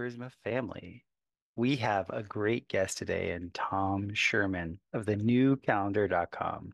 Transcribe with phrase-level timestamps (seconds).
[0.00, 1.04] Aho, BioCharisma family.
[1.56, 6.72] We have a great guest today in Tom Sherman of the newcalendar.com.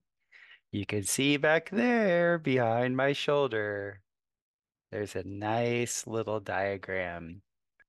[0.72, 4.00] You can see back there behind my shoulder,
[4.92, 7.42] there's a nice little diagram.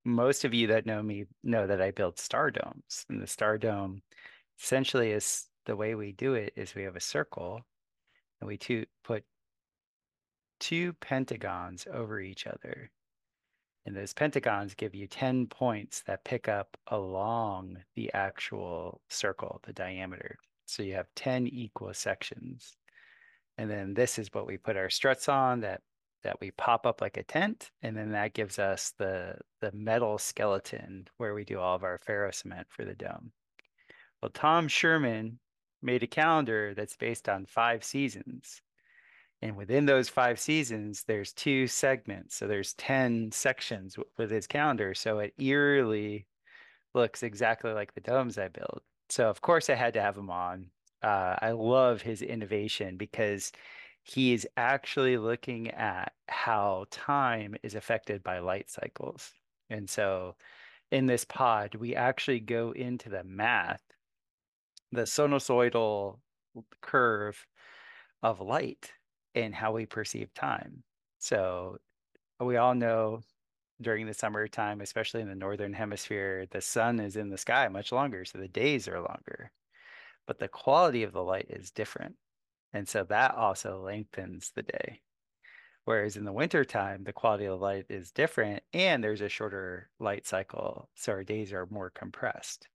[0.06, 3.06] Most of you that know me know that I build star domes.
[3.10, 4.02] And the star dome
[4.60, 7.62] essentially is the way we do it is we have a circle
[8.40, 9.24] and we two, put
[10.60, 12.90] two pentagons over each other.
[13.88, 19.72] And those pentagons give you 10 points that pick up along the actual circle, the
[19.72, 20.38] diameter.
[20.66, 22.76] So you have 10 equal sections.
[23.58, 25.82] And then this is what we put our struts on that
[26.24, 27.72] that we pop up like a tent.
[27.82, 31.98] And then that gives us the the metal skeleton where we do all of our
[31.98, 33.32] ferro cement for the dome.
[34.22, 35.40] Well, Tom Sherman
[35.82, 38.62] made a calendar that's based on five seasons.
[39.42, 42.36] And within those five seasons, there's two segments.
[42.36, 44.96] So there's 10 sections with his calendar.
[44.96, 46.26] So it eerily
[46.96, 48.84] looks exactly like the domes I built.
[49.10, 50.72] So of course I had to have him on.
[51.04, 53.52] Uh, I love his innovation because
[54.04, 59.32] he is actually looking at how time is affected by light cycles.
[59.70, 60.36] And so
[60.92, 63.84] in this pod, we actually go into the math,
[64.92, 66.18] the sinusoidal
[66.82, 67.46] curve
[68.24, 68.94] of light
[69.38, 70.84] in how we perceive time.
[71.20, 71.78] So
[72.40, 73.22] we all know
[73.82, 77.92] during the summertime, especially in the northern hemisphere, the sun is in the sky much
[77.92, 79.52] longer, so the days are longer.
[80.28, 82.16] But the quality of the light is different.
[82.74, 85.02] And so that also lengthens the day.
[85.86, 89.90] Whereas in the wintertime, the quality of the light is different and there's a shorter
[90.00, 90.90] light cycle.
[90.96, 92.68] So our days are more compressed.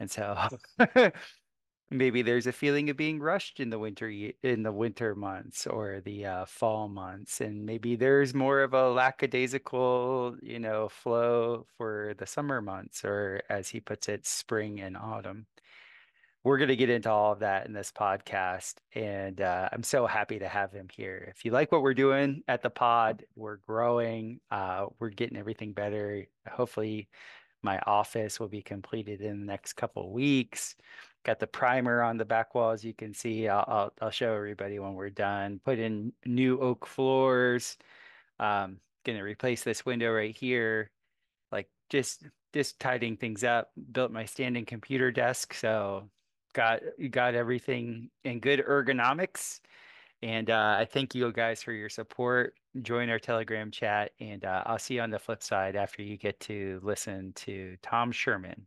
[0.00, 0.36] And so
[1.92, 4.08] maybe there's a feeling of being rushed in the winter
[4.42, 8.90] in the winter months or the uh, fall months and maybe there's more of a
[8.90, 14.96] lackadaisical you know flow for the summer months or as he puts it spring and
[14.96, 15.46] autumn.
[16.44, 20.06] We're going to get into all of that in this podcast and uh, i'm so
[20.06, 21.32] happy to have him here.
[21.34, 25.72] If you like what we're doing at the pod we're growing uh, we're getting everything
[25.72, 26.26] better.
[26.50, 27.08] Hopefully
[27.62, 30.74] my office will be completed in the next couple weeks
[31.24, 34.78] got the primer on the back walls you can see I'll, I'll, I'll show everybody
[34.78, 35.60] when we're done.
[35.64, 37.76] Put in new oak floors.
[38.40, 40.90] Um gonna replace this window right here.
[41.50, 43.70] Like just just tidying things up.
[43.92, 46.08] Built my standing computer desk so
[46.52, 49.60] got got everything in good ergonomics.
[50.22, 52.54] And uh, I thank you guys for your support.
[52.82, 56.16] Join our Telegram chat, and uh, I'll see you on the flip side after you
[56.16, 58.66] get to listen to Tom Sherman.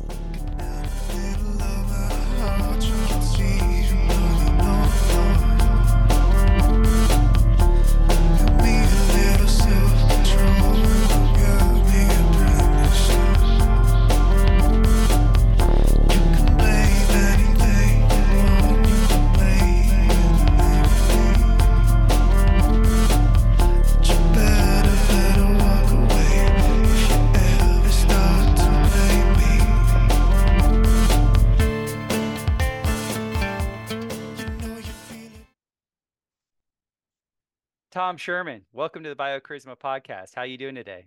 [38.01, 40.33] Tom Sherman, welcome to the BioCharisma podcast.
[40.33, 41.05] How are you doing today?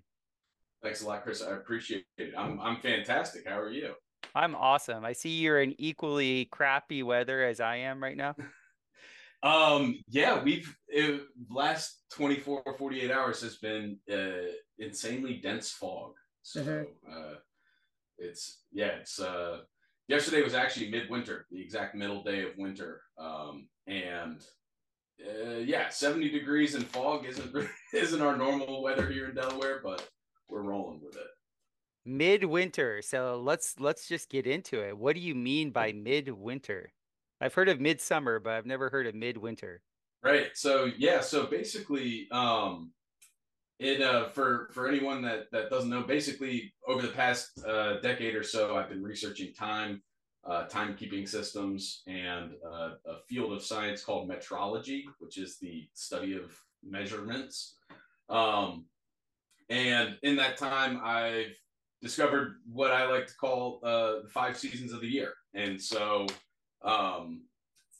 [0.80, 1.42] Thanks a lot, Chris.
[1.42, 2.34] I appreciate it.
[2.38, 3.48] I'm I'm fantastic.
[3.48, 3.94] How are you?
[4.32, 5.04] I'm awesome.
[5.04, 8.36] I see you're in equally crappy weather as I am right now.
[9.42, 16.12] um, yeah, we've it, last 24 or 48 hours has been uh, insanely dense fog.
[16.42, 17.12] So mm-hmm.
[17.12, 17.34] uh,
[18.18, 19.62] it's yeah, it's uh,
[20.06, 24.44] yesterday was actually midwinter, the exact middle day of winter, um, and
[25.22, 27.54] uh, yeah, 70 degrees and fog isn't
[27.94, 30.06] isn't our normal weather here in Delaware, but
[30.48, 31.26] we're rolling with it.
[32.04, 33.00] Midwinter.
[33.02, 34.96] So let's let's just get into it.
[34.96, 36.92] What do you mean by midwinter?
[37.40, 39.82] I've heard of midsummer, but I've never heard of midwinter.
[40.22, 40.48] Right.
[40.54, 42.92] So yeah, so basically um
[43.78, 48.34] it uh for for anyone that that doesn't know, basically over the past uh decade
[48.34, 50.02] or so I've been researching time
[50.46, 56.36] uh, timekeeping systems, and uh, a field of science called metrology, which is the study
[56.36, 57.76] of measurements.
[58.28, 58.86] Um,
[59.70, 61.56] and in that time, I've
[62.02, 65.32] discovered what I like to call uh, the five seasons of the year.
[65.54, 66.26] And so,
[66.82, 67.44] um,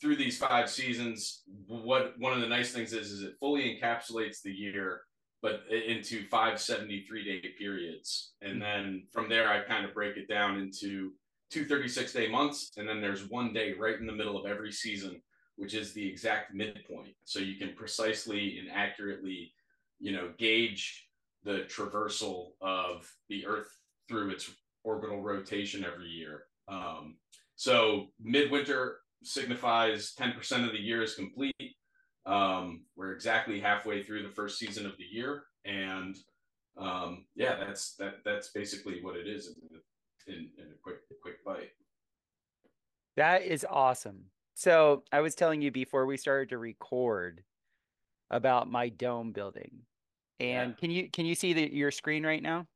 [0.00, 4.42] through these five seasons, what one of the nice things is, is it fully encapsulates
[4.42, 5.00] the year,
[5.40, 8.32] but into five 73 day periods.
[8.42, 11.12] And then from there, I kind of break it down into
[11.50, 14.72] two 36 day months, and then there's one day right in the middle of every
[14.72, 15.20] season,
[15.56, 17.14] which is the exact midpoint.
[17.24, 19.52] So you can precisely and accurately
[20.04, 21.08] you know, gauge
[21.44, 23.68] the traversal of the Earth
[24.08, 24.50] through its
[24.82, 26.44] orbital rotation every year.
[26.68, 27.16] Um,
[27.56, 31.54] so midwinter signifies 10% of the year is complete.
[32.26, 36.16] Um, we're exactly halfway through the first season of the year, and
[36.78, 38.16] um, yeah, that's that.
[38.24, 39.54] That's basically what it is
[40.26, 41.70] in, in, a quick quick bite.
[43.16, 44.24] That is awesome.
[44.54, 47.42] So I was telling you before we started to record
[48.30, 49.80] about my dome building,
[50.40, 50.76] and yeah.
[50.80, 52.66] can you can you see the, your screen right now?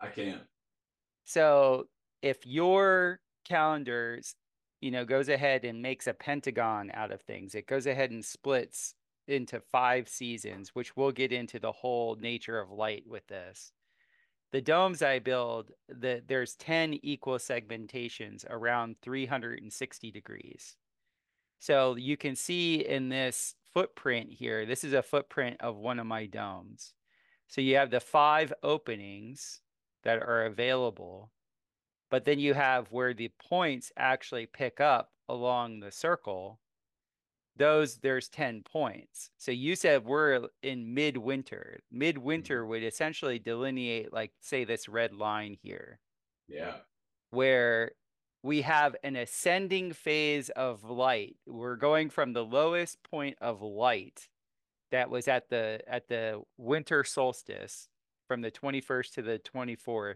[0.00, 0.40] I can.
[1.24, 1.88] So
[2.22, 4.34] if your calendars,
[4.80, 8.24] you know, goes ahead and makes a pentagon out of things, it goes ahead and
[8.24, 8.94] splits
[9.26, 13.72] into five seasons, which we'll get into the whole nature of light with this.
[14.50, 20.76] The domes I build, the, there's 10 equal segmentations around 360 degrees.
[21.58, 26.06] So you can see in this footprint here, this is a footprint of one of
[26.06, 26.94] my domes.
[27.48, 29.60] So you have the five openings
[30.04, 31.30] that are available,
[32.10, 36.60] but then you have where the points actually pick up along the circle
[37.58, 39.30] those there's 10 points.
[39.36, 41.80] So you said we're in midwinter.
[41.90, 42.70] Midwinter mm-hmm.
[42.70, 46.00] would essentially delineate like say this red line here.
[46.48, 46.74] Yeah.
[47.30, 47.92] Where
[48.42, 51.36] we have an ascending phase of light.
[51.46, 54.28] We're going from the lowest point of light
[54.90, 57.88] that was at the at the winter solstice
[58.26, 60.14] from the 21st to the 24th.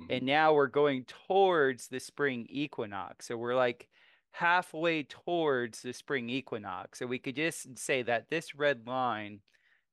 [0.00, 0.06] Mm-hmm.
[0.10, 3.26] And now we're going towards the spring equinox.
[3.26, 3.88] So we're like
[4.34, 6.98] halfway towards the spring equinox.
[6.98, 9.38] So we could just say that this red line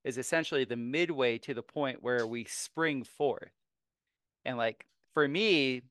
[0.04, 3.52] is essentially the midway to the point where we spring forth.
[4.44, 5.84] And like for me,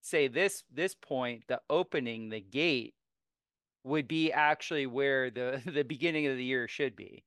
[0.00, 2.94] say this this point, the opening, the gate
[3.84, 7.22] would be actually where the the beginning of the year should be.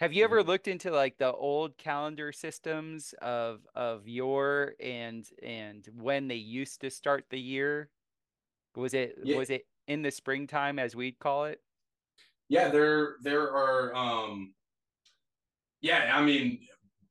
[0.00, 0.48] Have you ever mm-hmm.
[0.48, 6.80] looked into like the old calendar systems of of your and and when they used
[6.80, 7.90] to start the year?
[8.74, 9.36] Was it yeah.
[9.36, 11.60] was it in the springtime as we'd call it?
[12.48, 14.54] Yeah, there there are um
[15.80, 16.60] yeah, I mean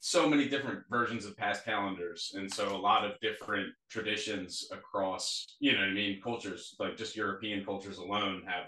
[0.02, 5.56] so many different versions of past calendars and so a lot of different traditions across,
[5.60, 8.68] you know I mean, cultures, like just European cultures alone have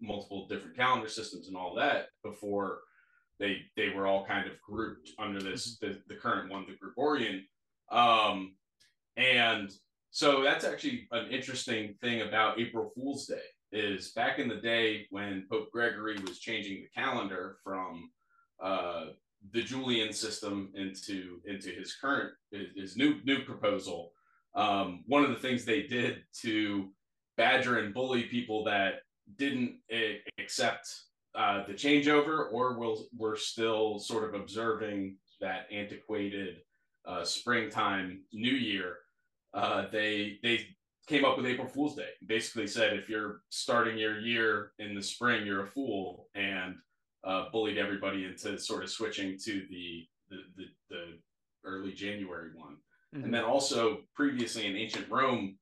[0.00, 2.80] multiple different calendar systems and all that before
[3.38, 5.92] they they were all kind of grouped under this mm-hmm.
[5.92, 7.44] the, the current one, the Gregorian.
[7.90, 8.54] Um
[9.16, 9.70] and
[10.12, 13.40] so that's actually an interesting thing about April Fool's Day
[13.72, 18.10] is back in the day when Pope Gregory was changing the calendar from
[18.62, 19.06] uh,
[19.52, 22.34] the Julian system into into his current
[22.76, 24.12] his new new proposal.
[24.54, 26.90] Um, one of the things they did to
[27.38, 29.04] badger and bully people that
[29.38, 29.78] didn't
[30.38, 30.94] accept
[31.34, 36.58] uh, the changeover or will were still sort of observing that antiquated
[37.06, 38.96] uh, springtime New Year
[39.54, 40.66] uh, they they
[41.06, 42.10] came up with April Fool's Day.
[42.26, 46.76] Basically said if you're starting your year in the spring, you're a fool, and
[47.24, 51.04] uh, bullied everybody into sort of switching to the the, the, the
[51.64, 52.76] early January one.
[53.14, 53.24] Mm-hmm.
[53.24, 55.56] And then also previously in ancient Rome,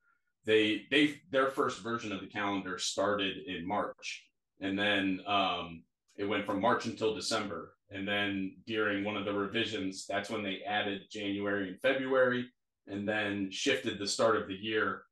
[0.44, 4.24] they they their first version of the calendar started in March,
[4.60, 5.82] and then um,
[6.16, 7.74] it went from March until December.
[7.92, 12.46] And then during one of the revisions, that's when they added January and February
[12.86, 15.02] and then shifted the start of the year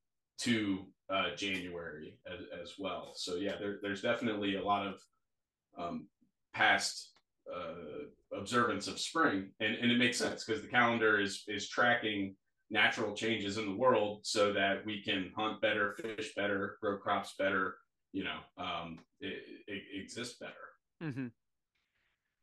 [0.40, 3.12] to uh, January as, as, well.
[3.14, 5.00] So yeah, there, there's definitely a lot of
[5.78, 6.08] um,
[6.54, 7.12] past
[7.52, 12.36] uh, observance of spring, and, and it makes sense because the calendar is is tracking
[12.70, 17.34] natural changes in the world so that we can hunt better, fish better, grow crops
[17.38, 17.76] better,
[18.12, 20.52] you know, um, it, it exists better.
[21.02, 21.28] Mm-hmm.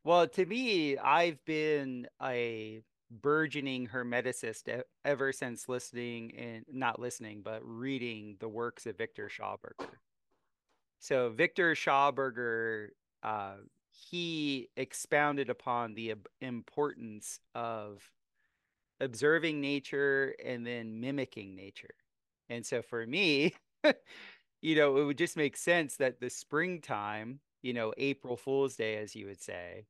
[0.03, 2.82] Well, to me, I've been a
[3.12, 9.98] burgeoning hermeticist ever since listening and not listening, but reading the works of Victor Schauberger.
[11.00, 12.90] So Victor Schauberger,
[13.24, 13.56] uh,
[13.92, 18.12] he expounded upon the importance of
[19.00, 21.96] observing nature and then mimicking nature.
[22.50, 23.54] And so for me,
[24.62, 28.98] you know, it would just make sense that the springtime, you know, April Fool's Day,
[28.98, 29.86] as you would say,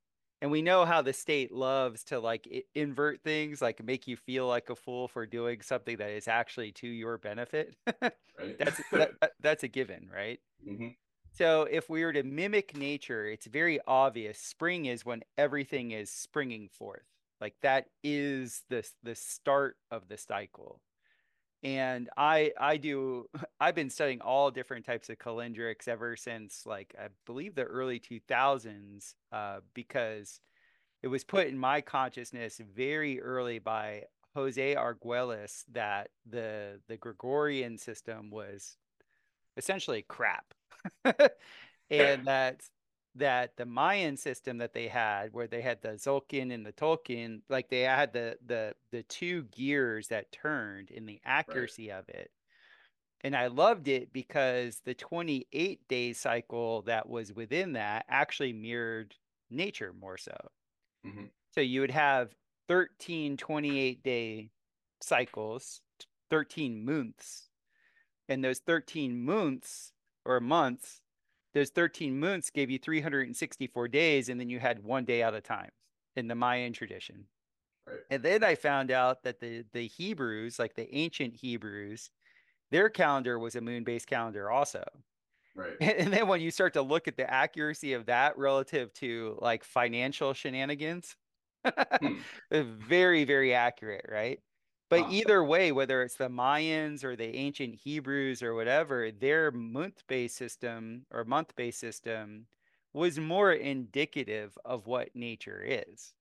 [0.45, 4.45] and we know how the state loves to like invert things like make you feel
[4.45, 8.13] like a fool for doing something that is actually to your benefit right.
[8.59, 10.89] that's that, that's a given right mm-hmm.
[11.33, 16.11] so if we were to mimic nature it's very obvious spring is when everything is
[16.11, 17.07] springing forth
[17.41, 20.79] like that is the the start of the cycle
[21.65, 23.27] and i i do
[23.59, 27.99] i've been studying all different types of calendrics ever since like i believe the early
[27.99, 30.39] 2000s uh, because
[31.03, 34.03] it was put in my consciousness very early by
[34.33, 38.77] Jose Arguelles that the the Gregorian system was
[39.55, 40.53] essentially crap.
[41.05, 41.15] and
[42.25, 42.61] that
[43.15, 47.41] that the Mayan system that they had, where they had the Tzolk'in and the Tl'oin,
[47.49, 51.99] like they had the the the two gears that turned in the accuracy right.
[51.99, 52.31] of it.
[53.21, 59.15] And I loved it because the 28 day cycle that was within that actually mirrored
[59.49, 60.35] nature more so.
[61.05, 61.25] Mm-hmm.
[61.51, 62.35] So you would have
[62.67, 64.51] 13 28 day
[65.01, 65.81] cycles,
[66.29, 67.49] 13 months.
[68.27, 69.93] And those 13 months
[70.25, 71.01] or months
[71.55, 75.41] those 13 months gave you 364 days and then you had one day at a
[75.41, 75.69] time
[76.15, 77.25] in the mayan tradition
[77.87, 77.99] right.
[78.11, 82.11] and then i found out that the the hebrews like the ancient hebrews
[82.71, 84.83] their calendar was a moon-based calendar also
[85.55, 89.37] right and then when you start to look at the accuracy of that relative to
[89.41, 91.15] like financial shenanigans
[92.01, 92.15] hmm.
[92.51, 94.39] very very accurate right
[94.89, 100.35] but either way, whether it's the Mayans or the ancient Hebrews or whatever, their month-based
[100.35, 102.45] system or month-based system
[102.93, 106.13] was more indicative of what nature is.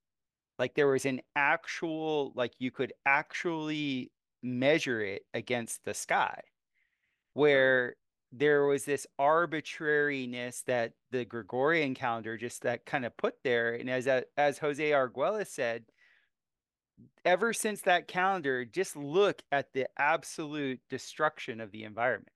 [0.59, 4.11] Like there was an actual, like you could actually
[4.42, 6.40] measure it against the sky,
[7.35, 7.97] where
[8.33, 13.75] there was this arbitrariness that the Gregorian calendar just that kind of put there.
[13.75, 15.85] And as uh, as Jose Arguelles said,
[17.25, 22.31] ever since that calendar, just look at the absolute destruction of the environment.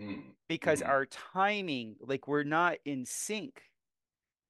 [0.00, 0.22] Mm.
[0.48, 0.88] Because mm.
[0.88, 3.62] our timing, like we're not in sync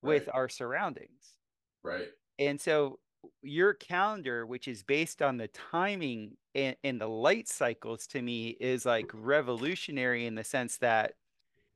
[0.02, 0.34] with right.
[0.34, 1.34] our surroundings.
[1.82, 2.08] Right.
[2.38, 2.98] And so
[3.42, 8.48] your calendar, which is based on the timing and, and the light cycles, to me
[8.60, 11.14] is like revolutionary in the sense that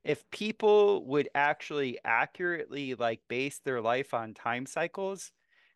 [0.03, 5.31] if people would actually accurately like base their life on time cycles,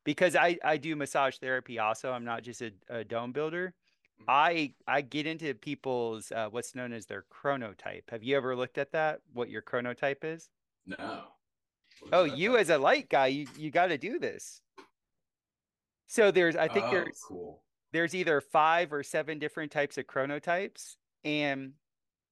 [0.10, 2.12] because I I do massage therapy also.
[2.12, 3.76] I'm not just a, a dome builder.
[4.22, 4.26] Mm-hmm.
[4.28, 8.10] I I get into people's uh, what's known as their chronotype.
[8.10, 9.22] Have you ever looked at that?
[9.34, 10.50] What your chronotype is?
[10.88, 11.26] No.
[12.12, 14.62] Oh, you as a light guy, you you got to do this.
[16.08, 17.62] So there's I think oh, there's cool.
[17.94, 21.74] there's either five or seven different types of chronotypes, and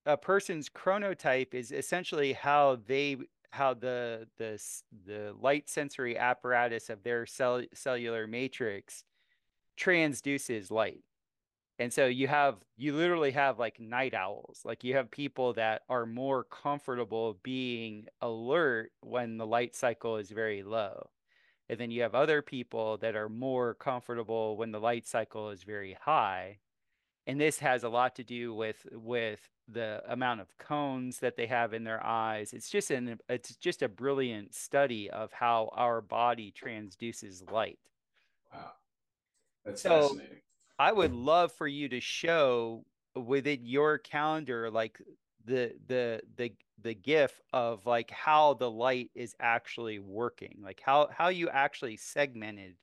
[0.08, 3.18] a person's chronotype is essentially how they
[3.52, 4.62] how the the
[5.06, 9.04] the light sensory apparatus of their cell, cellular matrix
[9.78, 11.04] transduces light.
[11.80, 14.62] And so you have you literally have like night owls.
[14.66, 20.32] Like you have people that are more comfortable being alert when the light cycle is
[20.32, 21.10] very low.
[21.70, 25.64] And then you have other people that are more comfortable when the light cycle is
[25.64, 26.60] very high.
[27.28, 31.46] And this has a lot to do with with the amount of cones that they
[31.48, 32.54] have in their eyes.
[32.54, 37.80] It's just an it's just a brilliant study of how our body transduces light.
[38.54, 38.72] Wow.
[39.66, 40.42] That's so fascinating.
[40.80, 45.02] I would love for you to show within your calendar like
[45.46, 51.10] the the the the gif of like how the light is actually working, like how
[51.12, 52.76] how you actually segmented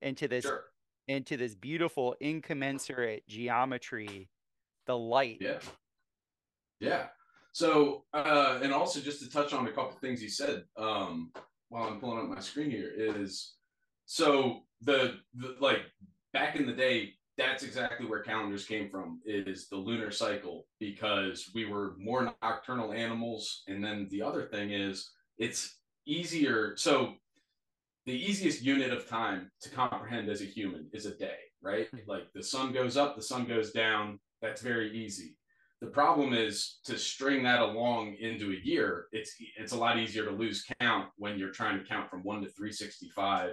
[0.00, 0.64] into this sure.
[1.06, 4.28] into this beautiful incommensurate geometry
[4.86, 5.58] the light yeah
[6.80, 7.06] yeah.
[7.52, 11.32] So, uh, and also just to touch on a couple things you said um,
[11.70, 13.54] while I'm pulling up my screen here is
[14.06, 15.82] so the, the like
[16.32, 21.50] back in the day, that's exactly where calendars came from is the lunar cycle because
[21.54, 23.62] we were more nocturnal animals.
[23.68, 26.74] And then the other thing is it's easier.
[26.76, 27.14] So
[28.06, 31.86] the easiest unit of time to comprehend as a human is a day, right?
[31.92, 32.10] Mm-hmm.
[32.10, 34.18] Like the sun goes up, the sun goes down.
[34.40, 35.36] That's very easy
[35.80, 39.06] the problem is to string that along into a year.
[39.12, 42.42] It's it's a lot easier to lose count when you're trying to count from one
[42.42, 43.52] to 365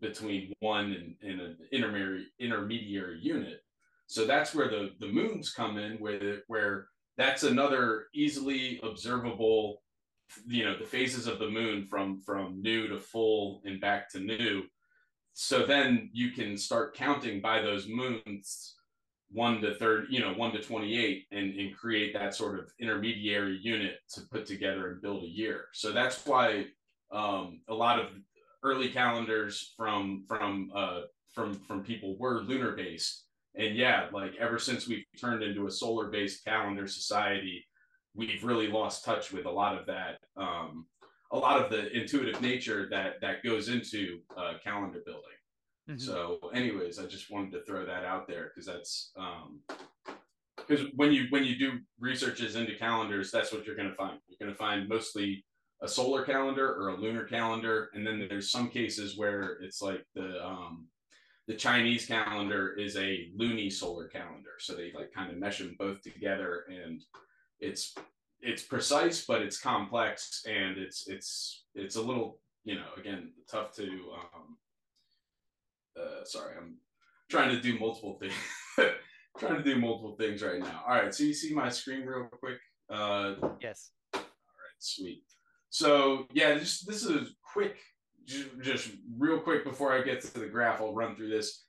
[0.00, 3.60] between one and, and an intermediary intermediary unit.
[4.06, 9.82] So that's where the the moons come in, where where that's another easily observable,
[10.46, 14.20] you know, the phases of the moon from from new to full and back to
[14.20, 14.64] new.
[15.32, 18.74] So then you can start counting by those moons
[19.30, 23.58] one to third, you know, one to 28 and, and create that sort of intermediary
[23.62, 25.66] unit to put together and build a year.
[25.72, 26.66] So that's why
[27.12, 28.06] um, a lot of
[28.62, 31.02] early calendars from from uh,
[31.34, 33.24] from from people were lunar based.
[33.54, 37.66] And yeah, like ever since we've turned into a solar based calendar society,
[38.14, 40.86] we've really lost touch with a lot of that, um,
[41.32, 45.37] a lot of the intuitive nature that that goes into uh, calendar building.
[45.88, 45.98] Mm-hmm.
[45.98, 49.10] So, anyways, I just wanted to throw that out there because that's
[50.56, 53.94] because um, when you when you do researches into calendars, that's what you're going to
[53.94, 54.18] find.
[54.28, 55.44] You're going to find mostly
[55.80, 60.04] a solar calendar or a lunar calendar, and then there's some cases where it's like
[60.14, 60.88] the um,
[61.46, 65.74] the Chinese calendar is a luni solar calendar, so they like kind of mesh them
[65.78, 67.02] both together, and
[67.60, 67.94] it's
[68.42, 73.72] it's precise, but it's complex, and it's it's it's a little you know again tough
[73.76, 74.58] to um,
[75.98, 76.76] uh, sorry I'm
[77.30, 78.34] trying to do multiple things
[79.38, 80.82] trying to do multiple things right now.
[80.86, 82.58] All right, so you see my screen real quick.
[82.90, 83.90] Uh, yes.
[84.14, 85.22] All right, sweet.
[85.70, 87.76] So yeah, just this is quick,
[88.24, 90.80] just, just real quick before I get to the graph.
[90.80, 91.64] I'll run through this.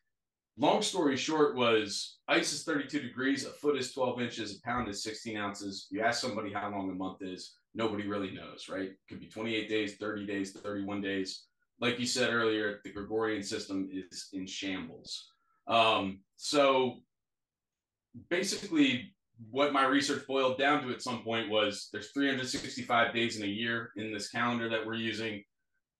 [0.57, 4.89] Long story short was ice is 32 degrees, a foot is 12 inches, a pound
[4.89, 5.87] is 16 ounces.
[5.89, 8.89] You ask somebody how long a month is, nobody really knows, right?
[9.07, 11.45] Could be 28 days, 30 days, 31 days.
[11.81, 15.31] Like you said earlier, the Gregorian system is in shambles.
[15.67, 16.97] Um, so
[18.29, 19.13] basically
[19.51, 23.47] what my research boiled down to at some point was there's 365 days in a
[23.47, 25.43] year in this calendar that we're using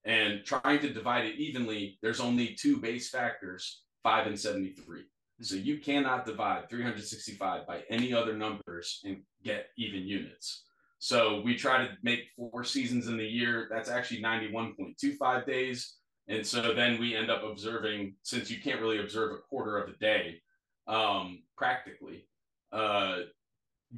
[0.06, 5.04] and trying to divide it evenly there's only two base factors 5 and 73
[5.42, 10.66] so you cannot divide 365 by any other numbers and get even units
[11.00, 15.96] so we try to make four seasons in the year that's actually 91.25 days
[16.30, 19.90] and so then we end up observing since you can't really observe a quarter of
[19.90, 20.40] a day
[20.88, 22.28] um, practically.
[22.72, 23.20] Uh,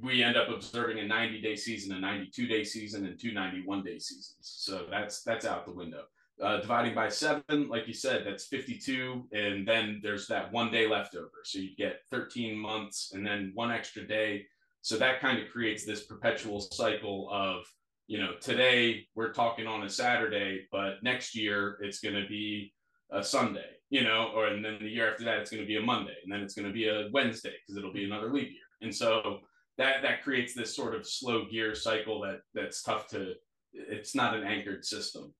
[0.02, 3.84] we end up observing a 90 day season, a 92 day season, and two 91
[3.84, 4.38] day seasons.
[4.40, 6.04] So that's that's out the window.
[6.42, 10.88] Uh, dividing by seven, like you said, that's 52, and then there's that one day
[10.88, 11.30] left over.
[11.44, 14.46] So you get 13 months and then one extra day.
[14.82, 17.64] So that kind of creates this perpetual cycle of,
[18.08, 22.74] you know, today we're talking on a Saturday, but next year it's going to be
[23.12, 25.76] a Sunday you know, or and then the year after that it's going to be
[25.76, 28.48] a Monday, and then it's going to be a Wednesday because it'll be another leap
[28.48, 29.40] year, and so
[29.78, 33.34] that that creates this sort of slow gear cycle that that's tough to.
[33.74, 35.34] It's not an anchored system.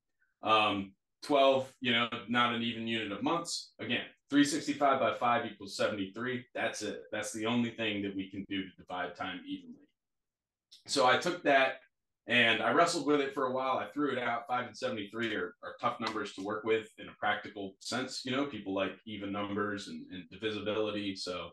[0.44, 3.74] Um, 12, you know, not an even unit of months.
[3.80, 6.46] Again, 365 by 5 equals 73.
[6.56, 7.04] That's it.
[7.12, 9.88] That's the only thing that we can do to divide time evenly.
[10.88, 11.82] So I took that
[12.28, 13.78] and I wrestled with it for a while.
[13.78, 14.48] I threw it out.
[14.48, 18.22] Five and 73 are, are tough numbers to work with in a practical sense.
[18.24, 21.14] You know, people like even numbers and, and divisibility.
[21.14, 21.50] So,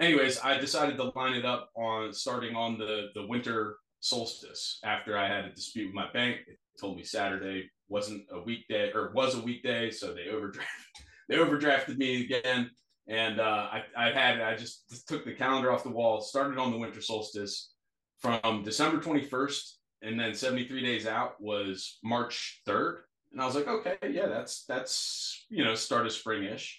[0.00, 5.16] anyways, I decided to line it up on starting on the, the winter solstice after
[5.16, 6.38] I had a dispute with my bank.
[6.48, 9.92] It told me Saturday wasn't a weekday or was a weekday.
[9.92, 12.70] So they overdrafted, they overdrafted me again.
[13.06, 16.70] And uh, I, I had, I just, took the calendar off the wall, started on
[16.70, 17.72] the winter solstice
[18.20, 19.72] from December 21st
[20.04, 22.98] and then 73 days out was March 3rd.
[23.32, 26.70] And I was like, okay, yeah, that's that's you know, start of springish.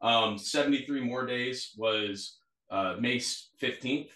[0.00, 2.38] Um, 73 more days was
[2.70, 4.10] uh, May 15th,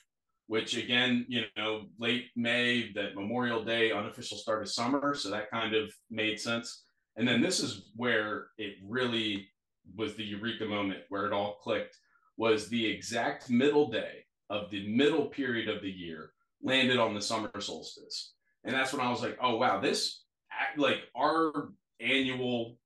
[0.46, 5.14] which again, you know, late May, that Memorial Day, unofficial start of summer.
[5.14, 6.84] So that kind of made sense.
[7.16, 9.48] And then this is where it really
[9.96, 11.96] was the eureka moment where it all clicked
[12.36, 16.30] was the exact middle day of the middle period of the year
[16.62, 18.34] landed on the summer solstice.
[18.64, 20.22] And that's when I was like, oh, wow, this,
[20.76, 21.70] like, our
[22.00, 22.76] annual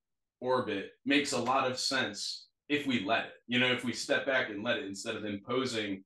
[0.41, 4.27] orbit makes a lot of sense if we let it, you know, if we step
[4.27, 6.03] back and let it instead of imposing,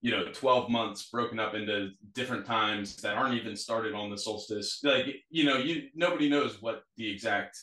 [0.00, 4.16] you know, 12 months broken up into different times that aren't even started on the
[4.16, 4.80] solstice.
[4.82, 7.58] Like, you know, you nobody knows what the exact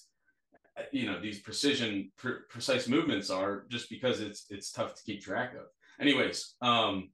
[0.91, 5.21] you know these precision pr- precise movements are just because it's it's tough to keep
[5.21, 5.65] track of
[5.99, 7.09] anyways um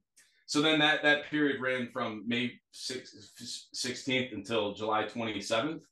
[0.50, 5.82] so then that that period ran from May 16th until July 27th.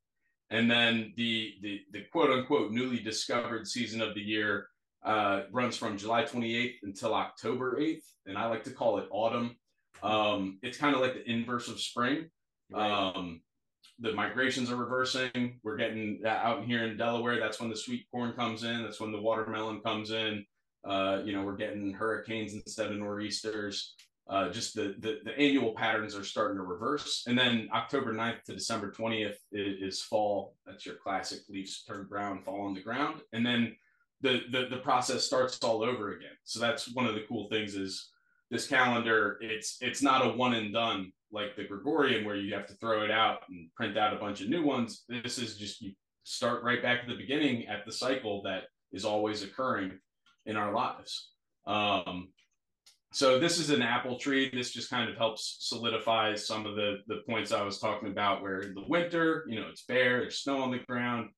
[0.51, 4.67] And then the, the, the quote unquote newly discovered season of the year
[5.05, 8.03] uh, runs from July 28th until October 8th.
[8.27, 9.55] And I like to call it autumn.
[10.03, 12.29] Um, it's kind of like the inverse of spring.
[12.73, 12.91] Right.
[12.91, 13.41] Um,
[13.99, 15.61] the migrations are reversing.
[15.63, 17.39] We're getting out here in Delaware.
[17.39, 18.83] That's when the sweet corn comes in.
[18.83, 20.45] That's when the watermelon comes in.
[20.85, 23.95] Uh, you know, we're getting hurricanes instead of nor'easters
[24.29, 27.25] uh, just the, the, the annual patterns are starting to reverse.
[27.27, 30.55] And then October 9th to December 20th is, is, fall.
[30.67, 33.23] That's your classic leaves turn brown, fall on the ground.
[33.33, 33.75] And then
[34.21, 36.37] the, the, the process starts all over again.
[36.45, 38.11] So that's one of the cool things is
[38.51, 42.67] this calendar, it's, it's not a one and done like the Gregorian where you have
[42.67, 45.05] to throw it out and print out a bunch of new ones.
[45.09, 45.93] This is just, you
[46.25, 49.99] start right back at the beginning at the cycle that is always occurring
[50.47, 51.31] in our lives.
[51.67, 52.29] Um,
[53.13, 54.51] so this is an apple tree.
[54.53, 58.43] This just kind of helps solidify some of the the points I was talking about.
[58.43, 61.31] Where in the winter, you know, it's bare, there's snow on the ground,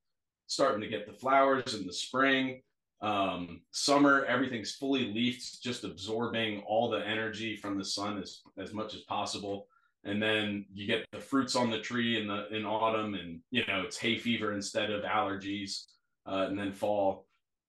[0.46, 2.62] starting to get the flowers in the spring.
[3.02, 8.72] Um, summer, everything's fully leafed, just absorbing all the energy from the sun as as
[8.72, 9.66] much as possible.
[10.04, 13.64] and then you get the fruits on the tree in the in autumn, and you
[13.66, 15.84] know it's hay fever instead of allergies,
[16.26, 17.26] uh, and then fall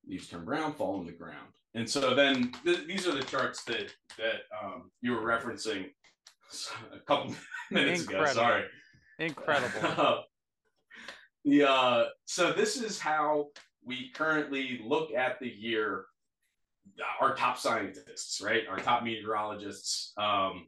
[0.08, 1.48] leaves turn brown, fall on the ground.
[1.74, 5.90] And so then th- these are the charts that that um, you were referencing
[6.94, 7.34] a couple
[7.72, 8.32] minutes Incredible.
[8.32, 8.42] ago.
[8.42, 8.64] Sorry.
[9.20, 10.24] Incredible.
[11.46, 13.48] the uh, so this is how
[13.86, 16.06] we currently look at the year.
[17.20, 18.64] Our top scientists, right?
[18.70, 20.14] Our top meteorologists.
[20.18, 20.68] Um,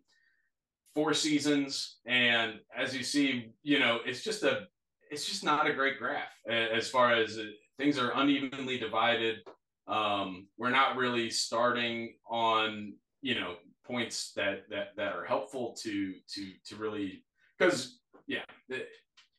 [0.93, 4.67] four seasons, and as you see, you know, it's just a,
[5.09, 7.39] it's just not a great graph as far as
[7.77, 9.39] things are unevenly divided.
[9.87, 16.13] Um, we're not really starting on, you know, points that that that are helpful to
[16.27, 17.23] to to really
[17.57, 18.43] because yeah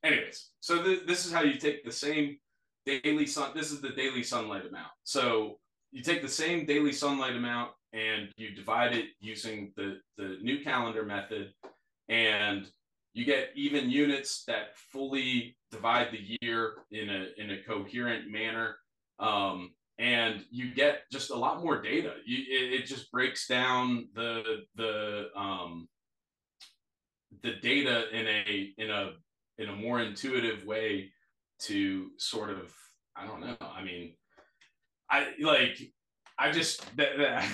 [0.03, 2.37] anyways so th- this is how you take the same
[2.87, 5.59] daily sun this is the daily sunlight amount so
[5.93, 10.63] you take the same daily sunlight amount and you divide it using the the new
[10.63, 11.53] calendar method
[12.09, 12.67] and
[13.15, 18.77] you get even units that fully divide the year in a in a coherent manner
[19.19, 22.15] um, and you get just a lot more data.
[22.27, 25.89] You, it, it just breaks down the the um,
[27.43, 29.13] the data in a in a
[29.59, 31.11] in a more intuitive way
[31.61, 32.73] to sort of
[33.17, 33.57] I don't know.
[33.61, 34.15] I mean,
[35.11, 35.79] I like
[36.39, 37.49] I just that, that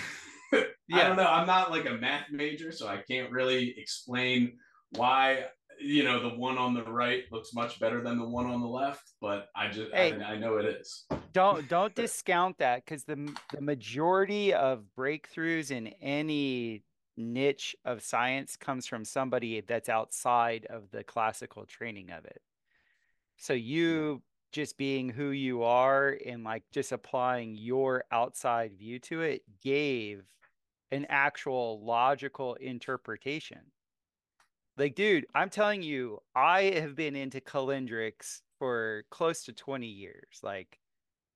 [0.53, 0.99] yeah.
[0.99, 1.27] I don't know.
[1.27, 4.59] I'm not like a math major, so I can't really explain
[4.93, 5.45] why
[5.81, 8.67] you know the one on the right looks much better than the one on the
[8.67, 13.05] left but i just hey, I, I, know it is don't don't discount that because
[13.05, 16.83] the the majority of breakthroughs in any
[17.17, 22.43] niche of science comes from somebody that's outside of the classical training of it
[23.41, 24.23] so you
[24.53, 30.23] just being who you are and like just applying your outside view to it gave
[30.93, 33.61] an actual logical interpretation
[34.81, 40.41] like, dude, I'm telling you, I have been into calendrics for close to 20 years.
[40.43, 40.79] Like,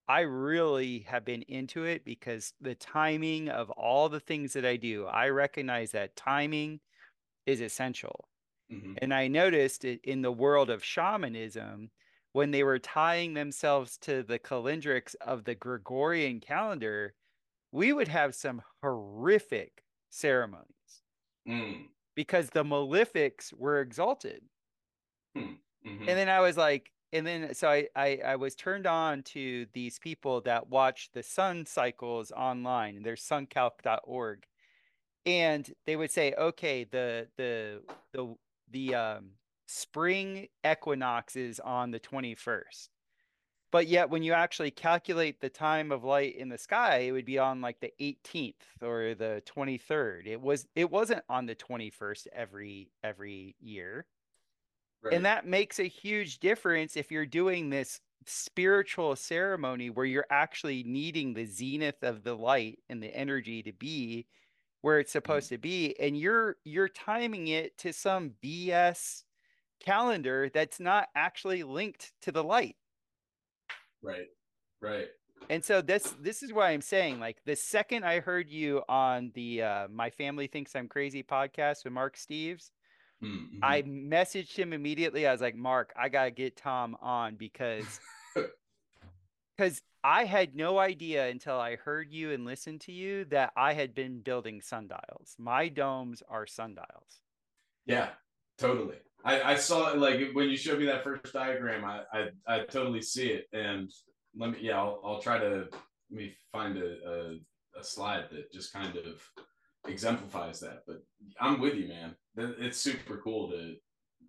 [0.09, 4.77] I really have been into it because the timing of all the things that I
[4.77, 6.81] do, I recognize that timing
[7.45, 8.29] is essential.
[8.73, 8.95] Mm-hmm.
[8.99, 11.91] And I noticed it in the world of shamanism
[12.33, 17.15] when they were tying themselves to the calendrics of the Gregorian calendar,
[17.71, 20.69] we would have some horrific ceremonies.
[21.49, 24.43] Mm because the malefics were exalted.
[25.37, 25.55] Hmm.
[25.87, 26.09] Mm-hmm.
[26.09, 29.67] And then I was like, and then so I, I I was turned on to
[29.73, 33.03] these people that watch the sun cycles online.
[33.03, 34.45] There's suncalc.org.
[35.27, 38.35] And they would say, okay, the the the
[38.71, 39.31] the um
[39.67, 42.89] spring equinox is on the 21st.
[43.71, 47.25] But yet, when you actually calculate the time of light in the sky, it would
[47.25, 50.29] be on like the 18th or the 23rd.
[50.29, 54.07] It was it wasn't on the 21st every every year.
[55.03, 55.15] Right.
[55.15, 60.85] And that makes a huge difference if you're doing this spiritual ceremony where you're actually
[60.85, 64.27] needing the zenith of the light and the energy to be
[64.85, 65.55] where it's supposed mm-hmm.
[65.55, 69.23] to be and you're you're timing it to some BS
[69.81, 72.77] calendar that's not actually linked to the light.
[74.03, 74.27] Right.
[74.83, 75.07] Right.
[75.49, 79.33] And so this this is why I'm saying like the second I heard you on
[79.35, 82.69] the uh, My Family Thinks I'm Crazy podcast with Mark Steves,
[83.23, 83.61] mm-hmm.
[83.63, 85.27] I messaged him immediately.
[85.27, 88.01] I was like, Mark, I gotta get Tom on because
[89.57, 93.73] because I had no idea until I heard you and listened to you that I
[93.73, 95.35] had been building sundials.
[95.39, 97.23] My domes are sundials.
[97.87, 98.11] Yeah,
[98.59, 98.97] totally.
[99.25, 103.01] I, I saw like when you showed me that first diagram, I, I, I totally
[103.01, 103.47] see it.
[103.55, 103.91] And
[104.37, 105.73] let me, yeah, I'll, I'll try to let
[106.11, 109.27] me find a, a, a slide that just kind of
[109.89, 110.83] exemplifies that.
[110.87, 111.03] But
[111.41, 112.15] I'm with you, man.
[112.37, 113.77] It's super cool to,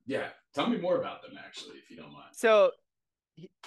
[0.05, 0.27] yeah.
[0.53, 2.29] Tell me more about them, actually, if you don't mind.
[2.31, 2.71] So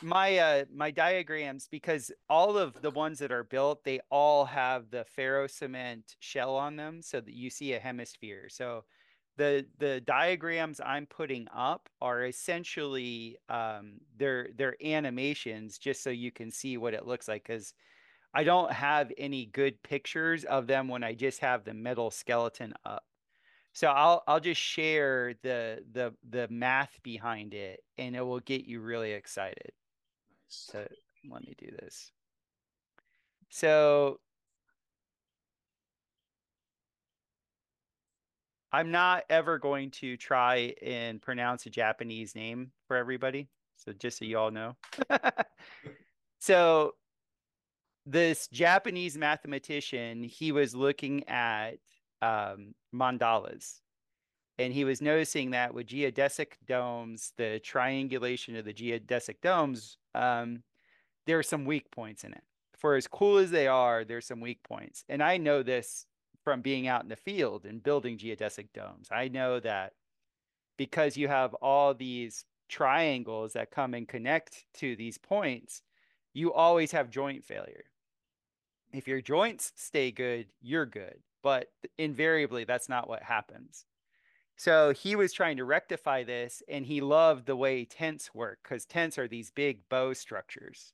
[0.03, 4.91] my uh my diagrams because all of the ones that are built they all have
[4.91, 8.85] the ferro cement shell on them so that you see a hemisphere so
[9.39, 16.31] the the diagrams I'm putting up are essentially um, they're they're animations just so you
[16.31, 17.73] can see what it looks like because
[18.35, 22.75] I don't have any good pictures of them when I just have the metal skeleton
[22.85, 23.05] up.
[23.79, 28.65] So I'll I'll just share the the the math behind it and it will get
[28.65, 29.71] you really excited.
[30.33, 30.67] Nice.
[30.73, 30.85] So
[31.31, 32.11] let me do this.
[33.51, 34.19] So
[38.73, 43.47] I'm not ever going to try and pronounce a Japanese name for everybody.
[43.77, 44.75] So just so you all know.
[46.41, 46.95] so
[48.05, 51.79] this Japanese mathematician, he was looking at
[52.23, 53.81] um, mandalas.
[54.59, 60.63] And he was noticing that with geodesic domes, the triangulation of the geodesic domes, um,
[61.27, 62.43] there are some weak points in it.
[62.77, 65.05] For as cool as they are, there's some weak points.
[65.09, 66.07] And I know this
[66.43, 69.09] from being out in the field and building geodesic domes.
[69.11, 69.93] I know that
[70.77, 75.83] because you have all these triangles that come and connect to these points,
[76.35, 77.85] you always have joint failure.
[78.93, 81.19] If your joints stay good, you're good.
[81.43, 83.85] But invariably, that's not what happens.
[84.57, 88.85] So he was trying to rectify this, and he loved the way tents work because
[88.85, 90.93] tents are these big bow structures.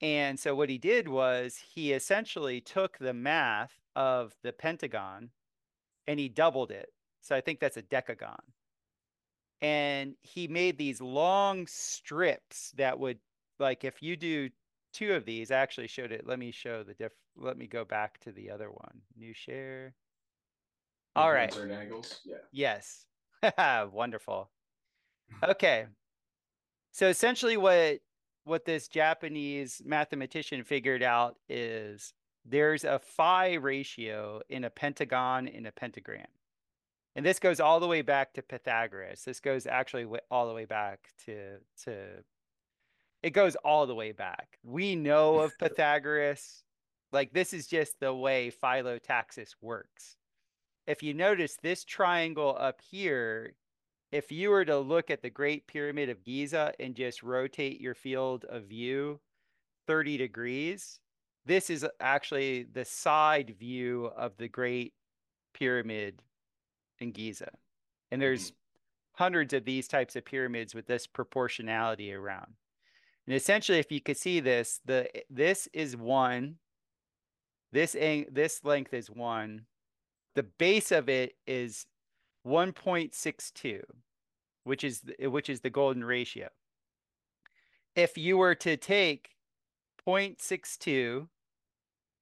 [0.00, 5.30] And so what he did was he essentially took the math of the pentagon
[6.08, 6.88] and he doubled it.
[7.20, 8.40] So I think that's a decagon
[9.62, 13.18] and he made these long strips that would
[13.60, 14.50] like if you do
[14.92, 16.26] two of these I actually showed it.
[16.26, 19.00] Let me show the diff let me go back to the other one.
[19.16, 19.94] New share.
[21.16, 21.54] All right.
[21.56, 22.20] Angles?
[22.24, 22.36] Yeah.
[22.52, 23.06] Yes.
[23.92, 24.50] Wonderful.
[25.42, 25.86] Okay.
[26.92, 28.00] So essentially what
[28.44, 32.12] what this japanese mathematician figured out is
[32.44, 36.26] there's a phi ratio in a pentagon in a pentagram.
[37.14, 39.22] And this goes all the way back to Pythagoras.
[39.24, 42.24] This goes actually all the way back to to
[43.22, 44.58] it goes all the way back.
[44.64, 46.64] We know of Pythagoras.
[47.12, 50.16] Like this is just the way phyllotaxis works.
[50.86, 53.54] If you notice this triangle up here,
[54.10, 57.94] if you were to look at the Great Pyramid of Giza and just rotate your
[57.94, 59.20] field of view
[59.86, 60.98] 30 degrees,
[61.46, 64.94] this is actually the side view of the Great
[65.54, 66.22] Pyramid
[66.98, 67.50] in Giza.
[68.10, 69.22] And there's mm-hmm.
[69.24, 72.54] hundreds of these types of pyramids with this proportionality around.
[73.26, 76.56] And essentially, if you could see this, the eh, this is one,
[77.72, 79.66] this this length is one,
[80.34, 81.86] the base of it is
[82.46, 83.82] 1.62,
[84.64, 86.48] which is eh, which is the golden ratio.
[87.94, 89.30] If you were to take
[90.06, 91.28] 0.62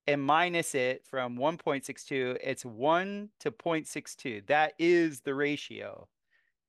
[0.06, 4.46] and minus it from 1.62, it's 1 to 0.62.
[4.48, 6.08] That is the ratio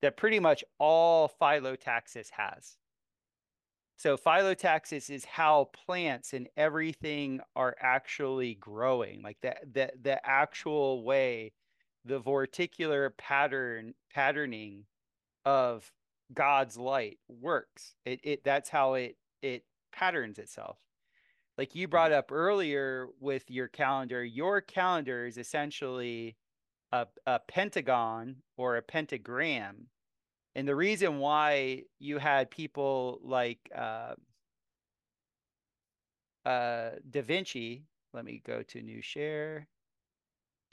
[0.02, 2.78] that pretty much all phyllotaxis has.
[4.02, 11.04] So phyllotaxis is how plants and everything are actually growing, like the, the, the actual
[11.04, 11.54] way
[12.04, 14.86] the vorticular pattern patterning
[15.46, 15.92] of
[16.34, 17.94] God's light works.
[18.06, 20.78] It, it that's how it it patterns itself
[21.58, 21.92] like you mm.
[21.92, 26.36] brought up earlier with your calendar, your calendar is essentially
[26.92, 29.88] a, a pentagon or a pentagram.
[30.56, 34.16] And the reason why you had people like uh,
[36.46, 37.84] uh, Da Vinci,
[38.14, 39.68] let me go to new share.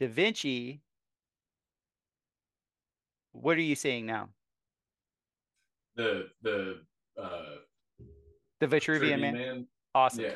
[0.00, 0.80] Da Vinci,
[3.32, 4.28] what are you saying now?
[5.94, 6.80] The the
[7.20, 7.42] uh,
[8.60, 9.34] the Vitruvian, Vitruvian man?
[9.34, 9.66] man.
[9.94, 10.24] Awesome.
[10.24, 10.30] Yeah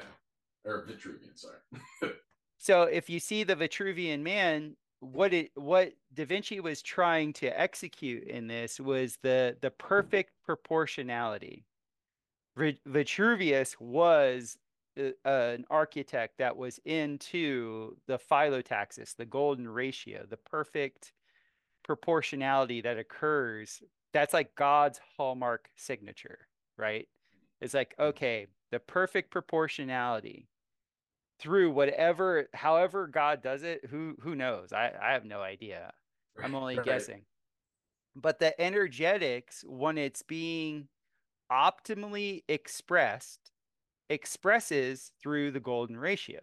[0.64, 1.58] or Vitruvian, sorry.
[2.58, 7.60] so if you see the Vitruvian man, what it what Da Vinci was trying to
[7.60, 11.64] execute in this was the the perfect proportionality.
[12.86, 14.56] Vitruvius was
[14.96, 21.12] uh, an architect that was into the phyllotaxis, the golden ratio, the perfect
[21.82, 23.82] proportionality that occurs.
[24.12, 27.08] That's like God's hallmark signature, right?
[27.60, 28.10] It's like, mm-hmm.
[28.10, 30.46] okay, the perfect proportionality
[31.42, 34.72] through whatever however God does it, who who knows?
[34.72, 35.92] I, I have no idea.
[36.42, 36.86] I'm only right.
[36.86, 37.22] guessing.
[38.14, 40.88] But the energetics, when it's being
[41.50, 43.50] optimally expressed,
[44.08, 46.40] expresses through the golden ratio.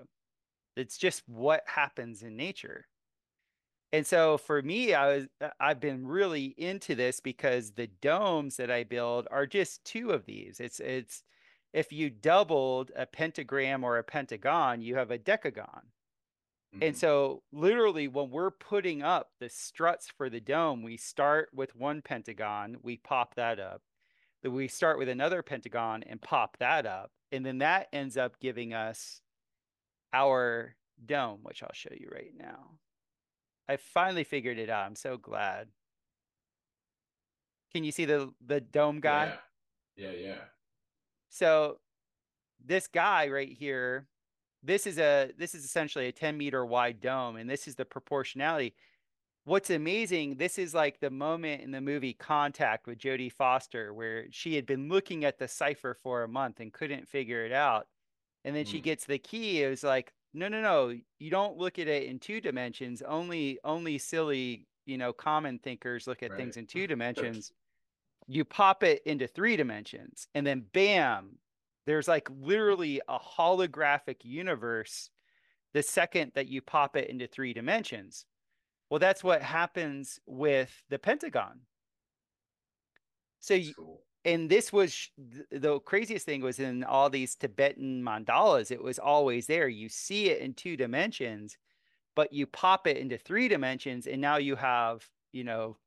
[0.75, 2.85] It's just what happens in nature.
[3.91, 5.27] And so for me, I was
[5.59, 10.25] I've been really into this because the domes that I build are just two of
[10.25, 10.59] these.
[10.59, 11.23] It's it's
[11.73, 15.83] if you doubled a pentagram or a pentagon, you have a decagon.
[16.73, 16.83] Mm-hmm.
[16.83, 21.75] And so, literally, when we're putting up the struts for the dome, we start with
[21.75, 23.81] one pentagon, we pop that up.
[24.43, 27.11] Then we start with another pentagon and pop that up.
[27.31, 29.21] And then that ends up giving us
[30.13, 32.77] our dome, which I'll show you right now.
[33.67, 34.85] I finally figured it out.
[34.85, 35.67] I'm so glad.
[37.73, 39.33] Can you see the the dome guy?
[39.95, 40.27] Yeah, yeah.
[40.27, 40.35] yeah.
[41.29, 41.79] So
[42.63, 44.07] this guy right here,
[44.63, 47.85] this is a this is essentially a 10 meter wide dome, and this is the
[47.85, 48.75] proportionality.
[49.45, 54.25] What's amazing, this is like the moment in the movie Contact with Jodie Foster, where
[54.31, 57.87] she had been looking at the cipher for a month and couldn't figure it out.
[58.43, 58.69] And then mm.
[58.69, 59.63] she gets the key.
[59.63, 63.01] It was like, no, no, no, you don't look at it in two dimensions.
[63.01, 66.37] Only only silly, you know common thinkers look at Right.
[66.37, 67.53] things in two dimensions
[68.29, 71.37] you pop it into three dimensions and then bam
[71.85, 75.09] there's like literally a holographic universe
[75.73, 78.25] the second that you pop it into three dimensions
[78.89, 81.61] well that's what happens with the pentagon
[83.39, 84.01] so you, cool.
[84.25, 88.99] and this was th- the craziest thing was in all these Tibetan mandalas, it was
[88.99, 89.67] always there.
[89.67, 91.57] You see it in two dimensions,
[92.15, 95.77] but you pop it into three dimensions, and now you have, you know,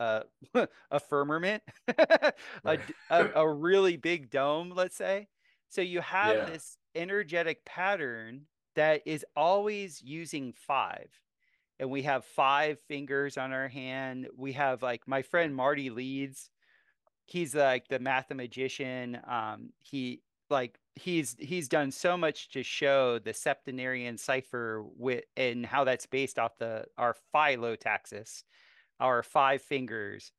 [0.00, 0.22] uh,
[0.90, 2.32] a firmament, a,
[3.10, 5.28] a, a really big dome, let's say.
[5.68, 6.44] So you have Yeah.
[6.44, 11.08] this energetic pattern that is always using five.
[11.80, 14.28] And we have five fingers on our hand.
[14.36, 16.50] We have like my friend Marty Leeds
[17.26, 19.18] he's like the mathematician.
[19.26, 25.64] Um, he like he's he's done so much to show the septenarian cipher with and
[25.64, 28.44] how that's based off the our phyllotaxis,
[29.04, 30.32] our five fingers.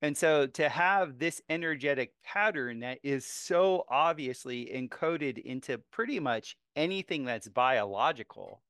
[0.00, 6.56] And so to have this energetic pattern that is so obviously encoded into pretty much
[6.76, 8.62] anything that's biological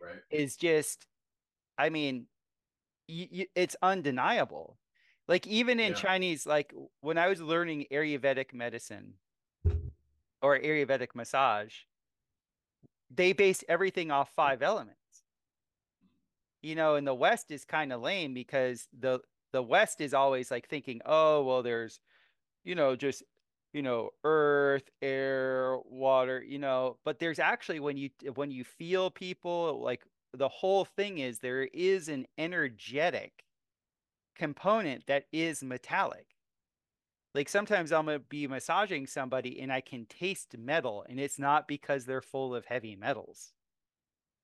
[0.00, 0.20] Right.
[0.30, 1.06] is just,
[1.78, 2.26] I mean,
[3.08, 4.78] y- y- it's undeniable.
[5.26, 5.98] Like even in Yeah.
[5.98, 9.14] Chinese, like when I was learning Ayurvedic medicine
[10.42, 11.74] or Ayurvedic massage,
[13.10, 15.00] they base everything off five elements.
[16.64, 19.20] You know, and the West is kind of lame because the
[19.52, 22.00] the West is always like thinking, oh, well, there's,
[22.64, 23.22] you know, just
[23.74, 29.10] you know, earth, air, water, you know, but there's actually when you when you feel
[29.10, 33.44] people, like the whole thing is there is an energetic
[34.36, 36.28] component that is metallic.
[37.34, 41.68] Like sometimes I'm gonna be massaging somebody and I can taste metal, and it's not
[41.68, 43.52] because they're full of heavy metals.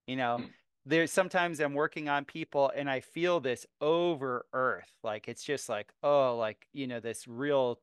[0.07, 0.47] You know, hmm.
[0.87, 5.69] There's sometimes I'm working on people and I feel this over earth, like it's just
[5.69, 7.81] like, oh, like, you know, this real,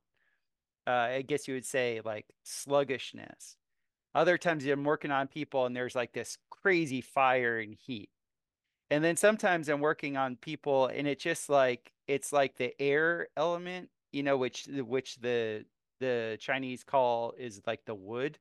[0.88, 3.58] uh, I guess you would say like sluggishness.
[4.16, 8.10] Other times I'm working on people and there's like this crazy fire and heat.
[8.90, 13.28] And then sometimes I'm working on people and it's just like it's like the air
[13.38, 15.66] element, you know, which which the
[16.00, 18.40] the Chinese call is like the wood.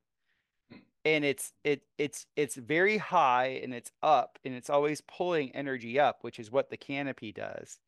[1.07, 5.99] And it's it it's it's very high and it's up and it's always pulling energy
[5.99, 7.79] up, which is what the canopy does.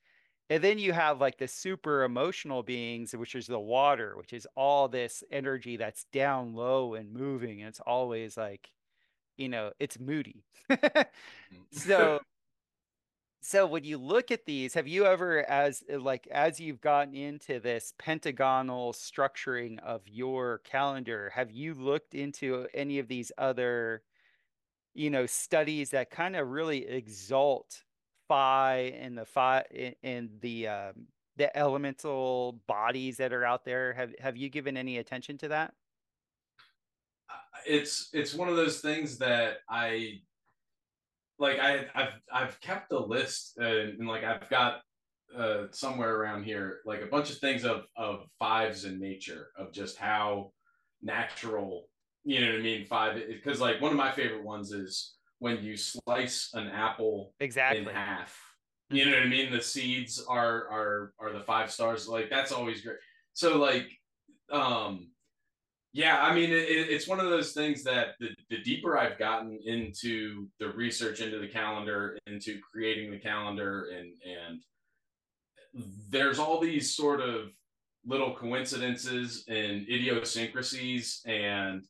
[0.50, 4.48] And then you have like the super emotional beings, which is the water, which is
[4.56, 7.62] all this energy that's down low and moving.
[7.62, 8.70] And it's always like,
[9.38, 10.46] you know, it's moody.
[11.54, 11.66] Mhm.
[11.72, 12.20] So
[13.42, 17.60] so when you look at these, have you ever as like as you've gotten into
[17.60, 24.04] this pentagonal structuring of your calendar, have you looked into any of these other,
[24.94, 27.84] you know, studies that kind of really exalt
[28.28, 33.94] phi and the phi and the um the elemental bodies that are out there?
[33.94, 35.74] Have have you given any attention to that?
[37.66, 40.22] it's it's one of those things that I
[41.40, 41.60] like.
[41.60, 44.82] I I've I've kept a list uh, and like I've got
[45.38, 49.72] uh, somewhere around here like a bunch of things of of fives in nature of
[49.72, 50.52] just how
[51.02, 51.88] natural
[52.24, 55.64] you know what I mean five because like one of my favorite ones is when
[55.64, 58.38] you slice an apple exactly in half.
[58.90, 59.52] You know what I mean?
[59.52, 62.08] The seeds are are are the five stars.
[62.08, 62.98] Like that's always great.
[63.34, 63.88] So like,
[64.52, 65.12] um,
[65.94, 66.20] yeah.
[66.22, 70.48] I mean, it- it's one of those things that the the deeper I've gotten into
[70.60, 74.62] the research into the calendar, into creating the calendar, and and
[76.10, 77.50] there's all these sort of
[78.06, 81.84] little coincidences and idiosyncrasies, and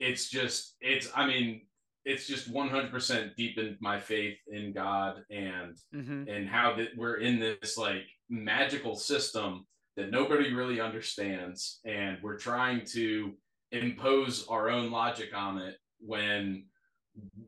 [0.00, 1.10] it's just it's.
[1.14, 1.62] I mean,
[2.04, 7.38] it's just 100% deepened my faith in God and hmm and how that we're in
[7.38, 13.34] this like magical system that nobody really understands and we're trying to
[13.72, 16.64] impose our own logic on it when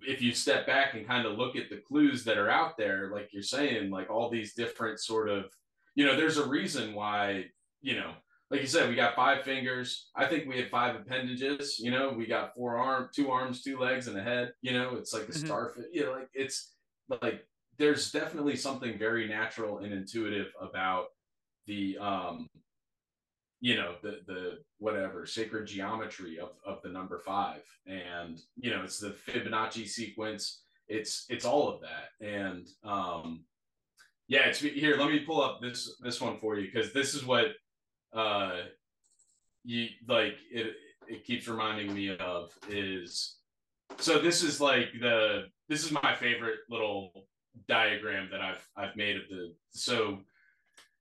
[0.03, 3.11] if you step back and kind of look at the clues that are out there
[3.13, 5.45] like you're saying like all these different sort of
[5.95, 7.45] you know there's a reason why
[7.81, 8.13] you know
[8.51, 12.11] like you said we got five fingers i think we have five appendages you know
[12.11, 15.29] we got four arm two arms two legs and a head you know it's like
[15.29, 15.47] a Mhm.
[15.47, 16.75] starfish you know like it's
[17.23, 17.47] like
[17.79, 21.07] there's definitely something very natural and intuitive about
[21.67, 22.49] the um
[23.61, 27.63] you know the the whatever sacred geometry of of the number five.
[27.87, 30.63] And you know it's the fibonacci sequence.
[30.89, 32.27] It's it's all of that.
[32.27, 33.45] And um
[34.31, 37.27] yeah it's here let me pull up this this one for you because this is
[37.27, 37.49] what
[38.15, 38.61] uh
[39.65, 40.75] you like it
[41.09, 43.37] it keeps reminding me of is
[43.99, 47.27] so this is like the this is my favorite little
[47.69, 50.21] diagram that I've I've made of the so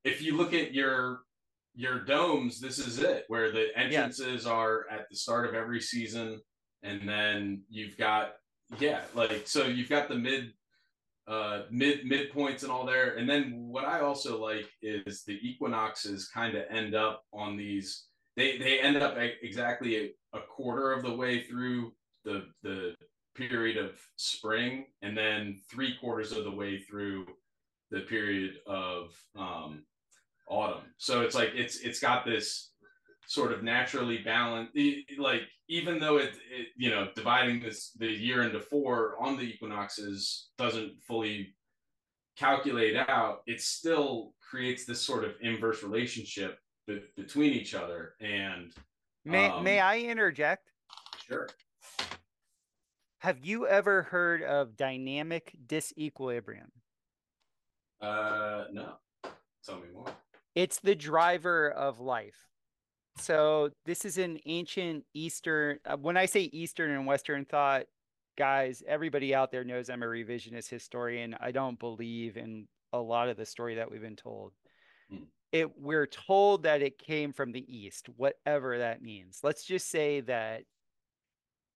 [0.03, 1.21] if you look at your
[1.79, 4.51] your domes, this is it where the entrances yeah.
[4.51, 6.41] are at the start of every season,
[6.83, 8.33] and then you've got
[8.79, 10.51] yeah, like so you've got the mid
[11.25, 13.15] uh mid midpoints and all there.
[13.15, 18.07] And then what I also like is the equinoxes kind of end up on these
[18.35, 19.95] they they end up exactly
[20.33, 21.93] a, a quarter of the way through
[22.25, 22.93] the the
[23.35, 27.25] period of spring and then three quarters of the way through
[27.89, 29.83] the period of um,
[30.49, 30.83] autumn.
[30.97, 32.71] So it's like it's it's got this
[33.29, 34.75] sort of naturally balanced
[35.19, 39.43] like even though it, it, you know dividing this the year into four on the
[39.43, 41.53] equinoxes doesn't fully
[42.35, 48.73] calculate out it still creates this sort of inverse relationship be- between each other and
[49.25, 50.71] may um, may i interject?
[51.27, 51.47] Sure.
[53.19, 56.71] Have you ever heard of dynamic disequilibrium?
[58.01, 58.93] Uh no.
[59.63, 60.11] Tell me more
[60.55, 62.49] it's the driver of life
[63.19, 65.79] so this is an ancient Eastern.
[65.85, 67.83] Uh, when I say Eastern and Western thought,
[68.37, 71.35] guys, everybody out there knows I'm a revisionist historian.
[71.39, 74.53] I don't believe in a lot of the story that we've been told.
[75.09, 75.23] Hmm.
[75.51, 79.39] It we're told that it came from the East, whatever that means.
[79.43, 80.63] Let's just say that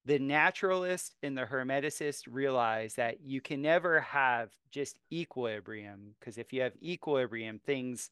[0.06, 6.54] the naturalist and the hermeticist realize that you can never have just equilibrium because if
[6.54, 8.12] you have equilibrium, things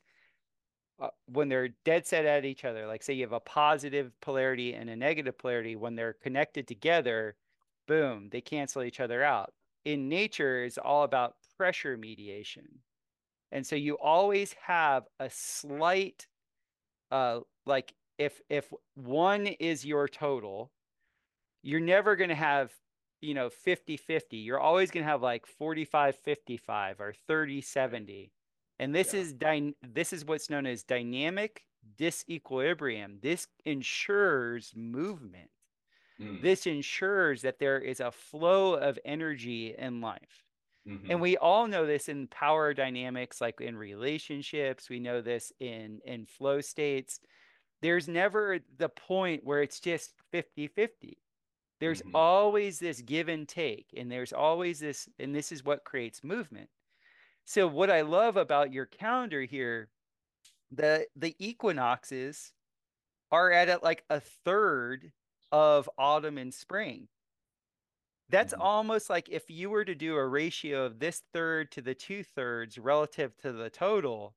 [1.02, 4.74] uh, when they're dead set at each other, like say you have a positive polarity
[4.76, 7.36] and a negative polarity, when they're connected together,
[7.88, 9.52] boom, they cancel each other out.
[9.84, 12.68] In nature, is all about pressure mediation.
[13.52, 16.28] And so you always have a slight,
[17.10, 20.72] uh, like if if one is your total,
[21.64, 22.72] you're never going to have
[23.22, 28.32] you know 50 50 you're always going to have like 45 55 or 30 70
[28.82, 29.20] and this yeah.
[29.20, 31.64] is dy- this is what's known as dynamic
[31.98, 33.22] disequilibrium.
[33.22, 35.52] This ensures movement.
[36.20, 36.42] Mm.
[36.42, 40.44] This ensures that there is a flow of energy in life.
[40.88, 41.12] Mm-hmm.
[41.12, 44.90] And we all know this in power dynamics, like in relationships.
[44.90, 47.20] We know this in in flow states.
[47.84, 51.18] There's never the point where it's just 50 50.
[51.80, 52.16] There's mm-hmm.
[52.16, 56.70] always this give and take, and there's always this, and this is what creates movement.
[57.52, 59.90] So what I love about your calendar here,
[60.72, 62.54] the the equinoxes
[63.30, 65.12] are at like a third
[65.52, 67.10] of autumn and spring.
[68.30, 68.62] That's mm-hmm.
[68.62, 72.24] almost like if you were to do a ratio of this third to the two
[72.24, 74.34] thirds relative to the total,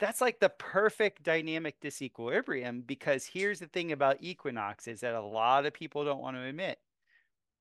[0.00, 5.64] that's like the perfect dynamic disequilibrium because here's the thing about equinoxes that a lot
[5.64, 6.80] of people don't want to admit.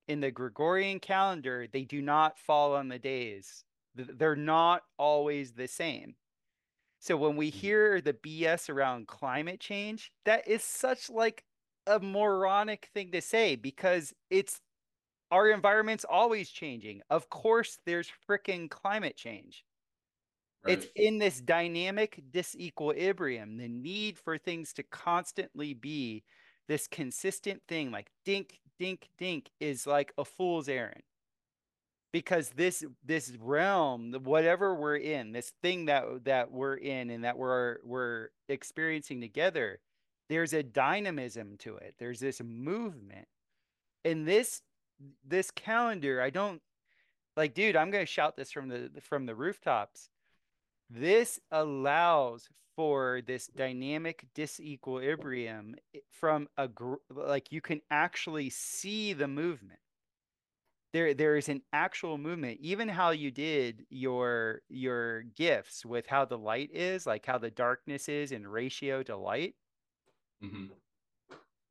[0.08, 3.64] In the Gregorian calendar, they do not fall on the days
[3.98, 6.16] they're not always the same.
[7.00, 7.60] So when we mm-hmm.
[7.60, 11.44] hear the BS around climate change, that is such like
[11.86, 14.60] a moronic thing to say because it's
[15.32, 17.02] our environment's always changing.
[17.10, 19.64] Of course, there's freaking climate change.
[20.66, 20.78] Right.
[20.78, 26.24] It's in this dynamic disequilibrium, the need for things to constantly be
[26.68, 31.04] this consistent thing, like dink, dink, dink, is like a fool's errand
[32.14, 37.38] because this this realm whatever we're in this thing that that we're in and that
[37.38, 39.80] we're we're experiencing together
[40.30, 41.96] there's a dynamism to it.
[42.00, 43.28] There's this movement.
[44.04, 44.62] And this
[45.24, 46.60] this calendar i don't
[47.36, 50.10] like dude i'm going to shout this from the from the rooftops.
[50.90, 59.14] This allows for this dynamic disequilibrium eh, from a gr- like you can actually see
[59.14, 59.80] the movement
[60.94, 66.26] there there is an actual movement even how you did your your gifts with how
[66.26, 69.56] the light is like how the darkness is in ratio to light.
[70.44, 70.66] Mm-hmm.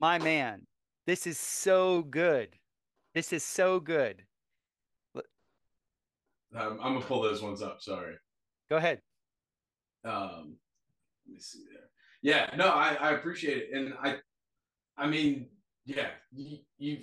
[0.01, 0.67] my man
[1.07, 2.57] this is so good.
[3.15, 4.25] This is so good.
[5.17, 8.15] Um, i'm gonna pull those ones up sorry.
[8.69, 9.01] Go ahead.
[10.05, 10.57] Um
[11.27, 11.89] let me see there.
[12.23, 14.17] Yeah no i i appreciate it and i
[14.97, 15.49] i mean
[15.85, 16.99] yeah you you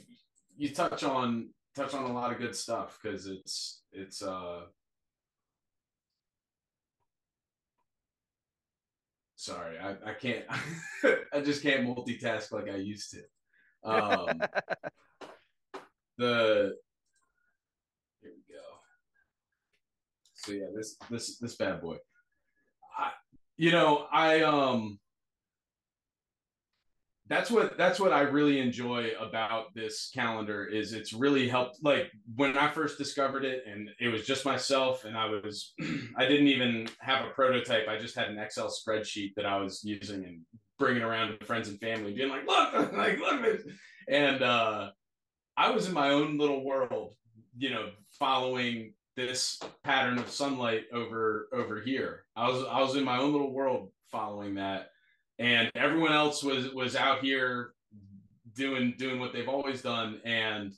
[0.55, 4.61] you touch on touch on a lot of good stuff because it's it's uh
[9.35, 10.45] sorry i, I can't
[11.33, 13.23] i just can't multitask like i used to.
[13.83, 14.41] Um
[16.17, 16.75] the
[18.21, 18.61] here we go.
[20.35, 21.97] So yeah this this this bad boy.
[22.97, 23.11] I,
[23.57, 24.99] you know i um
[27.29, 32.11] that's what that's what I really enjoy about this calendar is it's really helped like
[32.35, 35.73] when I first discovered it and it was just myself and I was
[36.17, 37.87] I didn't even have a prototype.
[37.87, 40.41] I just had an Excel spreadsheet that I was using and
[40.77, 43.61] bringing around to friends and family being like look like look at this.
[44.09, 44.89] And uh
[45.55, 47.15] I was in my own little world
[47.57, 52.25] you know following this pattern of sunlight over over here.
[52.35, 54.89] I was I was in my own little world following that
[55.39, 57.73] and everyone else was was out here
[58.55, 60.21] doing doing what they've always done.
[60.25, 60.73] And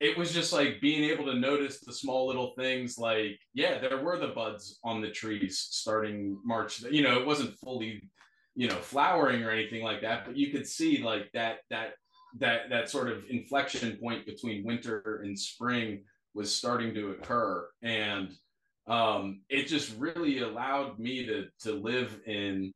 [0.00, 4.02] it was just like being able to notice the small little things like yeah there
[4.02, 8.02] were the buds on the trees starting march you know it wasn't fully
[8.56, 11.94] you know flowering or anything like that but you could see like that that
[12.38, 16.02] that that sort of inflection point between winter and spring
[16.34, 17.68] was starting to occur.
[17.82, 18.34] And
[18.86, 22.72] um it just really allowed me to to live in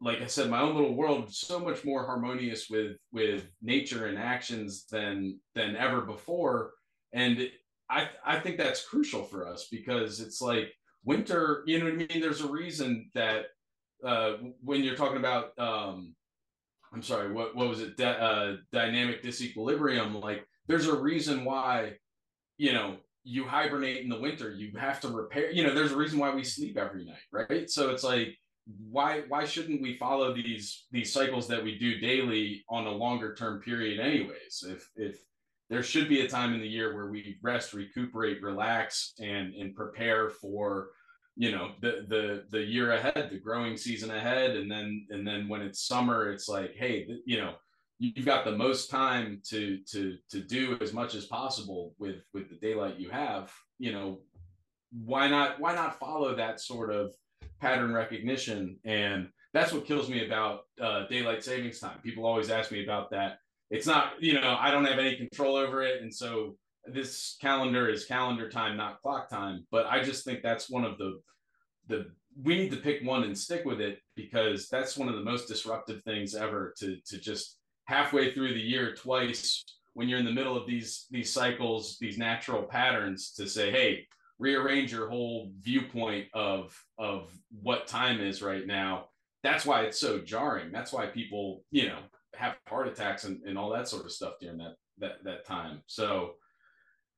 [0.00, 4.18] like I said, my own little world so much more harmonious with with nature and
[4.18, 6.72] actions than than ever before.
[7.12, 7.48] And
[7.88, 10.72] I I think that's crucial for us because it's like
[11.04, 11.62] winter.
[11.66, 12.20] You know what I mean?
[12.20, 13.46] There's a reason that
[14.04, 16.14] uh, when you're talking about um,
[16.92, 17.96] I'm sorry, what what was it?
[17.96, 20.22] De- uh, dynamic disequilibrium.
[20.22, 21.92] Like there's a reason why
[22.58, 24.50] you know you hibernate in the winter.
[24.50, 25.50] You have to repair.
[25.50, 27.70] You know, there's a reason why we sleep every night, right?
[27.70, 28.36] So it's like
[28.90, 33.34] why why shouldn't we follow these these cycles that we do daily on a longer
[33.34, 34.64] term period anyways?
[34.66, 35.20] If if
[35.70, 39.74] there should be a time in the year where we rest recuperate relax and and
[39.74, 40.88] prepare for
[41.36, 45.48] you know the the the year ahead the growing season ahead and then and then
[45.48, 47.54] when it's summer it's like hey you know
[47.98, 52.48] you've got the most time to to to do as much as possible with with
[52.48, 54.18] the daylight you have you know
[55.04, 57.12] why not why not follow that sort of
[57.60, 58.78] pattern recognition.
[58.84, 61.98] And that's what kills me about uh, daylight savings time.
[62.02, 63.38] People always ask me about that.
[63.70, 66.02] It's not, you know, I don't have any control over it.
[66.02, 69.66] And so this calendar is calendar time, not clock time.
[69.70, 71.20] But I just think that's one of the,
[71.88, 72.06] the,
[72.42, 75.48] we need to pick one and stick with it because that's one of the most
[75.48, 79.64] disruptive things ever to, to just halfway through the year twice
[79.94, 84.06] when you're in the middle of these these cycles these natural patterns to say hey
[84.38, 87.30] rearrange your whole viewpoint of of
[87.62, 89.06] what time is right now
[89.42, 91.98] that's why it's so jarring that's why people you know
[92.34, 95.80] have heart attacks and, and all that sort of stuff during that that that time
[95.86, 96.34] so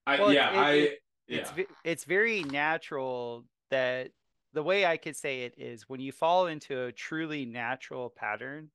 [0.07, 1.39] i well, yeah it, i it, yeah.
[1.39, 4.11] it's it's very natural that
[4.53, 8.71] the way i could say it is when you fall into a truly natural pattern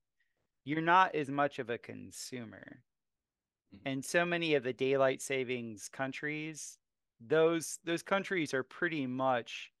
[0.64, 2.82] you're not as much of a consumer
[3.74, 3.88] mm-hmm.
[3.88, 6.78] and so many of the daylight savings countries
[7.28, 9.72] those those countries are pretty much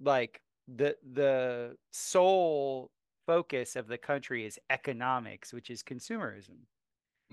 [0.00, 2.92] like the the sole
[3.26, 6.66] focus of the country is economics, which is consumerism.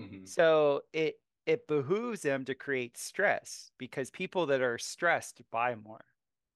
[0.00, 0.24] Mm-hmm.
[0.24, 1.16] So it
[1.46, 6.04] it behooves them to create stress because people that are stressed buy more.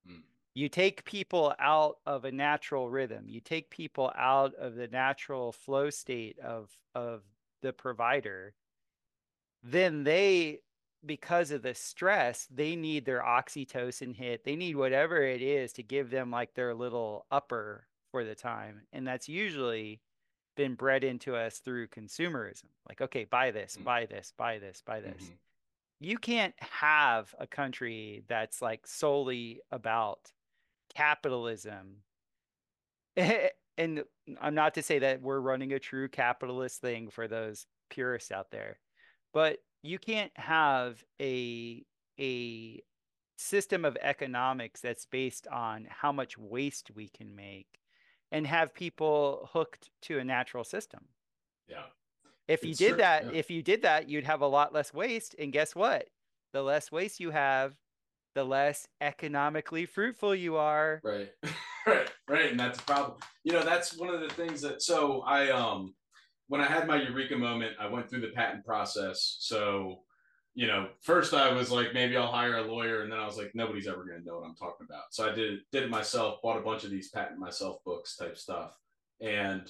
[0.08, 0.22] Mm.
[0.54, 3.28] You take people out of a natural rhythm.
[3.28, 7.24] You take people out of the natural flow state of of
[7.62, 8.54] the provider.
[9.62, 10.60] Then they
[11.05, 14.44] because of the stress, they need their oxytocin hit.
[14.44, 18.82] They need whatever it is to give them like their little upper for the time.
[18.92, 20.00] And that's usually
[20.57, 22.66] been bred into us through consumerism.
[22.88, 23.84] Like, okay, buy this, mm-hmm.
[23.84, 25.22] buy this, buy this, buy this.
[25.24, 25.34] Mm-hmm.
[26.00, 30.32] You can't have a country that's like solely about
[30.94, 31.98] capitalism.
[33.16, 34.05] and
[34.40, 38.50] I'm not to say that we're running a true capitalist thing for those purists out
[38.50, 38.78] there,
[39.32, 41.84] but you can't have a
[42.18, 42.82] a
[43.36, 47.80] system of economics that's based on how much waste we can make
[48.30, 51.00] and have people hooked to a natural system.
[51.68, 51.84] Yeah.
[52.48, 53.30] If you did that, yeah.
[53.32, 55.34] if you did that, you'd have a lot less waste.
[55.38, 56.08] And guess what?
[56.52, 57.74] The less waste you have,
[58.34, 61.00] the less economically fruitful you are.
[61.04, 61.30] Right.
[61.86, 62.10] right.
[62.28, 62.50] Right.
[62.50, 63.18] And that's a problem.
[63.44, 65.94] You know, that's one of the things that so I um
[66.53, 69.38] when I had my eureka moment, I went through the patent process.
[69.40, 70.00] So,
[70.53, 73.38] you know, first I was like, maybe I'll hire a lawyer, and then I was
[73.38, 75.05] like, nobody's ever going to know what I'm talking about.
[75.12, 78.36] So I did did it myself, bought a bunch of these patent myself books type
[78.36, 78.76] stuff,
[79.22, 79.62] and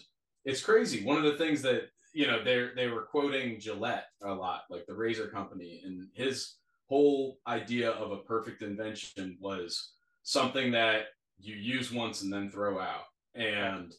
[0.44, 1.04] it's crazy.
[1.04, 1.82] One of the things that
[2.14, 6.56] you know they they were quoting Gillette a lot, like the razor company, and his
[6.88, 9.92] whole idea of a perfect invention was
[10.24, 11.04] something that
[11.38, 13.04] you use once and then throw out,
[13.36, 13.94] and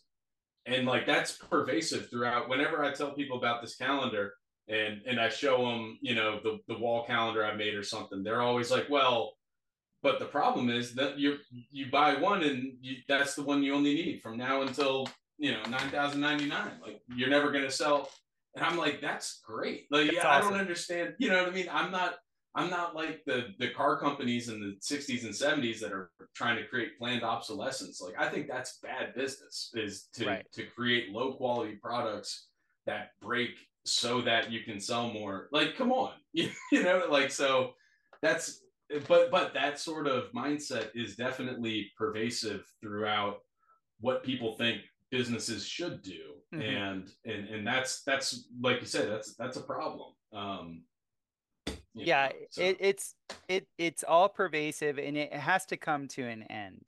[0.65, 4.33] and like that's pervasive throughout whenever i tell people about this calendar
[4.67, 8.23] and and i show them you know the, the wall calendar i made or something
[8.23, 9.33] they're always like well
[10.01, 11.37] but the problem is that you
[11.71, 15.07] you buy one and you, that's the one you only need from now until
[15.37, 16.71] you know, 9,099.
[16.81, 18.09] Like you're never going to sell.
[18.55, 19.87] And I'm like, that's great.
[19.89, 21.15] Like, That's yeah, I don't understand.
[21.17, 21.67] You know what I mean?
[21.71, 22.15] I'm not,
[22.55, 26.57] I'm not like the, the car companies in the 60s and 70s that are trying
[26.57, 27.99] to create planned obsolescence.
[28.01, 30.45] Like, I think that's bad business is to, Right.
[30.53, 32.47] to create low quality products
[32.85, 33.51] that break
[33.85, 35.49] so that you can sell more.
[35.51, 37.73] Like, come on, you, know, like, so
[38.21, 38.61] that's,
[39.07, 43.37] but, but that sort of mindset is definitely pervasive throughout
[43.99, 46.61] what people think businesses should do Mhm.
[46.61, 50.83] and and and that's that's like you said that's that's a problem um
[51.95, 53.15] yeah know, so, it, it's
[53.47, 56.85] it it's all pervasive and it has to come to an end.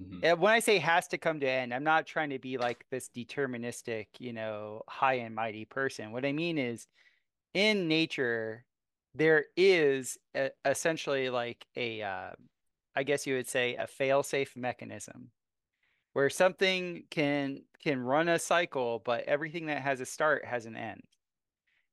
[0.00, 2.58] Mhm, when i say has to come to an end i'm not trying to be
[2.58, 6.12] like this deterministic you know high and mighty person.
[6.12, 6.86] What i mean is
[7.54, 8.64] in nature
[9.14, 12.30] there is a, essentially like a uh,
[12.94, 15.30] i guess you would say a fail-safe mechanism
[16.12, 20.76] where something can can run a cycle but everything that has a start has an
[20.76, 21.02] end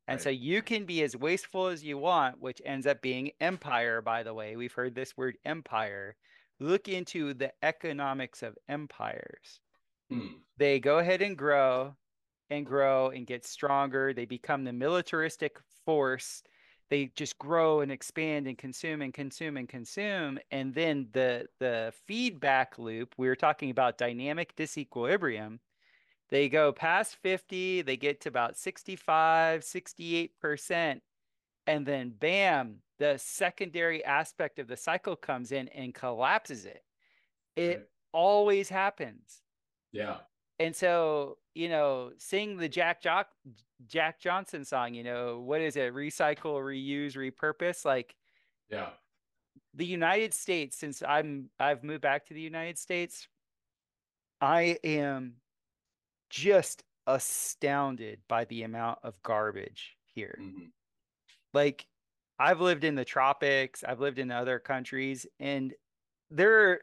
[0.08, 4.02] and so you can be as wasteful as you want, which ends up being empire,
[4.02, 4.56] by the way.
[4.56, 6.16] We've heard this word empire.
[6.60, 9.60] Look into the economics of empires.
[10.10, 10.28] hmm,
[10.58, 11.96] They go ahead and grow
[12.50, 14.14] and grow and get stronger.
[14.14, 16.44] They become the militaristic force.
[16.90, 20.40] They just grow and expand and consume and consume and consume.
[20.52, 25.60] And then the the feedback loop, we were talking about dynamic disequilibrium
[26.36, 31.02] they go past 50, they get to about 65, 68%,
[31.66, 36.84] and then bam, the secondary aspect of the cycle comes in and collapses it.
[37.56, 37.88] It Right.
[38.12, 39.44] always happens.
[39.94, 40.20] yeah
[40.60, 43.30] And so, you know, sing the Jack Jock
[43.88, 45.94] Jack Johnson song, you know, what is it?
[45.94, 47.86] Recycle, reuse, repurpose.
[47.86, 48.14] Like
[48.70, 48.90] yeah
[49.74, 53.30] the United States, since I'm I've moved back to the United States,
[54.42, 55.42] I am
[56.30, 60.38] just astounded by the amount of garbage here.
[60.40, 60.72] mhm,
[61.54, 61.88] Like
[62.40, 65.74] I've lived in the tropics, I've lived in other countries, and
[66.32, 66.82] they're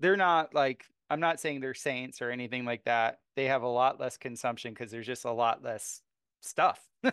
[0.00, 3.20] they're not like I'm not saying they're saints or anything like that.
[3.36, 6.02] They have a lot less consumption because there's just a lot less
[6.42, 6.80] stuff.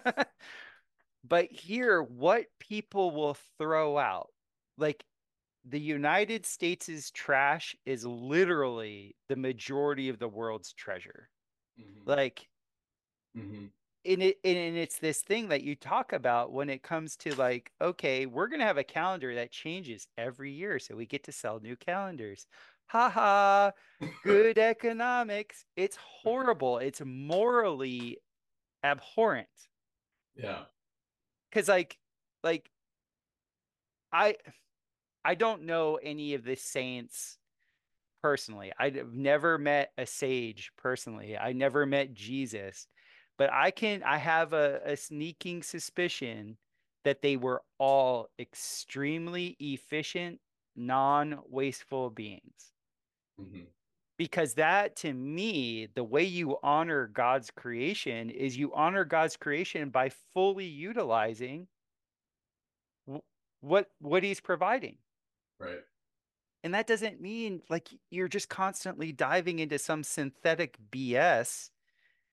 [1.24, 4.34] But here, what people will throw out,
[4.78, 5.06] like
[5.66, 11.30] the United States' trash is literally the majority of the world's treasure.
[11.78, 12.50] Mhm, Like,
[13.36, 13.72] mhm,
[14.06, 17.72] and it and it's this thing that you talk about when it comes to like,
[17.82, 21.60] okay, we're gonna have a calendar that changes every year, so we get to sell
[21.60, 22.48] new calendars.
[22.88, 23.72] Ha ha,
[24.24, 25.66] good economics.
[25.76, 26.78] It's horrible.
[26.80, 28.20] It's morally
[28.84, 29.50] abhorrent.
[30.36, 30.66] yeah
[31.52, 31.98] Cause like
[32.44, 32.70] like
[34.12, 34.38] I
[35.26, 37.40] I don't know any of the saints
[38.22, 38.72] personally.
[38.80, 41.38] I've never met a sage personally.
[41.38, 42.88] I never met Jesus,
[43.38, 46.58] but I can I have a, a sneaking suspicion
[47.04, 50.42] that they were all extremely efficient,
[50.76, 52.74] non-wasteful beings.
[53.38, 53.68] mhm,
[54.18, 59.90] Because that to me, the way you honor God's creation is you honor God's creation
[59.90, 61.68] by fully utilizing
[63.62, 64.98] what what he's providing.
[65.60, 65.84] right
[66.68, 71.70] And that doesn't mean like you're just constantly diving into some synthetic BS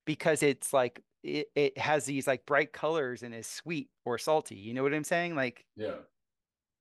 [0.07, 4.57] because it's like it, it has these like bright colors and is sweet or salty.
[4.57, 5.37] You know what I'm saying?
[5.37, 5.99] Like, yeah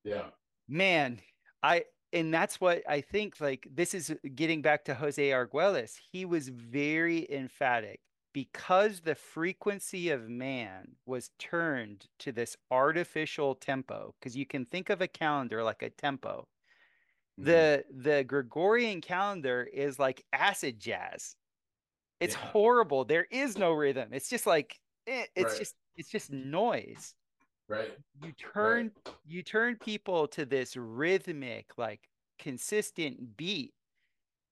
[0.03, 0.31] yeah
[0.67, 1.19] man,
[1.61, 5.99] I and that's what I think like this is uh, getting back to Jose Argüelles.
[6.11, 7.99] He was very emphatic
[8.33, 14.89] because the frequency of man was turned to this artificial tempo because you can think
[14.89, 16.47] of a calendar like a tempo
[17.37, 21.35] mhm, the the Gregorian calendar is like acid jazz.
[22.19, 22.35] It's Yeah.
[22.35, 23.05] horrible.
[23.05, 24.13] There is no rhythm.
[24.13, 25.57] It's just like eh, it's Right.
[25.57, 27.15] just it's just noise.
[27.67, 28.93] right You turn
[29.25, 32.09] you turn people to this rhythmic, like
[32.39, 33.73] consistent beat.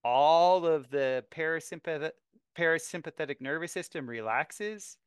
[0.04, 2.12] All of the parasympathetic
[2.56, 4.98] parasympathetic nervous system relaxes.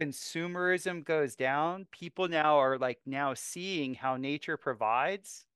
[0.00, 1.86] Consumerism goes down.
[1.92, 5.46] People now are like now seeing how nature provides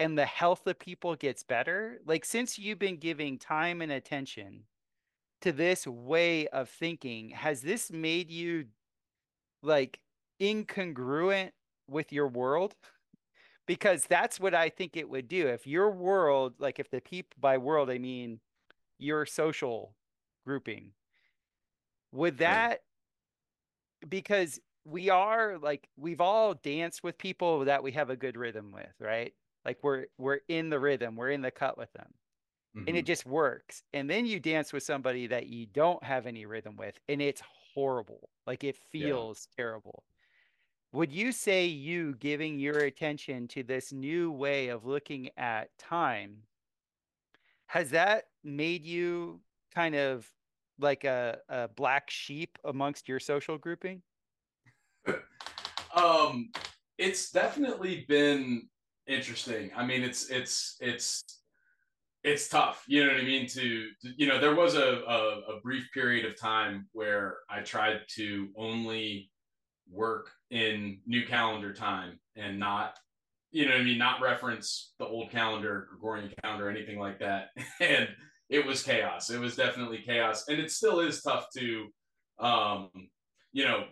[0.00, 2.00] and the health of people gets better.
[2.06, 4.62] Like since you've been giving time and attention
[5.42, 8.64] to this way of thinking, has this made you
[9.62, 10.00] like
[10.40, 11.50] incongruent
[11.86, 12.74] with your world?
[13.66, 15.46] Because that's what I think it would do.
[15.46, 18.40] If your world, like if the people by world, I mean
[18.98, 19.94] your social
[20.46, 20.92] grouping,
[22.10, 22.80] would that
[24.08, 28.72] because we are like we've all danced with people that we have a good rhythm
[28.72, 29.34] with, right?
[29.64, 32.12] Like we're we're in the rhythm, we're in the cut with them.
[32.76, 32.88] mm-hmm.
[32.88, 33.06] and it mm-hmm.
[33.06, 33.82] just works.
[33.92, 37.42] And then you dance with somebody that you don't have any rhythm with, and it's
[37.74, 38.30] horrible.
[38.46, 39.62] Like it feels yeah.
[39.62, 40.04] terrible.
[40.92, 46.38] Would you say you giving your attention to this new way of looking at time
[47.70, 49.38] has that made you
[49.72, 50.28] kind of
[50.80, 54.02] like a, a black sheep amongst your social grouping?
[55.94, 56.50] um,
[56.98, 58.68] it's definitely been
[59.10, 59.70] interesting.
[59.76, 61.22] I mean, it's it's it's
[62.22, 62.84] it's tough.
[62.86, 63.46] You know what I mean?
[63.48, 67.60] To, to you know, there was a, a, a brief period of time where I
[67.60, 69.30] tried to only
[69.90, 72.96] work in new calendar time and not
[73.50, 77.48] you know I mean, not reference the old calendar, Gregorian calendar, anything like that.
[77.80, 78.08] And
[78.48, 79.30] it was chaos.
[79.30, 80.48] It was definitely chaos.
[80.48, 81.86] And it still is tough to
[82.40, 82.90] um,
[83.52, 83.84] you know,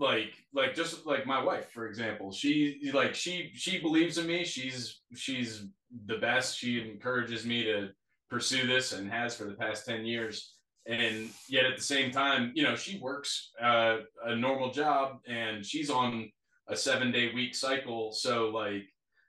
[0.00, 4.44] like like just like my wife for example she like she she believes in me.
[4.44, 5.66] She's she's
[6.06, 6.56] the best.
[6.56, 7.90] She encourages me to
[8.30, 10.54] pursue this and has for the past 10 years.
[10.86, 15.64] And yet at the same time you know she works uh, a normal job and
[15.64, 16.30] she's on
[16.68, 18.10] a seven day week cycle.
[18.12, 18.84] So like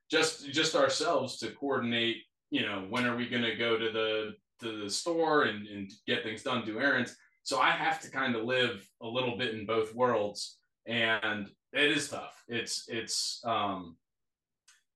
[0.09, 2.17] just just ourselves to coordinate
[2.49, 5.91] you know when are we going to go to the to the store and, and
[6.07, 7.13] get things done do errands.
[7.43, 11.91] So i have to kind of live a little bit in both worlds and it
[11.91, 12.43] is tough.
[12.47, 13.95] It's it's um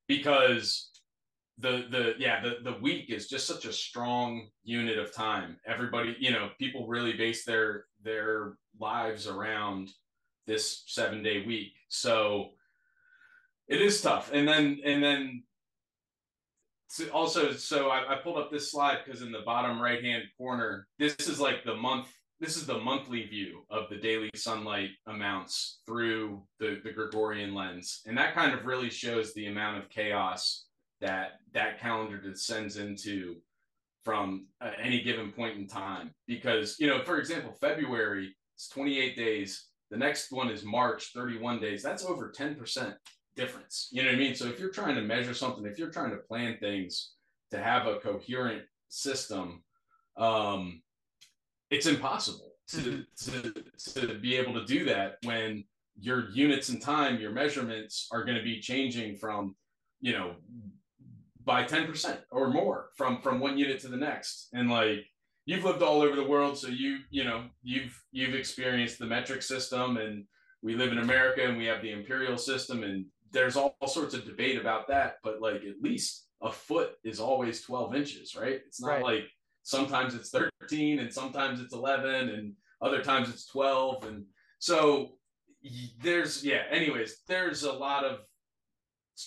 [0.08, 0.90] because
[1.58, 5.58] the the yeah the the week is just such a strong unit of time.
[5.66, 9.90] Everybody, you know, people really base their their lives around
[10.48, 11.74] this seven day week.
[11.88, 12.52] So
[13.68, 14.32] it is tough.
[14.34, 15.44] And then and then
[17.14, 20.88] also so I, I pulled up this slide because in the bottom right hand corner,
[21.00, 22.08] this is like the month
[22.40, 28.02] this is the monthly view of the daily sunlight amounts through the, the Gregorian lens.
[28.06, 30.66] And that kind of really shows the amount of chaos
[31.02, 33.38] that that calendar descends into
[34.04, 36.12] from uh, any given point in time.
[36.28, 39.68] Because, you know, for example, February is 28 days.
[39.90, 41.82] The next one is March, 31 days.
[41.82, 42.94] That's over 10%
[43.36, 43.90] difference.
[43.92, 44.36] You know what I mean?
[44.36, 47.12] So if you're trying to measure something, if you're trying to plan things
[47.52, 49.64] to have a coherent system,
[50.18, 50.82] um,
[51.76, 54.00] it's impossible to, mm-hmm.
[54.00, 55.66] to, to be able to do that when
[56.00, 59.56] your units in time, your measurements are going to be changing from,
[60.00, 60.36] you know,
[61.44, 64.48] by 10% or more from, from one unit to the next.
[64.54, 65.06] And like,
[65.46, 66.58] you've lived all over the world.
[66.58, 70.24] So you, you know, you've, you've experienced the metric system and
[70.64, 74.14] we live in America and we have the imperial system and there's all, all sorts
[74.14, 75.18] of debate about that.
[75.24, 78.62] But like, at least a foot is always 12 inches, right?
[78.66, 79.04] It's not right.
[79.04, 79.24] like
[79.66, 84.24] sometimes it's 13 and sometimes it's 11 and other times it's 12 and
[84.60, 85.10] so
[86.02, 88.20] there's yeah anyways there's a lot of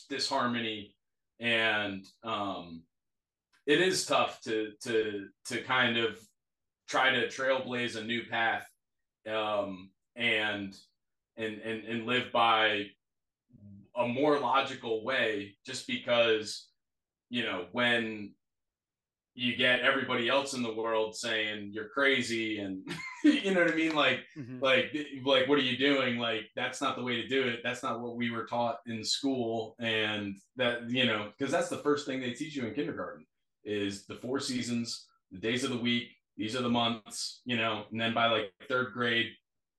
[0.09, 0.95] disharmony
[1.41, 2.82] and um
[3.66, 6.18] it is tough to to to kind of
[6.89, 8.66] try to trailblaze a new path
[9.28, 10.76] um and
[11.36, 12.84] and and, and live by
[13.97, 16.68] a more logical way just because
[17.28, 18.30] you know when
[19.39, 22.84] you get everybody else in the world saying you're crazy and
[23.24, 23.95] you know what I mean?
[23.95, 24.59] Like, mm-hmm.
[24.61, 24.93] like,
[25.24, 26.18] like, what are you doing?
[26.18, 27.61] Like, that's not the way to do it.
[27.62, 29.76] That's not what we were taught in school.
[29.78, 33.26] And that, you know, because that's the first thing they teach you in kindergarten
[33.62, 36.09] is the four seasons, the days of the week.
[36.36, 39.28] These are the months, you know, and then by like third grade,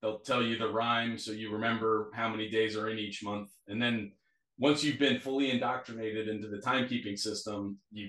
[0.00, 3.50] they'll tell you the rhyme so you remember how many days are in each month.
[3.68, 4.12] And then
[4.58, 8.08] once you've been fully indoctrinated into the timekeeping system, you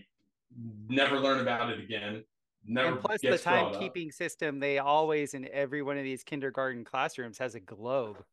[0.89, 2.23] never learn about it again.
[2.65, 7.37] Never and plus the timekeeping system, they always in every one of these kindergarten classrooms
[7.39, 8.23] has a globe.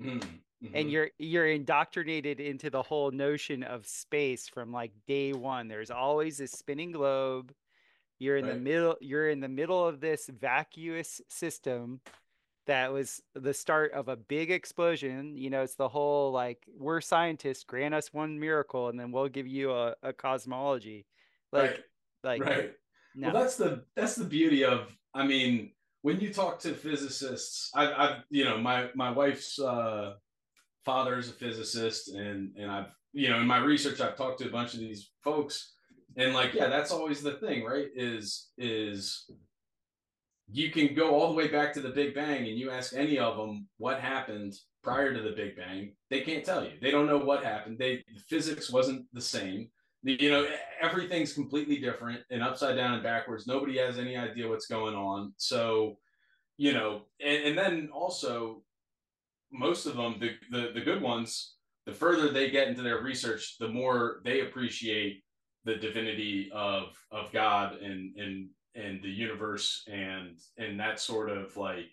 [0.00, 0.28] Mm-hmm.
[0.72, 5.68] And you're you're indoctrinated into the whole notion of space from like day one.
[5.68, 7.52] There's always a spinning globe.
[8.18, 8.54] You're in right.
[8.54, 12.00] the middle you're in the middle of this vacuous system
[12.66, 15.36] that was the start of a big explosion.
[15.36, 19.28] You know, it's the whole like we're scientists, grant us one miracle, and then we'll
[19.28, 21.06] give you a, a cosmology.
[21.52, 21.70] Like,
[22.24, 22.40] right.
[22.40, 22.72] like, right.
[23.14, 23.32] No.
[23.32, 24.94] Well, that's the that's the beauty of.
[25.14, 25.72] I mean,
[26.02, 30.14] when you talk to physicists, I've, I've you know, my my wife's uh,
[30.84, 34.48] father is a physicist, and and I've you know, in my research, I've talked to
[34.48, 35.72] a bunch of these folks,
[36.16, 37.86] and like, yeah, that's always the thing, right?
[37.94, 39.30] Is is
[40.50, 43.18] you can go all the way back to the Big Bang, and you ask any
[43.18, 44.54] of them what happened
[44.86, 46.70] prior to the Big Bang, they can't tell you.
[46.80, 47.78] They don't know what happened.
[47.78, 49.70] They physics wasn't the same
[50.02, 50.46] you know
[50.80, 53.46] everything's completely different and upside down and backwards.
[53.46, 55.32] Nobody has any idea what's going on.
[55.36, 55.98] So
[56.56, 58.62] you know and, and then also
[59.52, 61.54] most of them the, the the good ones
[61.86, 65.22] the further they get into their research the more they appreciate
[65.64, 71.56] the divinity of of God and and and the universe and and that sort of
[71.56, 71.86] like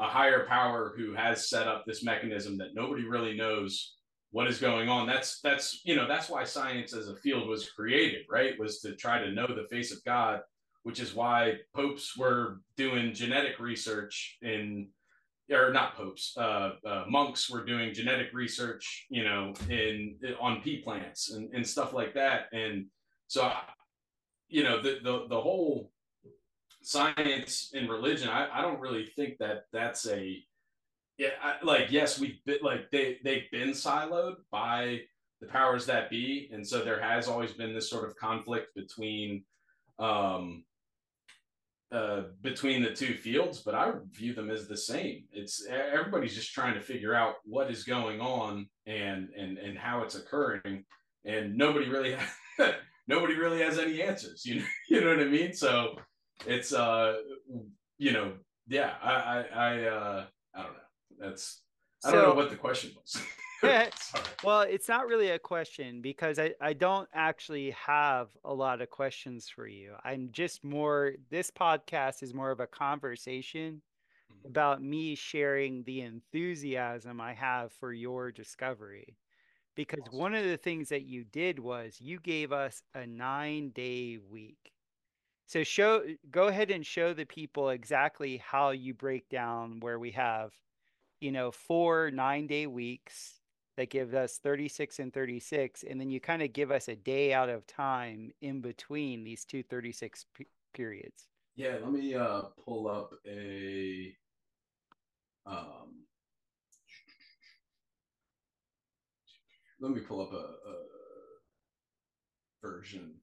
[0.00, 3.94] a higher power who has set up this mechanism that nobody really knows
[4.34, 5.06] what is going on.
[5.06, 8.58] That's that's you know that's why science as a field was created right?
[8.58, 10.40] Was to try to know the face of god
[10.84, 14.88] which is why popes were doing genetic research in
[15.50, 20.80] or not popes uh, uh, monks were doing genetic research you know in, on pea
[20.82, 22.46] plants and, and stuff like that.
[22.52, 22.86] And
[23.28, 23.50] so
[24.48, 25.90] you know the the, the whole
[26.82, 30.42] science and religion I, I don't really think that that's a
[31.18, 35.00] yeah, I, like yes, we've been like they they've been siloed by
[35.40, 39.44] the powers that be, and so there has always been this sort of conflict between
[40.00, 40.64] um
[41.92, 45.24] uh between the two fields but i view them as the same.
[45.32, 50.02] It's everybody's just trying to figure out what is going on and and and how
[50.02, 50.84] it's occurring
[51.24, 52.16] and nobody really
[53.06, 55.52] nobody really has any answers you know you know what i mean?
[55.52, 55.96] So
[56.46, 57.18] it's uh
[57.98, 58.32] you know
[58.66, 60.24] yeah i i i uh
[60.56, 60.83] i don't know
[61.18, 61.62] that's
[62.04, 63.22] I don't know what the question was.
[64.44, 68.90] well, it's not really a question because I, I don't actually have a lot of
[68.90, 69.94] questions for you.
[70.04, 73.80] I'm just more, this podcast is more of a conversation
[74.30, 74.48] mm-hmm.
[74.48, 79.16] about me sharing the enthusiasm I have for your discovery.
[79.76, 80.18] Because awesome.
[80.18, 84.72] one of the things that you did was you gave us a nine day week.
[85.46, 90.12] So show go ahead and show the people exactly how you break down where we
[90.12, 90.52] have
[91.20, 93.40] you know, four nine day weeks
[93.76, 95.84] that give us 36 and 36.
[95.88, 99.44] And then you kind of give us a day out of time in between these
[99.44, 101.26] two 36 p- periods.
[101.56, 104.14] Yeah, let me uh, pull up a.
[105.46, 106.04] Um,
[109.80, 110.74] let me pull up a, a
[112.62, 113.14] version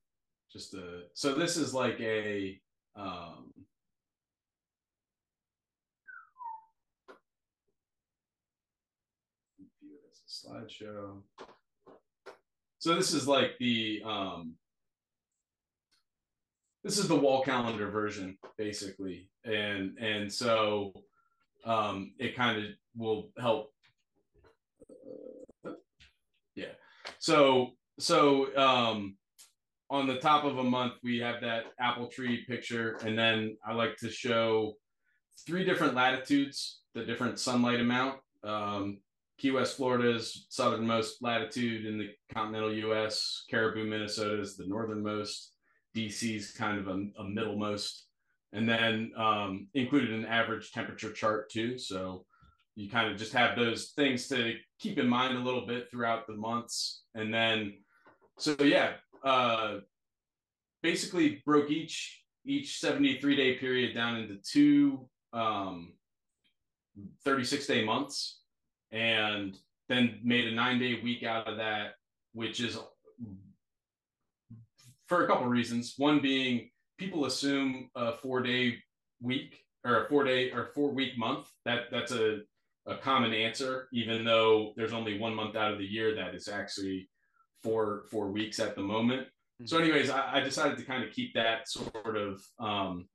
[0.51, 1.03] just a.
[1.13, 2.59] so this is like a
[2.95, 3.51] um
[10.45, 11.21] slideshow.
[12.79, 14.55] So this is like the um,
[16.83, 20.93] this is the wall calendar version basically, and and so
[21.65, 23.71] um, it kind of will help.
[25.65, 25.73] Uh,
[26.55, 26.73] yeah.
[27.19, 29.15] So so um,
[29.89, 33.73] on the top of a month we have that apple tree picture, and then I
[33.73, 34.73] like to show
[35.45, 38.19] three different latitudes, the different sunlight amount.
[38.43, 39.01] Um,
[39.41, 43.43] Key West, Florida is southernmost latitude in the continental U.S.
[43.49, 45.55] Caribou, Minnesota is the northernmost.
[45.95, 48.05] DC is kind of a, a middlemost,
[48.53, 51.79] and then um, included an average temperature chart too.
[51.79, 52.23] So
[52.75, 56.27] you kind of just have those things to keep in mind a little bit throughout
[56.27, 57.79] the months, and then
[58.37, 58.91] so yeah,
[59.23, 59.77] uh,
[60.83, 65.93] basically broke each each 73 day period down into two um,
[67.25, 68.40] 36 day months
[68.91, 69.57] and
[69.89, 71.95] then made a nine day week out of that,
[72.33, 72.77] which is
[75.07, 75.95] for a couple of reasons.
[75.97, 78.77] One being people assume a four day
[79.21, 81.47] week or a four day or four week month.
[81.65, 82.39] That that's a,
[82.85, 86.47] a common answer, even though there's only one month out of the year that is
[86.47, 87.09] actually
[87.63, 89.23] four four weeks at the moment.
[89.23, 89.65] Mm-hmm.
[89.65, 93.07] So, anyways, I, I, decided to kind of keep that sort of um,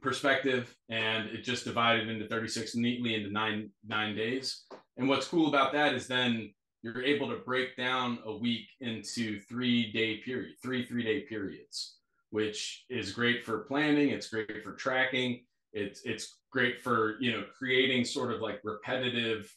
[0.00, 4.64] perspective, and it just divided into 36 neatly into nine nine days.
[4.96, 9.40] And what's cool about that is then you're able to break down a week into
[9.40, 11.96] three day period, three three day periods,
[12.30, 14.10] which is great for planning.
[14.10, 15.44] It's great for tracking.
[15.72, 19.52] It's it's great for you know creating sort of like repetitive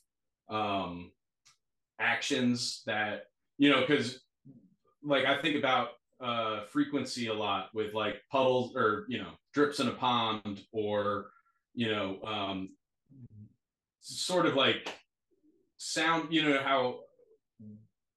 [0.50, 1.12] um,
[2.00, 3.26] actions that
[3.58, 4.22] you know because
[5.04, 9.80] like I think about uh, frequency a lot with like puddles or you know drips
[9.80, 11.28] in a pond or
[11.76, 12.70] you know um,
[14.00, 14.94] sort of like
[15.78, 16.99] sound you know how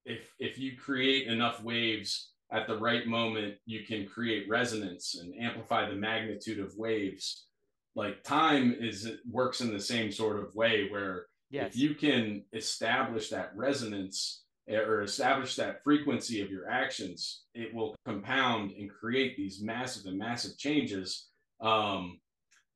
[0.04, 5.34] if if you create enough waves at the right moment you can create resonance and
[5.40, 7.46] amplify the magnitude of waves
[7.94, 11.68] like time is it works in the same sort of way where yes.
[11.68, 17.74] if you can establish that resonance eh, or establish that frequency of your actions it
[17.74, 21.28] will compound and create these massive and massive changes
[21.60, 22.18] um,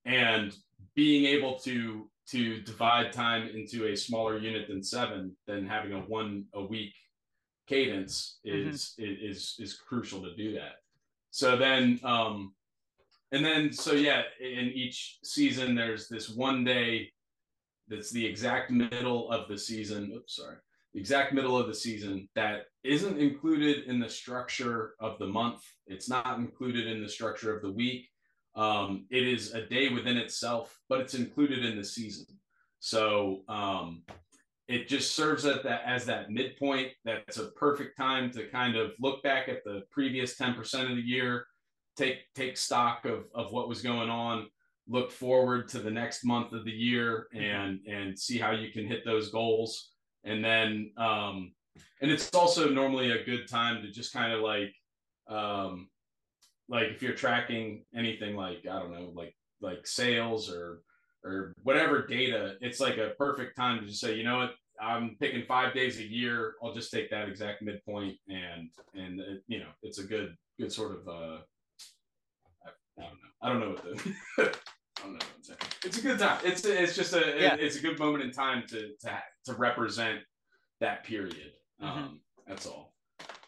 [0.04, 0.54] and
[0.94, 6.00] being able to to divide time into a smaller unit than seven than having a
[6.00, 6.94] one a week
[7.66, 8.68] cadence mm-hmm.
[8.68, 9.26] is mm-hmm.
[9.26, 10.76] is is crucial to do that
[11.30, 12.52] so then um
[13.32, 17.10] and then so yeah in each season there's this one day
[17.88, 20.56] that's the exact middle of the season oops sorry
[20.94, 25.62] exact middle of the season that isn't included in the structure of the month.
[25.86, 28.08] It's not included in the structure of the week.
[28.56, 32.26] Um, it is a day within itself, but it's included in the season.
[32.78, 34.02] So um,
[34.68, 36.92] it just serves as that as that midpoint.
[37.04, 41.02] That's a perfect time to kind of look back at the previous 10% of the
[41.02, 41.46] year,
[41.96, 44.48] take take stock of, of what was going on,
[44.88, 48.86] look forward to the next month of the year and and see how you can
[48.86, 49.90] hit those goals.
[50.24, 51.52] And then um
[52.00, 54.74] and it's also normally a good time to just kind of like
[55.28, 55.88] um
[56.68, 60.80] like if you're tracking anything like I don't know, like like sales or
[61.24, 65.16] or whatever data, it's like a perfect time to just say, you know what, I'm
[65.20, 66.54] picking five days a year.
[66.62, 70.72] I'll just take that exact midpoint, and and it, you know, it's a good good
[70.72, 71.08] sort of.
[71.08, 71.38] uh
[72.66, 73.30] I, I don't know.
[73.42, 74.14] I don't know what the.
[74.98, 75.18] I don't know.
[75.18, 75.58] what I'm saying.
[75.84, 76.40] It's a good time.
[76.44, 77.56] It's it's just a yeah.
[77.58, 80.20] it's a good moment in time to to to represent
[80.80, 81.52] that period.
[81.82, 81.98] Mm-hmm.
[81.98, 82.94] Um, that's all.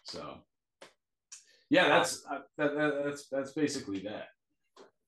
[0.04, 0.38] So,
[1.70, 4.28] yeah, that's uh, that, that, that's that's basically that.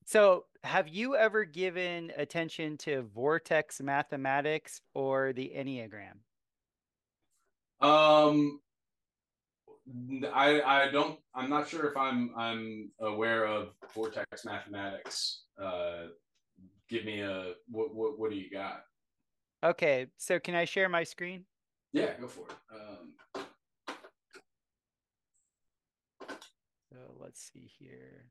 [0.05, 6.17] So, have you ever given attention to vortex mathematics or the Enneagram?
[7.81, 8.59] Um,
[10.33, 11.19] I I don't.
[11.33, 15.43] I'm not sure if I'm I'm aware of vortex mathematics.
[15.61, 16.07] Uh,
[16.89, 18.81] give me a what what what do you got?
[19.63, 21.45] Okay, so can I share my screen?
[21.93, 22.55] Yeah, go for it.
[22.73, 23.45] Um,
[27.19, 28.25] let's see here.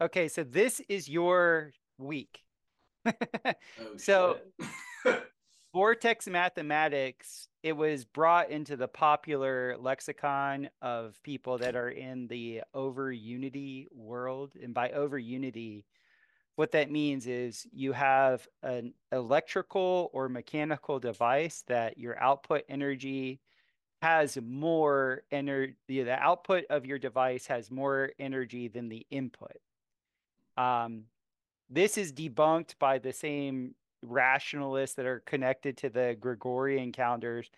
[0.00, 2.40] Okay, so this is your week.
[3.06, 3.12] oh,
[3.96, 4.38] so
[5.72, 12.62] Vortex Mathematics, it was brought into the popular lexicon of people that are in the
[12.74, 14.54] over unity world.
[14.60, 15.86] And by over unity,
[16.62, 23.40] what that means is you have an electrical or mechanical device that your output energy
[24.00, 29.56] has more energy, the output of your device has more energy than the input.
[30.56, 31.06] Um,
[31.68, 37.50] this is debunked by the same rationalists that are connected to the Gregorian calendars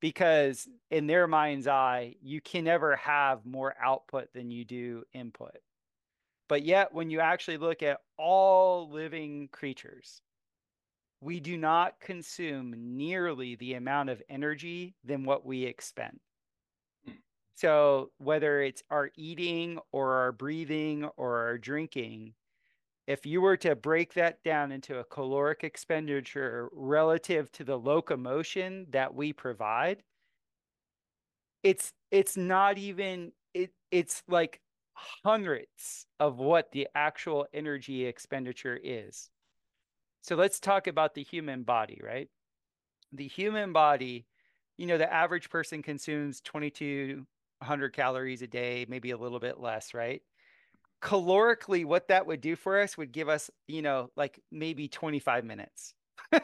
[0.00, 5.58] because in their mind's eye, you can never have more output than you do input.
[6.48, 10.22] But yet, when you actually look at all living creatures,
[11.20, 16.20] we do not consume nearly the amount of energy than what we expend.
[17.04, 17.12] Hmm.
[17.54, 22.34] So, whether it's our eating or our breathing or our drinking,
[23.06, 28.86] if you were to break that down into a caloric expenditure relative to the locomotion
[28.90, 30.02] that we provide,
[31.62, 34.60] it's it's not even it it's like
[35.24, 39.30] hundreds of what the actual energy expenditure is.
[40.22, 42.28] So let's talk about the human body, right?
[43.12, 44.26] The human body,
[44.76, 49.94] you know, the average person consumes 2200 calories a day, maybe a little bit less,
[49.94, 50.22] right?
[51.00, 55.44] calorically what that would do for us would give us you know like maybe 25
[55.44, 55.94] minutes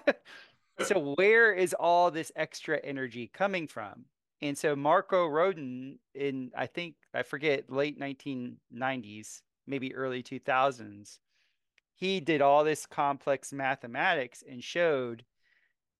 [0.80, 4.04] so where is all this extra energy coming from
[4.44, 11.18] and so Marko Rodin in i think i forget late 1990s maybe early 2000s
[11.96, 15.24] he did all this complex mathematics and showed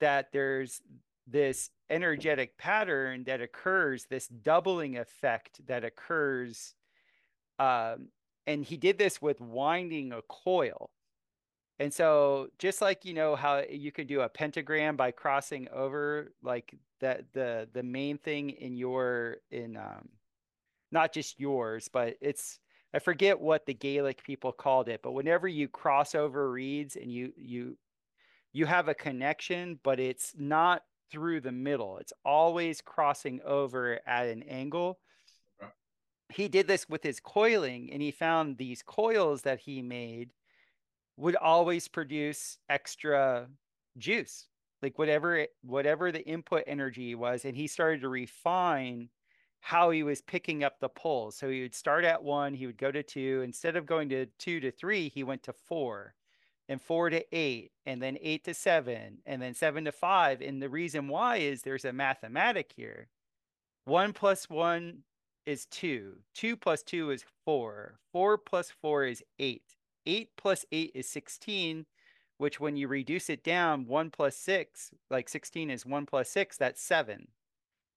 [0.01, 0.81] that there's
[1.27, 6.75] this energetic pattern that occurs this doubling effect that occurs
[7.59, 8.09] um,
[8.47, 10.91] and he did this with winding a coil.
[11.79, 16.33] And so just like you know how you could do a pentagram by crossing over
[16.43, 16.75] like
[17.05, 20.09] that the the main thing in your in um
[20.91, 22.59] not just yours, but it's
[22.95, 27.13] I forget what the Gaelic people called it, but whenever you cross over reeds and
[27.13, 27.77] you you
[28.55, 31.99] you have a connection, but it's not through the middle.
[31.99, 34.99] It's always crossing over at an angle.
[36.31, 40.31] He did this with his coiling and he found these coils that he made
[41.19, 43.49] would always produce extra
[43.99, 44.47] juice
[44.85, 49.09] like whatever it, whatever the input energy was and he started to refine
[49.61, 52.79] how he was picking up the pulls so he would start at one he would
[52.79, 56.15] go to two instead of going to two to three he went to four
[56.69, 60.63] and four to eight and then eight to seven and then seven to five and
[60.63, 63.09] the reason why is there's a mathematic here
[63.87, 65.03] one plus one
[65.47, 66.17] is 2.
[66.35, 67.99] 2 plus 2 is 4.
[68.13, 69.63] 4 plus 4 is 8.
[70.07, 71.87] 8 plus 8 is 16,
[72.45, 76.59] which when you reduce it down, 1 plus 6, like 16 is 1 plus 6,
[76.59, 77.29] that's 7.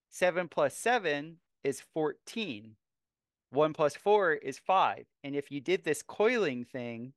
[0.09, 1.35] 7 plus 7
[1.65, 2.77] is 14.
[3.49, 5.05] one plus four is five.
[5.21, 7.11] And if you did this coiling thing,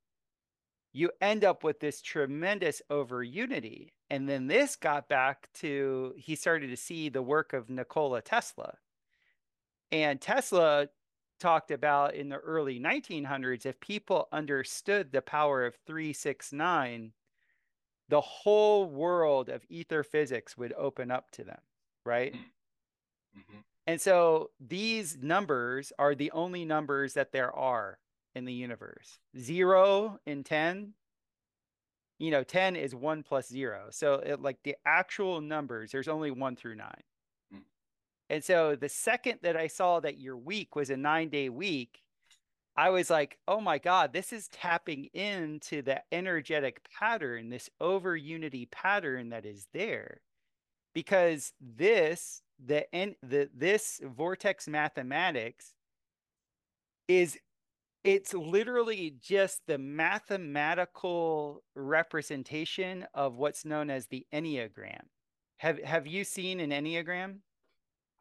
[0.92, 3.92] you end up with this tremendous over unity.
[4.10, 8.74] And then this got back to he started to see the work of Nikola Tesla.
[9.92, 10.88] And Tesla
[11.38, 17.12] talked about in the early 1900s if people understood the power of 369
[18.10, 21.60] the whole world of ether physics would open up to them
[22.04, 22.34] right?
[22.34, 23.58] Mm-hmm.
[23.86, 27.98] and so these numbers are the only numbers that there are
[28.34, 29.18] in the universe.
[29.38, 30.94] 0 and 10
[32.18, 36.30] you know 10 is 1 plus 0 so it, like the actual numbers there's only
[36.30, 36.90] 1 through 9
[38.30, 42.00] and so the second that I saw that your week was a nine day week,
[42.76, 48.16] I was like, oh my God, this is tapping into the energetic pattern, this over
[48.16, 50.20] unity pattern that is there.
[50.94, 52.86] Because this, the,
[53.22, 55.72] the this vortex mathematics
[57.06, 57.38] is
[58.02, 65.02] it's literally just the mathematical representation of what's known as the enneagram.
[65.58, 67.40] Have have you seen an enneagram?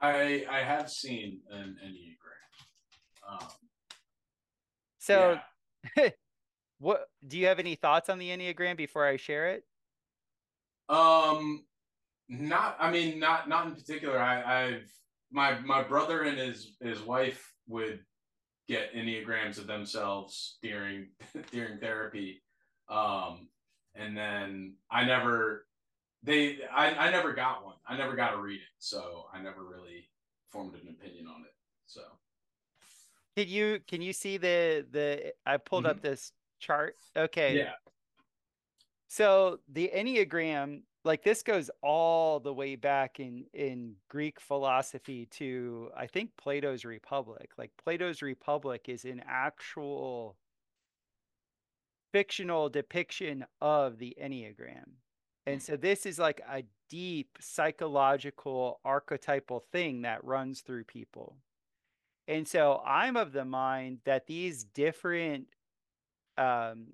[0.01, 3.31] I I have seen an enneagram.
[3.31, 3.47] Um,
[5.09, 5.39] so,
[5.97, 6.09] yeah.
[6.79, 9.63] what do you have any thoughts on the enneagram before I share it?
[10.87, 11.65] Um,
[12.27, 12.77] not.
[12.79, 14.19] I mean, not not in particular.
[14.19, 14.91] I, I've
[15.31, 17.99] my my brother and his his wife would
[18.67, 21.07] get enneagrams of themselves during
[21.51, 22.41] during therapy
[22.87, 23.47] um
[23.95, 25.65] and then i never
[26.23, 27.75] they I, I never got one.
[27.87, 30.09] I never got a reading, so I never really
[30.51, 31.53] formed an opinion on it.
[31.85, 32.01] So
[33.39, 35.91] can you can you see the the I pulled mm-hmm.
[35.91, 36.95] up this chart?
[37.15, 37.57] Okay.
[37.57, 37.73] Yeah.
[39.07, 45.89] So the Enneagram, like this goes all the way back in in Greek philosophy to
[45.95, 47.51] I think Plato's Republic.
[47.57, 50.35] Like Plato's Republic is an actual
[52.11, 54.95] fictional depiction of the Enneagram.
[55.45, 61.37] And so this is like a deep psychological archetypal thing that runs through people.
[62.29, 65.47] And so I'm of the mind that these different
[66.37, 66.93] um,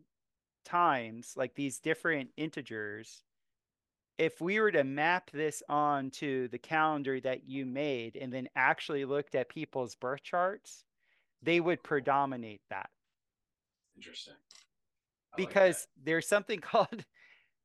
[0.63, 3.21] times, like these different integers,
[4.17, 8.47] if we were to map this on to the calendar that you made and then
[8.55, 10.86] actually looked at people's birth charts,
[11.43, 12.89] they would predominate that.
[13.97, 14.36] Interesting.
[15.33, 17.03] I because like there's something called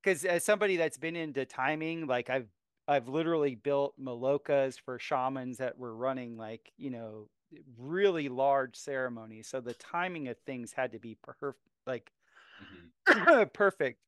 [0.03, 2.49] because as somebody that's been into timing, like I've
[2.89, 7.29] I've literally built malokas for shamans that were running like you know
[7.79, 9.49] really large ceremonies.
[9.49, 12.13] So the timing of things had to be perfect, like
[13.09, 13.45] mm-hmm.
[13.53, 14.01] perfect.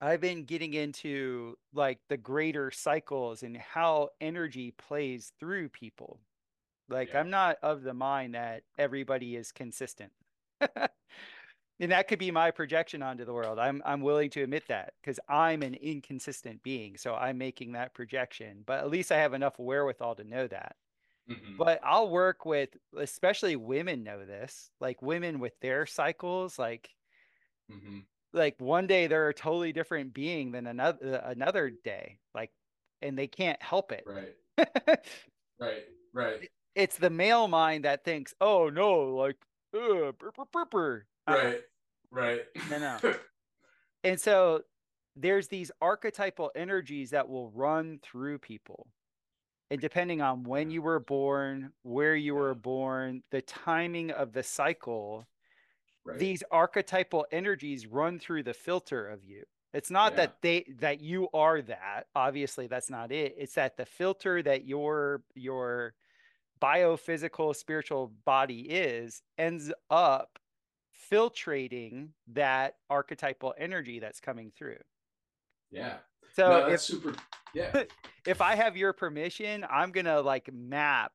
[0.00, 6.20] I've been getting into like the greater cycles and how energy plays through people.
[6.88, 7.20] Like yeah.
[7.20, 10.12] I'm not of the mind that everybody is consistent.
[10.60, 13.58] and that could be my projection onto the world.
[13.58, 17.94] I'm I'm willing to admit that because I'm an inconsistent being, so I'm making that
[17.94, 18.62] projection.
[18.66, 20.76] But at least I have enough wherewithal to know that.
[21.30, 21.56] Mm-hmm.
[21.56, 26.88] But I'll work with, especially women know this, like women with their cycles, like,
[27.70, 28.00] mm-hmm.
[28.32, 32.52] like one day they're a totally different being than another another day, like,
[33.02, 34.04] and they can't help it.
[34.06, 34.58] Right.
[35.60, 35.84] right.
[36.12, 36.48] Right.
[36.76, 39.36] It's the male mind that thinks, oh no, like,
[39.74, 41.60] uh, burr, burr, burr, Right.
[42.10, 42.40] Right.
[42.70, 43.14] No, no.
[44.04, 44.62] and so
[45.16, 48.86] there's these archetypal energies that will run through people.
[49.70, 54.42] And depending on when you were born, where you were born, the timing of the
[54.42, 55.26] cycle,
[56.04, 56.18] right.
[56.18, 59.42] these archetypal energies run through the filter of you.
[59.72, 60.16] It's not yeah.
[60.16, 62.06] that they that you are that.
[62.14, 63.34] Obviously, that's not it.
[63.36, 65.94] It's that the filter that your your
[66.62, 70.38] biophysical spiritual body is ends up
[71.10, 74.78] filtrating that archetypal energy that's coming through.
[75.70, 75.96] Yeah.
[76.36, 77.14] So no, if, super
[77.54, 77.84] yeah.
[78.26, 81.12] if I have your permission, I'm gonna like map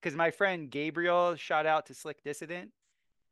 [0.00, 2.70] because my friend Gabriel, shout out to Slick Dissident,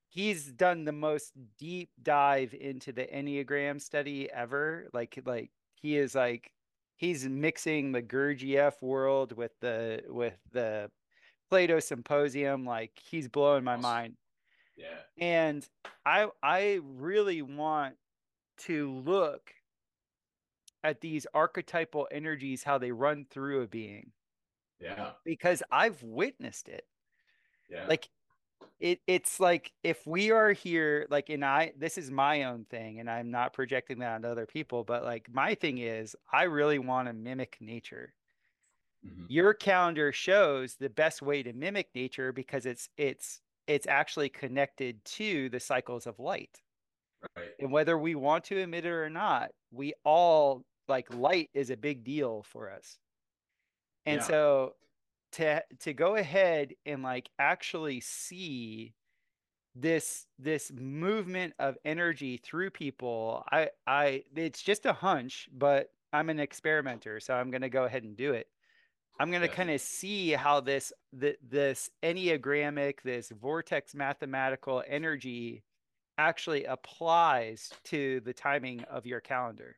[0.08, 4.88] he's done the most deep dive into the Enneagram study ever.
[4.92, 6.50] Like like he is like
[6.96, 10.90] he's mixing the Gurdjieff world with the with the
[11.48, 12.64] Plato symposium.
[12.64, 13.82] Like he's blowing my awesome.
[13.82, 14.14] mind.
[14.76, 14.86] Yeah.
[15.24, 15.64] And
[16.04, 17.94] I I really want
[18.62, 19.52] to look
[20.86, 24.12] at these archetypal energies how they run through a being.
[24.80, 25.10] Yeah.
[25.24, 26.84] Because I've witnessed it.
[27.68, 27.86] Yeah.
[27.88, 28.08] Like
[28.78, 33.00] it it's like if we are here like and I this is my own thing
[33.00, 36.78] and I'm not projecting that on other people but like my thing is I really
[36.78, 38.14] want to mimic nature.
[39.04, 39.24] Mm-hmm.
[39.28, 45.04] Your calendar shows the best way to mimic nature because it's it's it's actually connected
[45.04, 46.60] to the cycles of light.
[47.36, 47.50] Right.
[47.58, 51.76] And whether we want to admit it or not, we all like light is a
[51.76, 52.98] big deal for us.
[54.04, 54.26] And yeah.
[54.26, 54.74] so
[55.32, 58.94] to to go ahead and like actually see
[59.74, 66.30] this this movement of energy through people i i it's just a hunch but i'm
[66.30, 68.46] an experimenter so i'm going to go ahead and do it
[69.20, 75.62] i'm going to kind of see how this the, this enneagrammic this vortex mathematical energy
[76.16, 79.76] actually applies to the timing of your calendar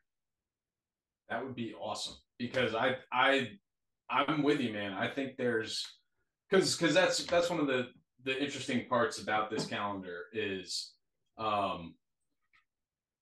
[1.28, 3.48] that would be awesome because i i
[4.10, 4.92] i'm with you man.
[4.92, 5.84] I think there's
[6.48, 7.88] because because that's that's one of the
[8.24, 10.92] the interesting parts about this calendar is
[11.38, 11.94] um,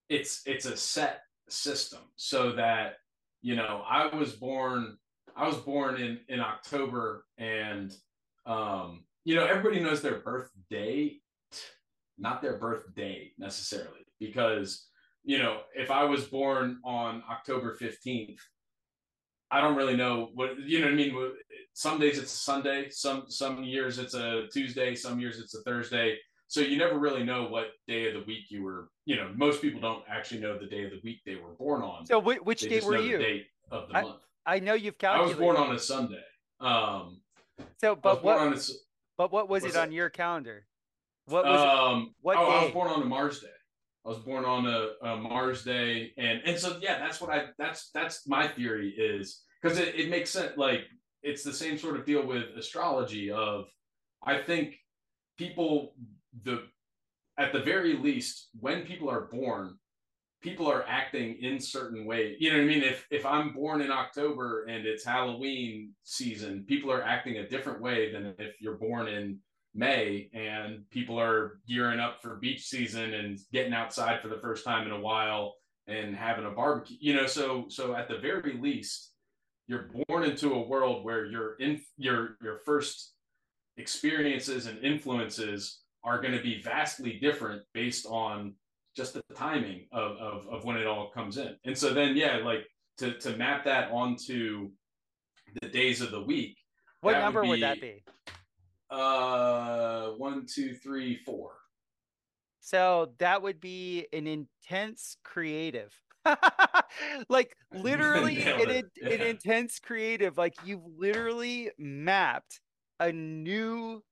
[0.09, 2.95] it's it's a set system so that
[3.43, 4.97] you know I was born
[5.37, 7.95] I was born in in October and
[8.47, 11.17] um, you know everybody knows their birthday
[12.19, 14.87] not their birthday necessarily because
[15.27, 18.39] you know if I was born on October 15th
[19.51, 21.33] I don't really know what you know what I mean
[21.77, 25.63] some days it's a Sunday, some some years it's a Tuesday, some years it's a
[25.63, 26.17] Thursday.
[26.49, 28.89] So you never really know what day of the week you were.
[29.05, 31.83] You know, most people don't actually know the day of the week they were born
[31.83, 32.07] on.
[32.07, 33.19] So which, which date were you?
[33.19, 34.21] date of the I, month.
[34.47, 35.35] I know you've calculated.
[35.35, 36.23] I was born on a Sunday.
[36.61, 37.21] Um,
[37.79, 38.39] so, but what?
[38.39, 38.61] A,
[39.19, 39.83] but what was it that?
[39.83, 40.67] on your calendar?
[41.27, 42.09] What was um, it?
[42.23, 42.57] What oh, day?
[42.57, 43.49] I was born on a Mars day.
[44.07, 47.47] I was born on a, a, Mars day, and and so yeah, that's what I
[47.59, 50.53] that's that's my theory is because it, it makes sense.
[50.57, 50.83] Like
[51.23, 53.67] it's the same sort of deal with astrology of
[54.25, 54.77] I think
[55.37, 55.95] people
[56.45, 56.63] the
[57.39, 59.77] at the very least when people are born
[60.43, 63.81] people are acting in certain ways you know what i mean if if i'm born
[63.81, 68.77] in october and it's halloween season people are acting a different way than if you're
[68.77, 69.39] born in
[69.77, 74.65] may and people are gearing up for beach season and getting outside for the first
[74.65, 75.55] time in a while
[75.87, 79.13] and having a barbecue you know so so at the very least
[79.69, 83.13] you're born into a world where your in your your first
[83.77, 88.55] experiences and influences are going to be vastly different based on
[88.97, 91.55] just the timing of, of, of when it all comes in.
[91.65, 92.67] And so then, yeah, like
[92.99, 94.71] to, to map that onto
[95.61, 96.57] the days of the week.
[97.03, 98.03] What number would, be, would that be?
[98.91, 101.57] Uh, one, two, three, four.
[102.61, 105.93] So that would be an intense creative.
[107.29, 109.09] like literally an, yeah.
[109.09, 112.61] an intense creative like you've literally mapped
[113.01, 114.03] a new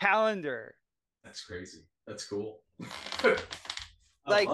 [0.00, 0.74] calendar
[1.24, 2.60] that's crazy that's cool
[4.26, 4.48] like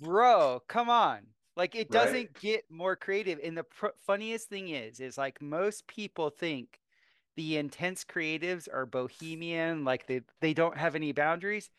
[0.00, 1.20] bro come on
[1.56, 2.40] like it doesn't right?
[2.40, 6.80] get more creative and the pr- funniest thing is is like most people think
[7.36, 11.70] the intense creatives are bohemian like they they don't have any boundaries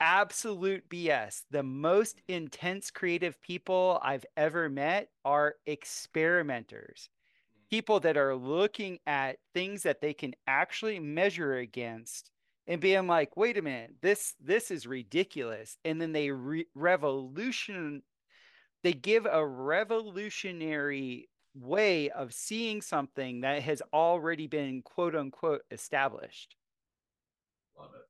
[0.00, 1.42] absolute BS.
[1.50, 7.10] The most intense creative people I've ever met are experimenters,
[7.68, 12.30] people that are looking at things that they can actually measure against
[12.66, 15.76] and being like, wait a minute, this this is ridiculous.
[15.84, 18.02] And then they re- revolution
[18.82, 26.56] they give a revolutionary way of seeing something that has already been quote unquote established.
[27.78, 28.06] Love it.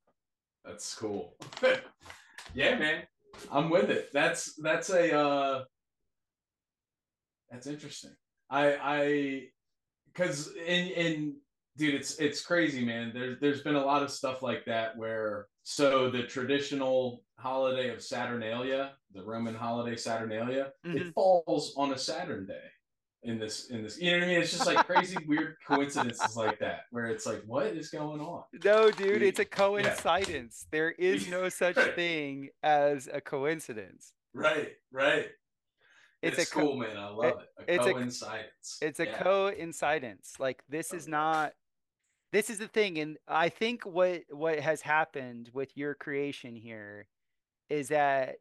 [0.65, 1.35] That's cool.
[2.53, 3.03] yeah, man.
[3.51, 4.09] I'm with it.
[4.13, 5.63] That's that's a uh
[7.49, 8.15] that's interesting.
[8.49, 9.43] I I
[10.13, 11.35] because in in
[11.77, 13.11] dude, it's it's crazy, man.
[13.13, 18.03] There's there's been a lot of stuff like that where so the traditional holiday of
[18.03, 20.97] Saturnalia, the Roman holiday Saturnalia, mm-hmm.
[20.97, 22.69] it falls on a Saturn day
[23.23, 24.41] in this in this you know what I mean?
[24.41, 28.43] It's just like crazy weird coincidences like that where it's like what is going on?
[28.63, 30.65] No, dude, it's a coincidence.
[30.65, 30.67] Yeah.
[30.71, 31.95] There is no such right.
[31.95, 34.13] thing as a coincidence.
[34.33, 35.27] Right, right.
[36.21, 36.97] It's, it's a cool, co- man.
[36.97, 37.35] I love it.
[37.67, 37.71] it.
[37.71, 38.79] A it's coincidence.
[38.81, 39.17] A, it's a yeah.
[39.21, 40.33] coincidence.
[40.39, 41.53] Like this is not
[42.31, 47.07] this is the thing and I think what what has happened with your creation here
[47.69, 48.37] is that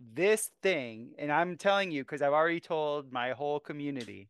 [0.00, 4.28] this thing, and I'm telling you because I've already told my whole community,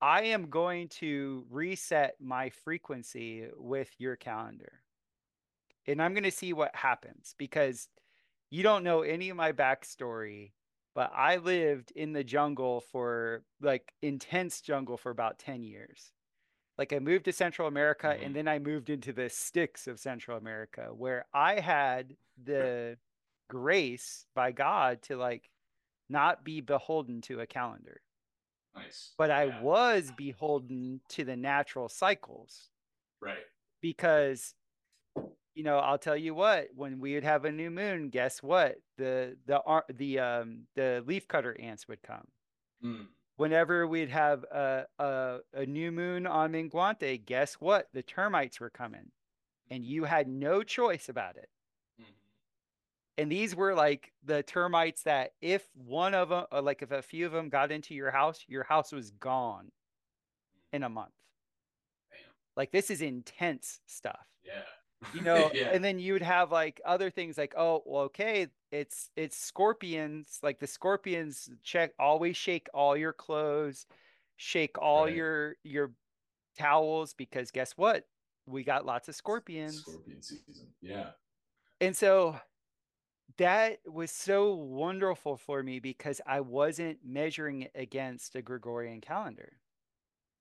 [0.00, 4.80] I am going to reset my frequency with your calendar.
[5.86, 7.88] And I'm going to see what happens because
[8.50, 10.52] you don't know any of my backstory,
[10.94, 16.12] but I lived in the jungle for like intense jungle for about 10 years.
[16.78, 18.24] Like I moved to Central America mm-hmm.
[18.24, 22.96] and then I moved into the sticks of Central America where I had the
[23.50, 25.50] grace by God to like
[26.08, 28.02] not be beholden to a calendar.
[28.74, 29.14] Nice.
[29.18, 29.62] But I Yeah.
[29.62, 32.70] was beholden to the natural cycles
[33.20, 33.44] Right.
[33.80, 34.54] because
[35.54, 38.76] you know, I'll tell you what, when we would have a new moon, guess what?
[38.96, 42.28] The the the um the leaf cutter ants would come.
[42.82, 43.08] Mm.
[43.36, 47.88] Whenever we'd have a a, a new moon on Minguante, guess what?
[47.92, 49.10] The termites were coming.
[49.70, 51.48] And you had no choice about it.
[53.20, 56.90] And these were like the termites that if one of them, or uh, like if
[56.90, 59.70] a few of them got into your house, your house was gone
[60.72, 61.12] in a month.
[62.10, 62.20] Damn.
[62.56, 64.26] Like this is intense stuff.
[64.44, 64.62] Yeah.
[65.14, 65.70] you know yeah.
[65.72, 70.38] and then you would have like other things like oh well okay it's it's scorpions
[70.42, 73.86] like the scorpions check always shake all your clothes
[74.36, 75.14] shake all Right.
[75.14, 75.92] your your
[76.58, 78.06] towels because guess what
[78.46, 80.68] we got lots of scorpions Scorpion season.
[80.82, 81.10] Yeah.
[81.80, 82.38] and so
[83.40, 89.60] that was so wonderful for me because i wasn't measuring it against a gregorian calendar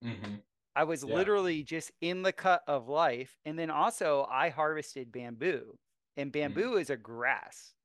[0.04, 0.38] hmm
[0.76, 1.16] I was Yeah.
[1.16, 3.38] literally just in the cut of life.
[3.46, 5.78] And then also, I harvested bamboo,
[6.16, 7.76] and bamboo is a grass.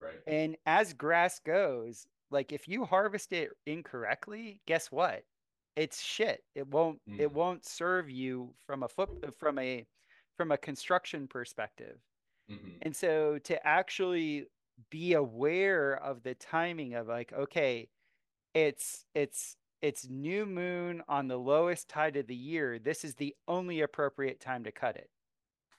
[0.00, 0.22] Right.
[0.26, 5.24] And as grass goes, like if you harvest it incorrectly, guess what?
[5.76, 6.44] It's shit.
[6.54, 7.00] It won't.
[7.18, 7.34] It Mm.
[7.34, 9.86] won't serve you from a foot from a
[10.36, 12.00] from a construction perspective.
[12.48, 14.46] Hmm And so to actually
[14.90, 17.90] be aware of the timing of like, okay,
[18.54, 22.78] it's it's it's new moon on the lowest tide of the year.
[22.78, 25.10] This is the only appropriate time to cut it.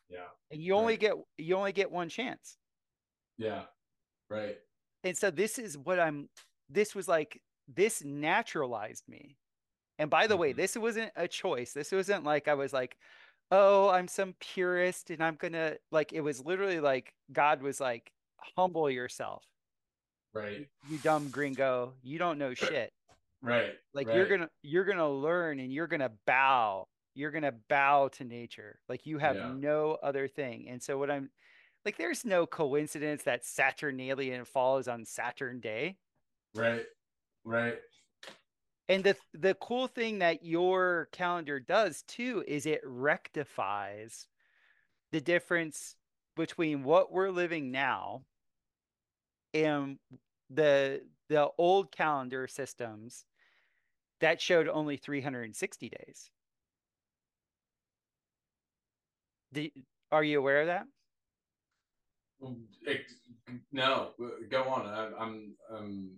[0.10, 0.30] Yeah.
[0.52, 0.98] And you only Right.
[0.98, 2.58] get you only get one chance.
[3.38, 3.68] Yeah.
[4.30, 4.60] Right.
[5.04, 6.30] And so this is what I'm
[6.70, 9.38] this was like this naturalized me.
[10.00, 10.54] And by the way, Mhm.
[10.54, 11.74] this wasn't a choice.
[11.74, 12.98] This wasn't like I was like,
[13.52, 18.12] "Oh, I'm some purist and I'm to like it was literally like God was like,
[18.56, 19.44] "Humble yourself.
[20.34, 20.70] Right.
[20.90, 21.94] You dumb gringo.
[22.04, 22.94] You don't know shit."
[23.42, 23.72] Right.
[23.94, 24.18] like right.
[24.18, 29.06] you're gonna you're gonna learn and you're gonna bow you're gonna bow to nature like
[29.06, 29.54] you have Yeah.
[29.56, 31.30] no other thing and so what i'm
[31.86, 35.98] like there's no coincidence that saturnalian falls on saturn day
[36.54, 36.86] Right.
[37.46, 37.80] Right.
[38.90, 44.28] And the the cool thing that your calendar does too is it rectifies
[45.11, 45.95] the difference
[46.36, 48.24] between what we're living now
[49.53, 49.99] and
[50.49, 53.26] the the old calendar systems
[54.20, 56.32] that showed only 360 days.
[60.11, 60.86] Are you aware of that?
[62.86, 63.02] It,
[63.72, 64.11] no,
[64.49, 64.86] go on.
[64.88, 65.56] I, I'm.
[65.72, 66.11] Um.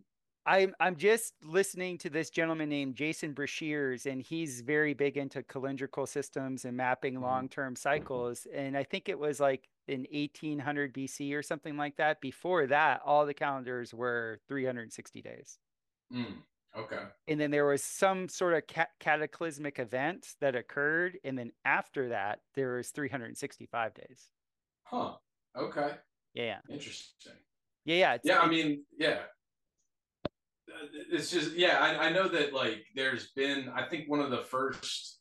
[0.45, 5.43] I'm I'm just listening to this gentleman named Jason Breshears, and he's very big into
[5.43, 7.21] calendrical systems and mapping Mhm.
[7.21, 8.47] long-term cycles.
[8.53, 12.21] And I think it was like in 1800 BC or something like that.
[12.21, 15.59] Before that, all the calendars were 360 days.
[16.11, 16.43] mm,
[16.75, 17.05] okay.
[17.27, 22.09] and then there was some sort of ca- cataclysmic event that occurred and then after
[22.09, 24.31] that there was 365 days
[24.83, 25.17] Huh.
[25.55, 25.95] Okay.
[26.33, 27.31] yeah Interesting.
[27.85, 29.23] yeah yeah yeah i mean yeah
[31.11, 34.43] it's just yeah I, I know that like there's been i think one of the
[34.43, 35.19] first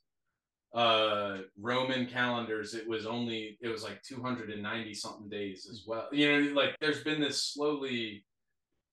[0.74, 6.06] uh roman calendars it was only it was like 290 something days as well.
[6.12, 8.24] You know like there's been this slowly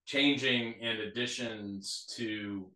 [0.06, 2.72] changing and additions to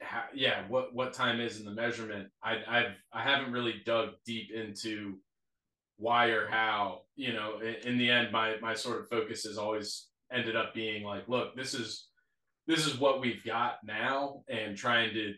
[0.00, 2.28] ha- yeah what what time is in the measurement.
[2.42, 5.18] I i've i haven't really dug deep into
[5.96, 9.58] why or how you know in, in the end my my sort of focus has
[9.58, 12.08] always ended up being like look this is
[12.66, 15.34] this is what we've got now and trying to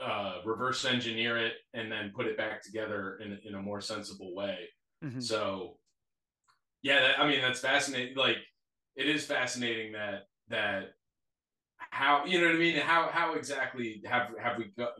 [0.00, 4.34] uh, reverse engineer it and then put it back together in, in a more sensible
[4.34, 4.58] way
[5.04, 5.20] Mhm.
[5.22, 5.78] so
[6.82, 8.36] yeah that, i mean that's fascinating like
[8.94, 10.90] it is fascinating that that
[11.78, 14.92] how you know what i mean how how exactly have have we got,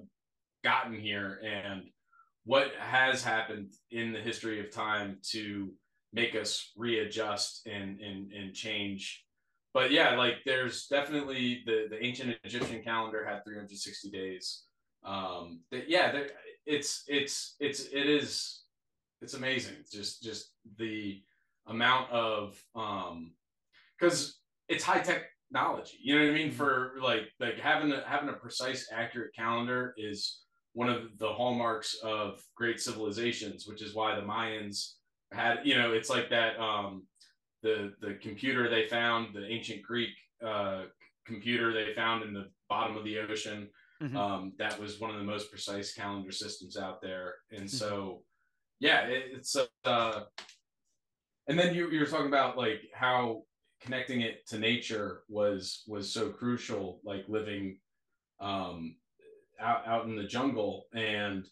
[0.64, 1.82] gotten here and
[2.44, 5.72] what has happened in the history of time to
[6.12, 9.24] make us readjust and and, and change
[9.74, 14.64] but yeah like there's definitely the the ancient egyptian calendar had 360 days.
[15.04, 16.28] Um that yeah there,
[16.66, 18.62] it's it's it's it is
[19.20, 19.74] it's amazing.
[19.80, 21.22] It's just just the
[21.66, 23.34] amount of um
[23.98, 26.50] because it's high technology you know what i mean?
[26.50, 26.54] Mhm.
[26.54, 30.40] for like like having a having a precise accurate calendar is
[30.72, 34.94] one of the hallmarks of great civilizations which is why the mayans
[35.32, 37.06] had you know it's like that um
[37.62, 40.10] the the computer they found the ancient greek
[40.44, 40.82] uh
[41.26, 43.68] computer they found in the bottom of the ocean
[44.02, 44.16] Mhm.
[44.16, 48.24] um that was one of the most precise calendar systems out there and so
[48.80, 50.24] yeah it, it's uh
[51.48, 53.43] and then you, you were talking about like how
[53.80, 57.78] connecting it to nature was was so crucial like living
[58.40, 58.97] um,
[59.60, 60.86] out out in the jungle.
[60.94, 61.47] And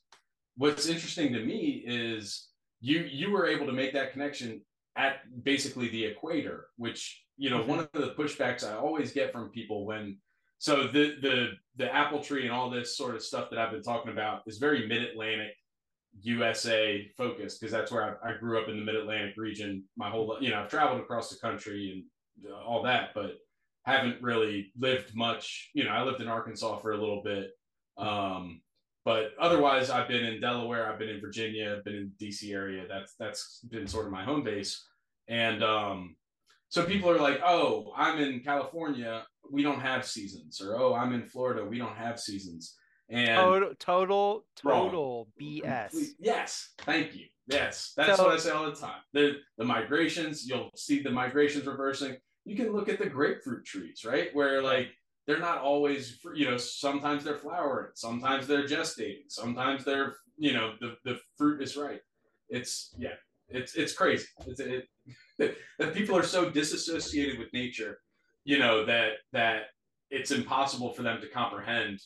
[0.57, 2.49] what's interesting to me is
[2.81, 4.63] you you were able to make that connection
[4.97, 7.71] at basically the equator, which you know mm-hmm.
[7.71, 10.19] one of the pushbacks I always get from people when
[10.59, 13.83] so the the the apple tree and all this sort of stuff that I've been
[13.83, 15.55] talking about is very mid Atlantic
[16.23, 19.85] USA focused because that's where I, I, grew up in the Mid Atlantic region.
[19.97, 22.05] My whole you know I've traveled across the country
[22.43, 23.39] and uh, all that, but
[23.85, 25.71] haven't really lived much.
[25.75, 27.51] You know, I lived in Arkansas for a little bit,
[27.97, 28.61] um,
[29.05, 32.87] but otherwise I've been in Delaware, I've been in Virginia, I've been in DC area.
[32.89, 34.87] That's that's been sort of my home base,
[35.29, 36.17] and um,
[36.69, 41.13] so people are like, "Oh, I'm in California, we don't have seasons," or "Oh, I'm
[41.13, 42.77] in Florida, we don't have seasons."
[43.09, 46.11] And total, total, total BS.
[46.21, 47.27] Yes, thank you.
[47.49, 49.01] Yes, that's so, what I say all the time.
[49.13, 52.17] The the migrations, you'll see the migrations reversing.
[52.45, 54.29] You can look at the grapefruit trees, right?
[54.33, 54.89] Where like
[55.31, 60.75] they're not always, you know, sometimes they're flowering, sometimes they're gestating, sometimes they're, you know,
[60.81, 62.03] the the fruit is ripe.
[62.49, 63.15] It's yeah,
[63.49, 64.27] it's it's crazy.
[64.47, 64.89] It's it,
[65.79, 68.01] that people are so disassociated with nature,
[68.45, 69.67] you know, that that
[70.11, 72.01] it's impossible for them to comprehend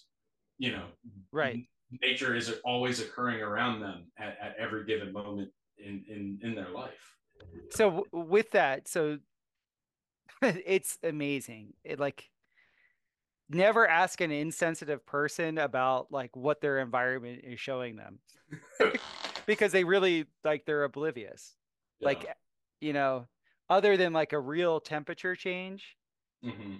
[0.58, 0.86] you know,
[1.32, 1.66] right.
[2.02, 6.70] Nature is always occurring around them at, at every given moment in, in, in their
[6.70, 7.16] life.
[7.70, 9.18] So with that, so
[10.42, 11.74] it's amazing.
[11.84, 12.30] It like
[13.48, 18.18] never ask an insensitive person about like what their environment is showing them
[19.46, 21.54] because they really like they're oblivious.
[22.00, 22.06] Yeah.
[22.06, 22.36] Like,
[22.80, 23.26] you know,
[23.68, 25.96] other than like a real temperature change,
[26.44, 26.76] mm-hmm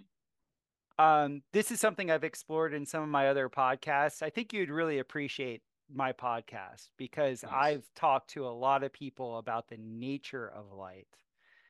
[0.98, 4.22] um, this is something I've explored in some of my other podcasts.
[4.22, 5.62] I think you'd really appreciate
[5.92, 7.52] my podcast because nice.
[7.52, 11.08] I've talked to a lot of people about the nature of light.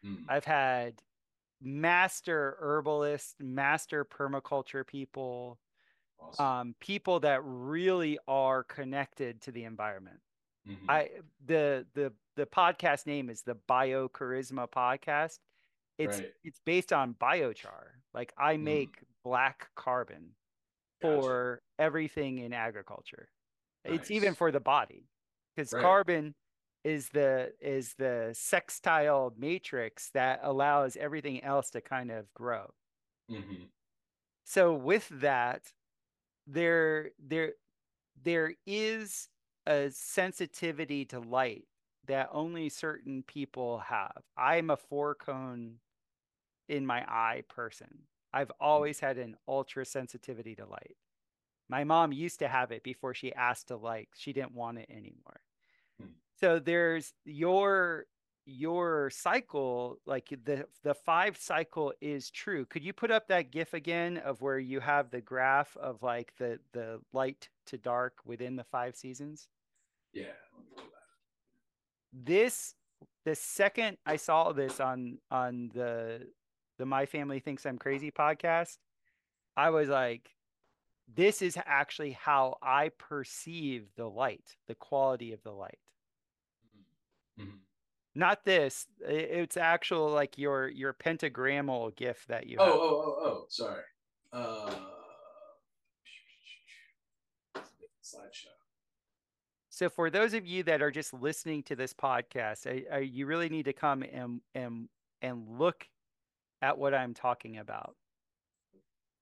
[0.05, 0.25] Mm.
[0.29, 1.01] I've had
[1.65, 5.59] master herbalists, master permaculture people,
[6.21, 6.45] awesome.
[6.45, 10.21] um, people that really are connected to the environment.
[10.69, 10.91] Mm-hmm.
[10.91, 11.11] I
[11.47, 15.39] the the the podcast name is the Bio Charisma Podcast.
[15.99, 16.33] It's right.
[16.43, 17.93] it's based on biochar.
[18.13, 18.63] Like I mm.
[18.63, 20.29] make mm black carbon
[21.03, 21.21] gotcha.
[21.21, 23.27] for everything in agriculture.
[23.85, 23.95] Nice.
[23.95, 25.09] It's even for the body
[25.57, 25.83] because right.
[25.83, 26.35] carbon
[26.85, 32.73] is the is the sextile matrix that allows everything else to kind of grow.
[33.31, 33.65] Mm-hmm.
[34.45, 35.73] So with that,
[36.47, 37.53] there there
[38.23, 39.29] there is
[39.67, 41.65] a sensitivity to light
[42.07, 44.23] that only certain people have.
[44.37, 45.77] I'm a four cone
[46.69, 48.01] in my eye person.
[48.33, 48.61] I've mm.
[48.61, 50.97] always had an ultra sensitivity to light.
[51.69, 54.91] My mom used to have it before she asked to like, she didn't want it
[54.91, 55.41] anymore.
[56.41, 58.07] So there's your
[58.47, 62.67] your cycle like the the five cycle is true.
[62.67, 66.33] Could you put up that gif again of where you have the graph of like
[66.39, 69.49] the the light to dark within the five seasons?
[70.13, 70.25] Yeah
[72.17, 72.77] this
[73.25, 76.25] the second i saw this on on the
[76.79, 78.79] the My Family Thinks I'm Crazy podcast,
[79.57, 80.31] I was like,
[81.15, 85.79] this is actually how I perceive the light, the quality of the light.
[87.41, 87.57] Mm-hmm.
[88.15, 88.87] Not this.
[89.01, 92.59] It's actual like your your pentagrammal gif that you.
[92.61, 92.75] Oh have.
[92.75, 93.45] oh oh oh!
[93.49, 93.83] Sorry.
[94.33, 94.75] Uh,
[98.03, 98.55] slideshow.
[99.71, 103.27] So for those of you that are just listening to this podcast, I, I, you
[103.27, 104.89] really need to come and and
[105.21, 105.89] and look
[106.63, 107.97] at what I'm talking about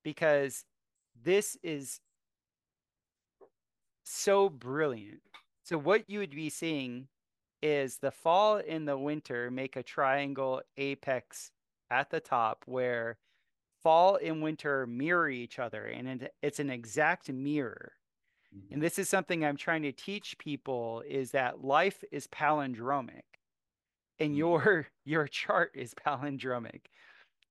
[0.05, 0.65] because
[1.25, 2.01] this is
[4.05, 5.21] so brilliant.
[5.65, 7.09] So, what you would be seeing
[7.63, 11.53] is the fall and the winter make a triangle apex
[11.91, 13.19] at the top where
[13.83, 17.93] fall and winter mirror each other and it's an exact mirror.
[18.55, 18.75] Mm-hmm.
[18.75, 23.23] And this is something I'm trying to teach people is that life is palindromic
[24.19, 24.39] and mm-hmm.
[24.39, 26.83] your your chart is palindromic.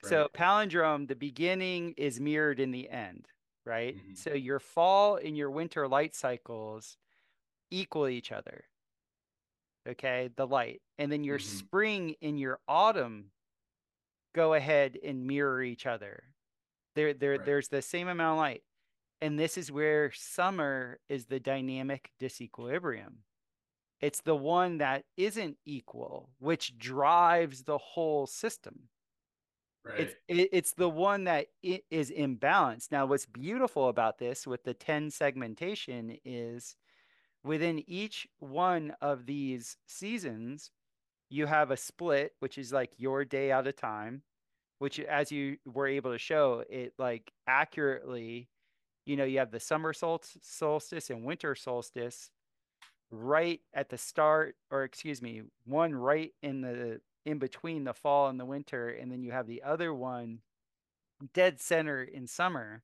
[0.03, 3.27] So palindrome, the beginning is mirrored in the end,
[3.65, 3.95] right?
[3.95, 4.15] Mm-hmm.
[4.15, 6.97] So your fall and your winter light cycles
[7.69, 8.63] equal each other.
[9.87, 10.81] Okay, the light.
[10.97, 11.57] And then your mm-hmm.
[11.57, 13.31] spring and your autumn
[14.33, 16.23] go ahead and mirror each other.
[16.95, 17.45] There, there, right.
[17.45, 18.63] there's the same amount of light.
[19.21, 23.17] And this is where summer is the dynamic disequilibrium.
[24.01, 28.89] It's the one that isn't equal, which drives the whole system.
[29.85, 30.01] Right.
[30.01, 32.91] It's it, it's the one that is imbalanced.
[32.91, 36.75] Now, what's beautiful about this with the 10 segmentation is
[37.43, 40.71] within each one of these seasons,
[41.29, 44.23] you have a split, which is like your day out of time,
[44.79, 48.49] which as you were able to show, it like accurately
[49.05, 52.29] you know, you have the summer solstice and winter solstice
[53.09, 58.29] right at the start, or excuse me, one right in the in between the fall
[58.29, 60.39] and the winter, and then you have the other one
[61.33, 62.83] dead center in summer.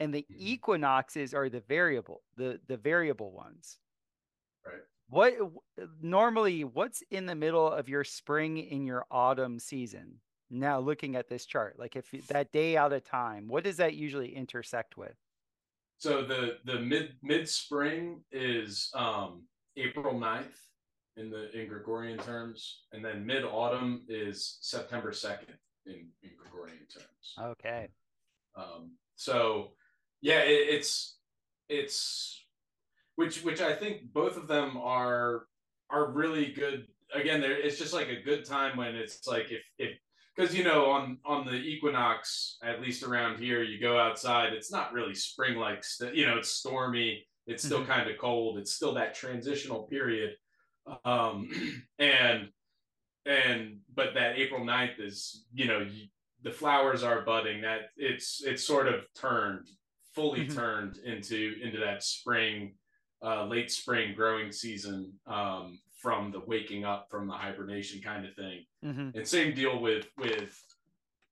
[0.00, 0.34] And the mm-hmm.
[0.38, 3.78] equinoxes are the variable, the the variable ones.
[4.64, 4.82] Right.
[5.08, 5.34] What
[6.00, 10.20] normally what's in the middle of your spring in your autumn season?
[10.50, 13.94] Now looking at this chart, like if that day out of time, what does that
[13.94, 15.14] usually intersect with?
[15.98, 19.42] So the the mid mid spring is um
[19.76, 20.44] April 9th
[21.16, 25.56] in the in Gregorian terms, and then mid autumn is September 2nd
[25.86, 27.34] in, in Gregorian terms.
[27.40, 27.88] Okay.
[28.56, 29.72] Um, so
[30.20, 31.16] yeah, it, it's
[31.68, 32.44] it's
[33.16, 35.46] which which I think both of them are
[35.90, 36.86] are really good.
[37.14, 39.98] Again, there it's just like a good time when it's like if if
[40.38, 44.70] because you know on on the equinox at least around here you go outside it's
[44.70, 45.82] not really spring like
[46.14, 47.90] you know it's stormy it's still mm-hmm.
[47.90, 50.34] kind of cold it's still that transitional period
[51.04, 51.48] um
[51.98, 52.48] and
[53.26, 56.06] and but that april 9th is you know you,
[56.42, 59.68] the flowers are budding that it's it's sort of turned
[60.14, 60.56] fully mm-hmm.
[60.56, 62.74] turned into into that spring
[63.22, 68.34] uh late spring growing season um from the waking up from the hibernation kind of
[68.34, 68.64] thing.
[68.84, 69.18] Mm-hmm.
[69.18, 70.58] And same deal with with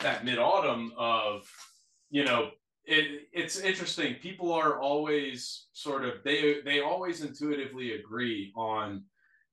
[0.00, 1.48] that mid autumn of
[2.10, 2.50] you know
[2.84, 4.14] it it's interesting.
[4.14, 9.04] People are always sort of they they always intuitively agree on.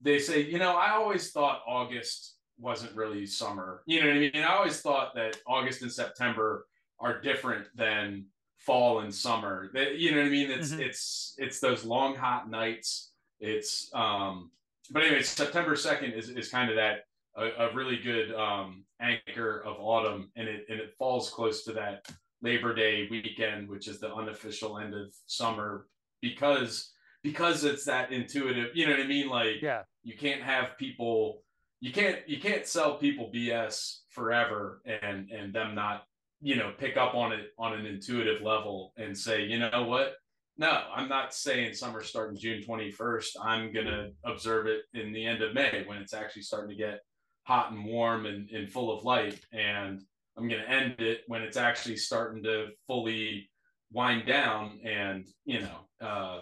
[0.01, 3.83] They say you know I always thought August wasn't really summer.
[3.85, 4.31] You know what I mean?
[4.37, 6.67] I always thought that August and September
[6.99, 8.25] are different than
[8.65, 9.69] fall and summer.
[9.73, 10.51] That you know what I mean?
[10.51, 10.81] It's mm-hmm.
[10.81, 13.11] it's it's those long hot nights.
[13.39, 14.51] It's um
[14.91, 19.59] but anyway, September second is, is kind of that a, a really good um, anchor
[19.65, 22.07] of autumn, and it and it falls close to that
[22.41, 25.87] Labor Day weekend, which is the unofficial end of summer,
[26.21, 26.91] because
[27.23, 28.75] because it's that intuitive.
[28.75, 29.29] You know what I mean?
[29.29, 31.43] Like, yeah, you can't have people.
[31.79, 36.03] You can't you can't sell people BS forever and and them not
[36.43, 40.13] you know pick up on it on an intuitive level and say you know what
[40.57, 43.29] no, I'm not saying summer starting June 21st.
[43.41, 46.75] I'm going to observe it in the end of May when it's actually starting to
[46.75, 46.99] get
[47.43, 49.39] hot and warm and, and full of light.
[49.51, 50.03] And
[50.37, 53.49] I'm going to end it when it's actually starting to fully
[53.91, 54.79] wind down.
[54.85, 56.41] And, you know, uh,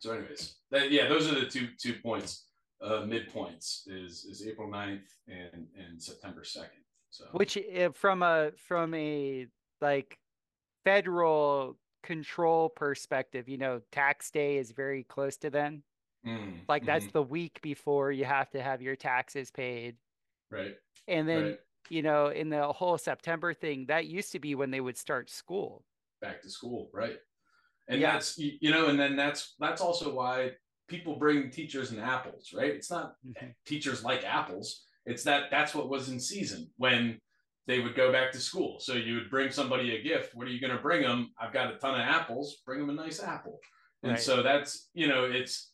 [0.00, 2.46] so anyways, that, yeah, those are the two, two points,
[2.82, 6.79] uh, midpoints is, is April 9th and, and September 2nd.
[7.10, 9.46] So, which uh, from a, from a
[9.80, 10.18] like
[10.84, 15.82] federal control perspective, you know, tax day is very close to then.
[16.26, 17.18] Mm, like that's mm-hmm.
[17.18, 19.96] the week before you have to have your taxes paid.
[20.50, 20.76] Right.
[21.08, 21.58] And then, right.
[21.88, 25.30] you know, in the whole September thing, that used to be when they would start
[25.30, 25.84] school.
[26.20, 27.16] Back to school, right.
[27.88, 28.12] And yeah.
[28.12, 30.52] that's you know, and then that's that's also why
[30.88, 32.70] people bring teachers and apples, right?
[32.70, 33.46] It's not mm-hmm.
[33.64, 34.82] teachers like apples.
[35.06, 37.18] It's that that's what was in season when
[37.66, 38.78] they would go back to school.
[38.80, 40.34] So you would bring somebody a gift.
[40.34, 41.30] What are you going to bring them?
[41.40, 42.62] I've got a ton of apples.
[42.66, 43.58] Bring them a nice apple.
[44.02, 44.20] And right.
[44.20, 45.72] so that's you know it's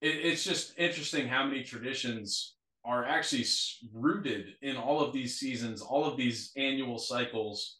[0.00, 3.44] it, it's just interesting how many traditions are actually
[3.92, 7.78] rooted in all of these seasons, all of these annual cycles,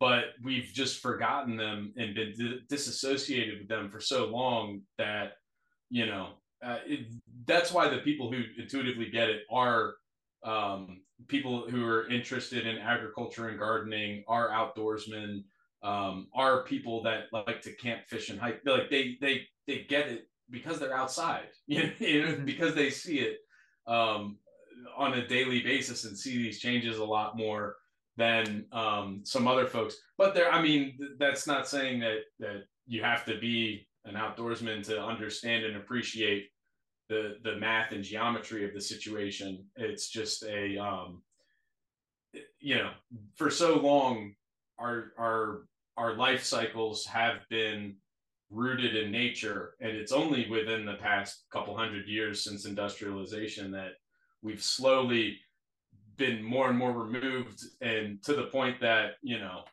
[0.00, 5.34] but we've just forgotten them and been disassociated with them for so long that
[5.90, 6.30] you know
[6.64, 7.06] uh, it,
[7.46, 9.94] that's why the people who intuitively get it are
[10.42, 15.44] um, people who are interested in agriculture and gardening are outdoorsmen.
[15.82, 18.60] Um, are people that like to camp fish and hike.
[18.66, 22.44] Like they they they get it because they're outside you know mm-hmm.
[22.44, 23.38] because they see it
[23.86, 24.36] um,
[24.96, 27.76] on a daily basis and see these changes a lot more
[28.16, 29.96] than um, some other folks.
[30.18, 34.84] But there i mean that's not saying that that you have to be an outdoorsman
[34.84, 36.48] to understand and appreciate
[37.10, 39.66] the the math and geometry of the situation.
[39.76, 41.22] It's just a um,
[42.60, 42.92] you know,
[43.36, 44.34] for so long,
[44.78, 45.62] our our
[45.96, 47.96] our life cycles have been
[48.48, 53.94] rooted in nature, and it's only within the past couple hundred years since industrialization that
[54.40, 55.36] we've slowly
[56.16, 59.64] been more and more removed, and to the point that you know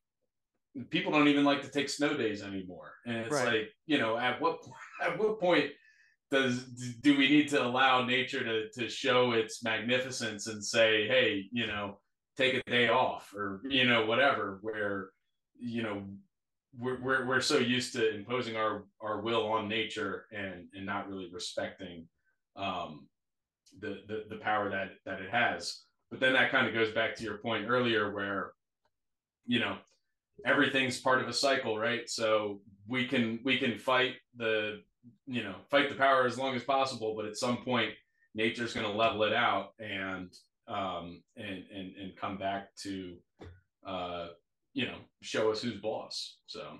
[0.90, 3.48] people don't even like to take snow days anymore and it's right.
[3.48, 4.60] like you know at what
[5.04, 5.72] at what point
[6.30, 6.64] does
[7.02, 11.68] do we need to allow nature to to show its magnificence and say hey you
[11.68, 12.00] know
[12.38, 15.10] take a day off or you know whatever where
[15.60, 16.04] you know
[16.78, 21.10] we're, we're, we're so used to imposing our our will on nature and and not
[21.10, 22.08] really respecting
[22.56, 23.08] um
[23.80, 27.16] the the, the power that that it has but then that kind of goes back
[27.16, 28.52] to your point earlier where
[29.46, 29.78] you know
[30.46, 32.10] everything's part of a cycle, right?
[32.10, 34.82] So we can we can fight the
[35.26, 37.92] you know fight the power as long as possible, but at some point
[38.36, 40.34] nature's going to level it out and
[40.68, 43.16] um and and and come back to
[43.86, 44.28] uh
[44.74, 46.38] you know show us who's boss.
[46.46, 46.80] So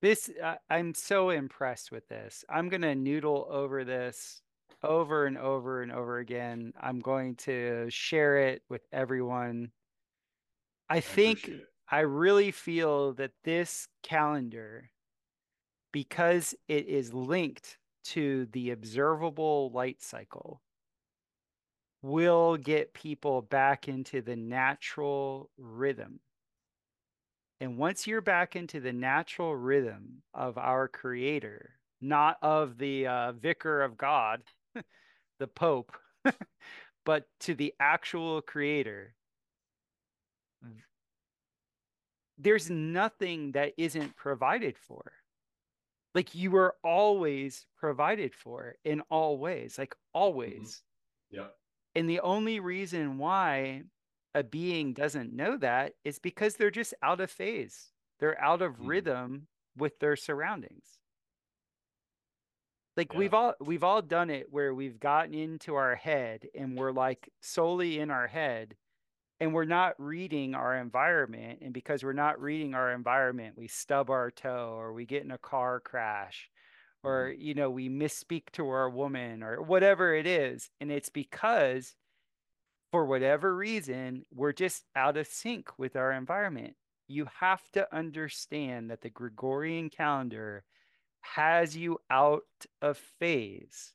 [0.00, 2.44] this uh, I'm so impressed with this.
[2.48, 4.42] I'm going to noodle over this
[4.82, 6.72] over and over and over again.
[6.80, 9.72] I'm going to share it with everyone.
[10.88, 11.50] I, I think
[11.90, 14.90] I really feel that this calendar,
[15.92, 20.62] because it is linked to the observable light cycle,
[22.02, 26.20] will get people back into the natural rhythm.
[27.60, 31.70] And once you're back into the natural rhythm of our creator,
[32.00, 34.42] not of the uh, vicar of God,
[35.40, 35.92] the Pope,
[37.04, 39.14] but to the actual creator,
[42.38, 45.12] there's nothing that isn't provided for.
[46.14, 50.82] Like you were always provided for in all ways, like always.
[51.32, 51.36] Mm-hmm.
[51.36, 51.46] Yeah.
[51.94, 53.82] And the only reason why
[54.34, 57.90] a being doesn't know that is because they're just out of phase.
[58.20, 58.86] They're out of mm-hmm.
[58.86, 60.98] rhythm with their surroundings
[62.98, 63.18] like yeah.
[63.20, 67.30] we've all we've all done it where we've gotten into our head and we're like
[67.40, 68.74] solely in our head
[69.40, 74.10] and we're not reading our environment and because we're not reading our environment we stub
[74.10, 76.50] our toe or we get in a car crash
[77.02, 77.40] or mm-hmm.
[77.40, 81.94] you know we misspeak to our woman or whatever it is and it's because
[82.90, 86.74] for whatever reason we're just out of sync with our environment
[87.06, 90.64] you have to understand that the gregorian calendar
[91.20, 92.42] has you out
[92.80, 93.92] of phase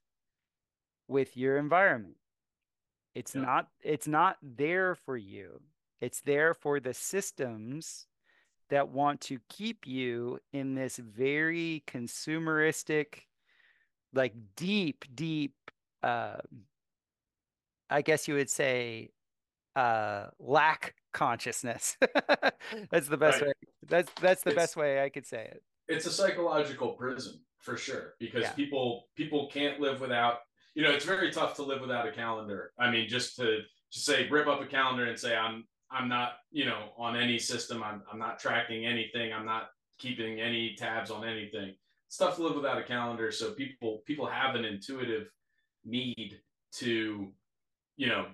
[1.08, 2.16] with your environment.
[3.16, 3.42] It's yeah.
[3.42, 5.62] not it's not there for you.
[6.02, 8.08] It's there for the systems
[8.70, 13.22] that want to keep you in this very consumeristic
[14.14, 15.54] like deep deep
[16.02, 16.38] uh,
[17.90, 19.12] I guess you would say
[19.76, 21.98] uh lack consciousness.
[22.92, 23.48] that's the best right.
[23.48, 23.54] way.
[23.88, 27.78] That's that's the it's, best way I could say it it's a psychological prison for
[27.78, 28.52] sure because yeah.
[28.52, 30.40] people people can't live without
[30.76, 32.72] you know it's very tough to live without a calendar.
[32.80, 33.60] I mean just to
[33.92, 37.40] just say rip up a calendar and say i'm i'm not you know on any
[37.40, 37.84] system.
[37.84, 39.32] I'm, I'm not tracking anything.
[39.32, 39.70] I'm not
[40.00, 41.76] keeping any tabs on anything.
[42.08, 43.32] It's tough to live without a calendar.
[43.32, 45.28] So people people have an intuitive
[45.86, 46.40] need
[46.74, 47.32] to
[47.96, 48.28] you know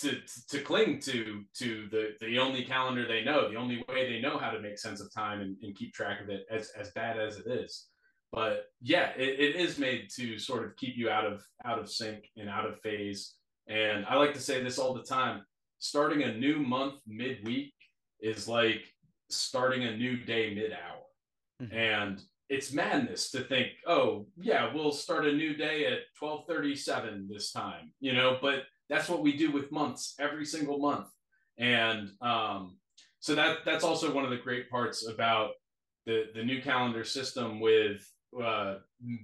[0.00, 4.20] to to cling to to the the only calendar they know the only way they
[4.20, 6.90] know how to make sense of time and, and keep track of it as as
[6.90, 7.86] bad as it is
[8.32, 11.90] but yeah it, it is made to sort of keep you out of out of
[11.90, 13.34] sync and out of phase.
[13.68, 15.42] And i like to say this all the time
[15.78, 17.74] starting a new month midweek
[18.20, 18.84] is like
[19.28, 21.02] starting a new day mid hour
[21.62, 21.76] mm-hmm.
[21.76, 27.50] and it's madness to think oh yeah we'll start a new day at 1237 this
[27.50, 31.08] time you know but that's what we do with months every single month.
[31.58, 32.76] And um,
[33.20, 35.50] so that that's also one of the great parts about
[36.04, 38.06] the the new calendar system with
[38.42, 38.76] uh,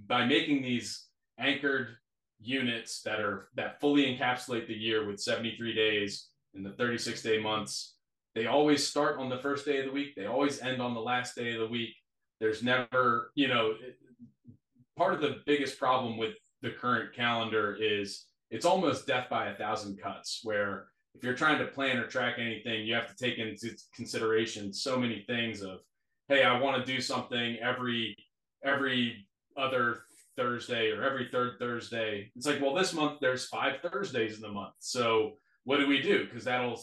[0.06, 1.06] by making these
[1.38, 1.96] anchored
[2.40, 7.40] units that are that fully encapsulate the year with 73 days in the 36 day
[7.40, 7.94] months
[8.34, 10.14] they always start on the first day of the week.
[10.14, 11.94] They always end on the last day of the week.
[12.40, 13.74] There's never you know
[14.96, 19.54] part of the biggest problem with the current calendar is it's almost death by a
[19.54, 23.38] thousand cuts where if you're trying to plan or track anything you have to take
[23.38, 25.80] into consideration so many things of
[26.28, 28.14] hey i want to do something every
[28.64, 29.26] every
[29.56, 30.02] other
[30.36, 32.30] thursday or every third thursday.
[32.36, 34.74] It's like well this month there's five thursdays in the month.
[34.78, 35.34] So
[35.64, 36.24] what do we do?
[36.24, 36.80] Because that'll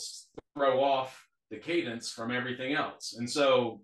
[0.56, 3.16] throw off the cadence from everything else.
[3.18, 3.82] And so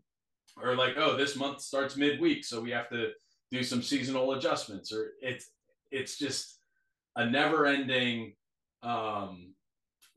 [0.62, 3.10] or like oh this month starts midweek so we have to
[3.52, 5.50] do some seasonal adjustments or it's
[5.92, 6.58] it's just
[7.18, 8.34] a never-ending
[8.84, 9.54] um,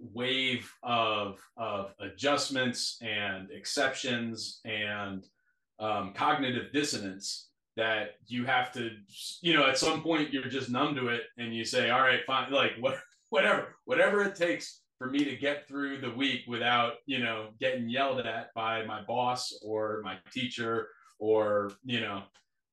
[0.00, 5.26] wave of of adjustments and exceptions and
[5.78, 7.48] um, cognitive dissonance
[7.78, 8.90] that you have to
[9.40, 12.20] you know at some point you're just numb to it and you say all right
[12.26, 12.98] fine like what
[13.30, 17.88] whatever whatever it takes for me to get through the week without you know getting
[17.88, 20.88] yelled at by my boss or my teacher
[21.20, 22.22] or you know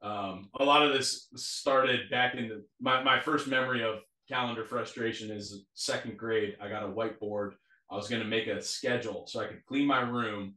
[0.02, 4.65] um, a lot of this started back in the my, my first memory of calendar
[4.65, 6.56] frustration is second grade.
[6.61, 7.53] I got a whiteboard.
[7.91, 10.56] I was going to make a schedule so I could clean my room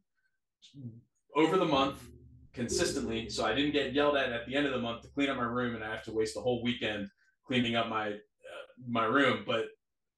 [1.35, 2.03] over the month
[2.53, 3.29] consistently.
[3.29, 5.37] So I didn't get yelled at at the end of the month to clean up
[5.37, 7.09] my room and I have to waste the whole weekend
[7.47, 9.45] cleaning up my uh, my room.
[9.47, 9.67] But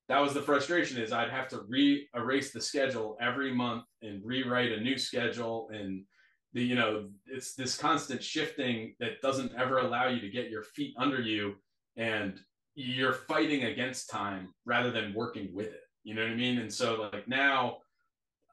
[0.09, 4.21] that was the frustration is I'd have to re erase the schedule every month and
[4.25, 6.05] rewrite a new schedule and
[6.53, 10.65] the you know it's this constant shifting that doesn't ever allow you to get your
[10.65, 11.55] feet under you
[11.97, 12.41] and
[12.75, 16.73] you're fighting against time rather than working with it you know what i mean and
[16.73, 17.79] so like now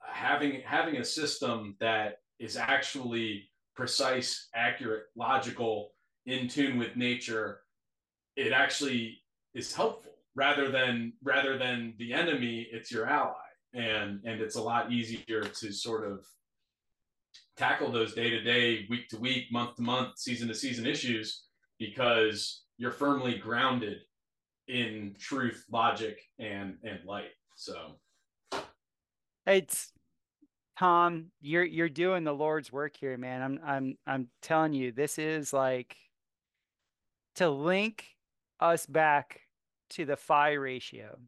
[0.07, 5.91] having having a system that is actually precise accurate logical
[6.25, 7.61] in tune with nature
[8.37, 9.19] it actually
[9.53, 10.13] is helpful.
[10.35, 13.33] Rather than rather than the enemy it's your ally.
[13.73, 16.25] And and it's a lot easier to sort of
[17.57, 21.43] tackle those day to day week to week month to month season to season issues
[21.79, 23.97] because you're firmly grounded
[24.67, 27.33] in truth logic and and light.
[27.55, 27.99] So
[29.47, 29.91] it's
[30.77, 35.17] tom you're you're doing the lord's work here man i'm i'm i'm telling you this
[35.17, 35.95] is like
[37.37, 38.17] to link
[38.59, 39.41] us back
[39.91, 41.19] to the phi ratio.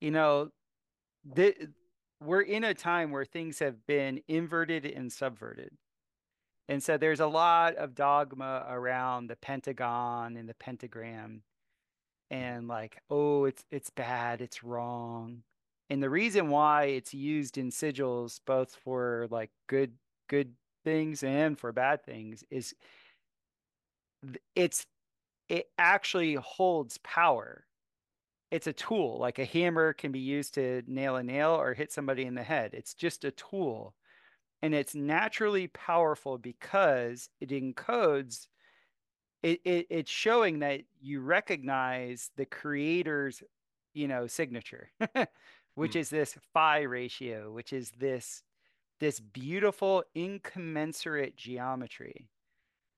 [0.00, 0.50] You know,
[1.24, 1.54] the,
[2.22, 5.70] we're in a time where things have been inverted and subverted.
[6.68, 11.42] And so there's a lot of dogma around the pentagon and the pentagram
[12.28, 15.44] and like, oh, it's it's bad, it's wrong.
[15.88, 19.92] And the reason why it's used in sigils both for like good
[20.28, 20.52] good
[20.84, 22.74] things and for bad things is
[24.54, 24.86] it's
[25.48, 27.64] it actually holds power.
[28.50, 31.92] It's a tool, like a hammer can be used to nail a nail or hit
[31.92, 32.74] somebody in the head.
[32.74, 33.94] It's just a tool.
[34.62, 38.48] And it's naturally powerful because it encodes,
[39.42, 43.42] it, it it's showing that you recognize the creator's,
[43.94, 44.90] you know, signature,
[45.76, 46.00] which mm.
[46.00, 48.42] is this phi ratio, which is this
[48.98, 52.28] this beautiful incommensurate geometry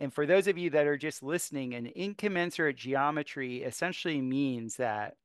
[0.01, 5.17] and for those of you that are just listening, an incommensurate geometry essentially means that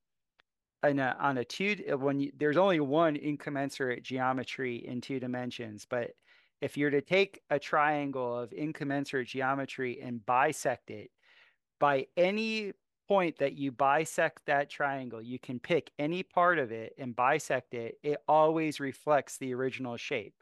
[0.81, 6.11] a, on a two when you, there's only one incommensurate geometry in two dimensions, but
[6.59, 11.11] if you're to take a triangle of incommensurate geometry and bisect it,
[11.79, 12.73] by any
[13.07, 17.73] point that you bisect that triangle, you can pick any part of it and bisect
[17.73, 17.97] it.
[18.03, 20.35] It always reflects the original shape.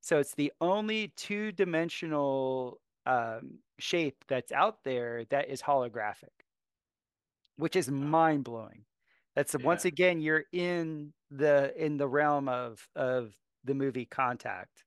[0.00, 6.44] So it's the only two dimensional um, shape that's out there that is holographic,
[7.56, 8.84] which is mind blowing.
[9.36, 9.66] That's yeah.
[9.66, 13.32] once again you're in the in the realm of of
[13.64, 14.84] the movie Contact,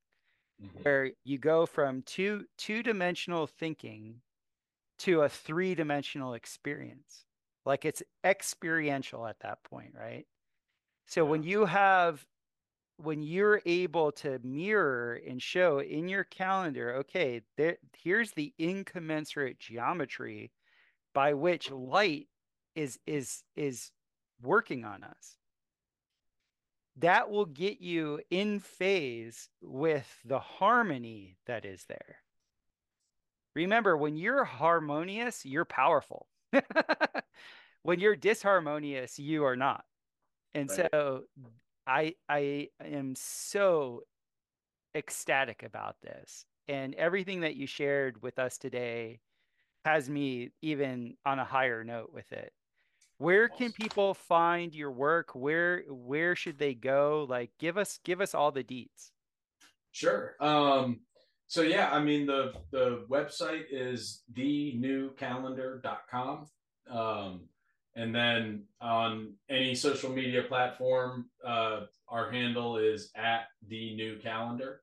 [0.62, 0.80] mm-hmm.
[0.82, 4.22] where you go from two two dimensional thinking
[5.00, 7.26] to a three dimensional experience.
[7.66, 10.26] Like it's experiential at that point, right?
[11.08, 11.30] So yeah.
[11.30, 12.26] when you have
[12.98, 19.60] when you're able to mirror and show in your calendar, okay, there, here's the incommensurate
[19.60, 20.52] geometry
[21.14, 22.28] by which light
[22.76, 23.92] is is is
[24.42, 25.38] working on us.
[26.98, 32.18] That will get you in phase with the harmony that is there.
[33.56, 36.28] Remember, when you're harmonious, you're powerful.
[37.84, 39.86] when you're disharmonious, you are not.
[40.54, 40.90] And right.
[40.92, 41.24] so
[41.86, 44.04] I I am so
[44.96, 46.46] ecstatic about this.
[46.68, 49.20] And everything that you shared with us today
[49.84, 52.54] has me even on a higher note with it.
[53.18, 55.36] Where can people find your work?
[55.36, 57.26] Where where should they go?
[57.30, 59.12] Like give us give us all the deets.
[59.92, 60.36] Sure.
[60.40, 61.02] Um
[61.54, 66.48] so yeah, I mean the the website is thenewcalendar.com.
[66.90, 67.42] Um
[67.96, 74.80] and then on any social media platform, uh, our handle is at the new calendar.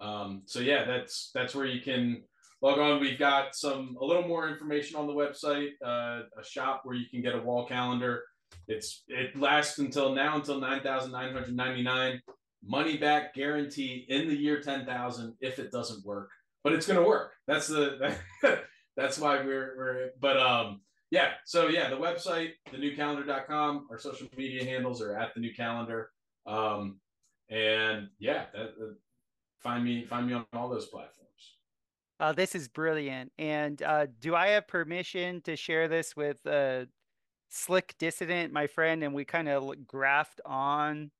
[0.00, 2.22] Um, so yeah, that's that's where you can
[2.62, 2.98] log on.
[2.98, 7.10] We've got some a little more information on the website, uh, a shop where you
[7.10, 8.22] can get a wall calendar.
[8.68, 12.22] It's it lasts until now until nine thousand nine hundred ninety nine.
[12.66, 16.30] Money back guarantee in the year ten thousand if it doesn't work,
[16.64, 17.32] but it's going to work.
[17.46, 18.16] That's the
[18.96, 20.10] that's why we're we're.
[20.20, 20.80] But um,
[21.10, 21.32] yeah.
[21.44, 26.10] So yeah, the website, thenewcalendar.com, our social media handles are at the new calendar.
[26.46, 26.98] Um,
[27.48, 28.74] and yeah, that,
[29.60, 31.12] find me find me on all those platforms.
[32.18, 33.32] Uh, this is brilliant.
[33.38, 36.86] And uh, do I have permission to share this with uh,
[37.50, 39.04] Slick Dissident, my friend?
[39.04, 41.10] And we kind of graphed on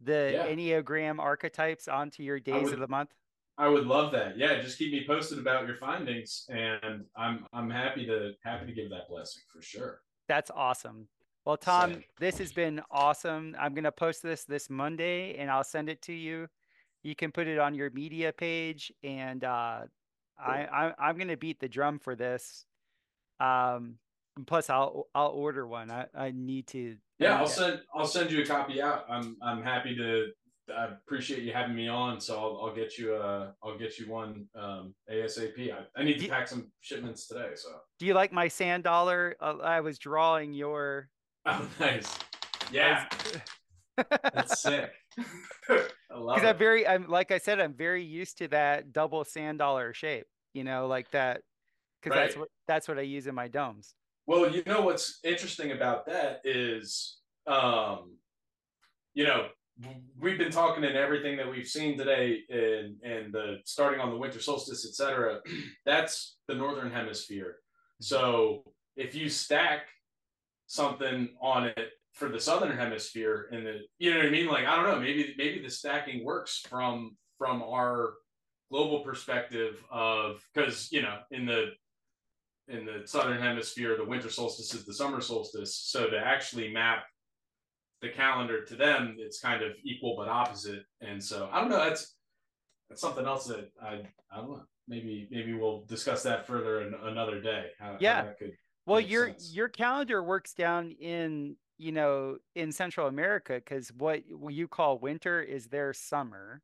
[0.00, 0.46] the yeah.
[0.46, 3.10] Enneagram archetypes onto your days would, of the month.
[3.58, 4.36] I would love that.
[4.36, 8.72] Yeah, just keep me posted about your findings, and I'm I'm happy to happy to
[8.72, 10.00] give that blessing for sure.
[10.28, 11.08] That's awesome.
[11.44, 12.04] Well, Tom, Same.
[12.18, 13.56] this has been awesome.
[13.58, 16.48] I'm gonna post this this Monday, and I'll send it to you.
[17.02, 19.82] You can put it on your media page, and uh,
[20.38, 22.66] I, I I'm gonna beat the drum for this.
[23.40, 23.94] Um,
[24.44, 25.90] plus I'll I'll order one.
[25.90, 26.96] I I need to.
[27.18, 29.06] Yeah, I'll send I'll send you a copy out.
[29.08, 30.28] I'm I'm happy to.
[30.76, 34.10] I appreciate you having me on, so I'll, I'll get you uh I'll get you
[34.10, 35.72] one um ASAP.
[35.72, 37.68] I, I need to pack some shipments today, so
[37.98, 39.36] Do you like my sand dollar?
[39.40, 41.08] Uh, I was drawing your.
[41.46, 42.18] oh nice,
[42.72, 43.06] yeah,
[43.96, 44.90] that's sick.
[45.68, 49.24] I love Because I'm very, I'm like I said, I'm very used to that double
[49.24, 50.26] sand dollar shape.
[50.52, 51.42] You know, like that,
[52.02, 53.94] because that's what that's what I use in my domes.
[54.26, 58.16] Well, you know what's interesting about that is, um,
[59.14, 59.46] you know,
[60.18, 64.16] we've been talking in everything that we've seen today, and and the starting on the
[64.16, 65.40] winter solstice, etc.
[65.86, 67.58] That's the northern hemisphere.
[68.00, 68.64] So
[68.96, 69.86] if you stack
[70.66, 74.66] something on it for the southern hemisphere, and the you know what I mean, like
[74.66, 78.14] I don't know, maybe maybe the stacking works from from our
[78.72, 81.70] global perspective of because you know in the
[82.68, 85.76] in the southern hemisphere, the winter solstice is the summer solstice.
[85.76, 87.04] So to actually map
[88.02, 90.84] the calendar to them, it's kind of equal but opposite.
[91.00, 91.78] And so I don't know.
[91.84, 92.16] That's
[92.88, 94.64] that's something else that I I don't know.
[94.88, 97.70] Maybe maybe we'll discuss that further in another day.
[97.78, 98.22] How, how Yeah.
[98.24, 98.52] that could
[98.86, 99.54] Well, your sense.
[99.54, 105.42] your calendar works down in you know in Central America because what you call winter
[105.42, 106.62] is their summer.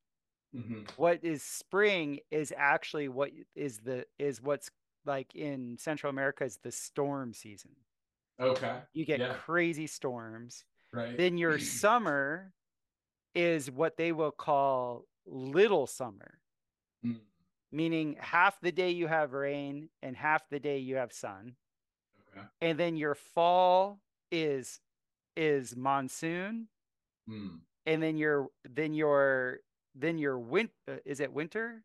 [0.54, 0.88] Mhm.
[0.96, 4.70] What is spring is actually what is the is what's
[5.04, 7.72] like in Central America is the storm season.
[8.40, 8.82] okay.
[8.92, 9.34] You get Yeah.
[9.34, 10.64] crazy storms.
[10.92, 11.16] Right.
[11.16, 12.52] Then your summer
[13.34, 16.40] is what they will call little summer,
[17.04, 17.20] Mm,
[17.70, 21.56] meaning half the day you have rain and half the day you have sun.
[22.28, 22.46] okay.
[22.60, 24.00] And then your fall
[24.30, 24.80] is
[25.36, 26.68] is monsoon,
[27.28, 29.60] Mm, and then your then your
[29.94, 31.82] then your win uh, is it winter?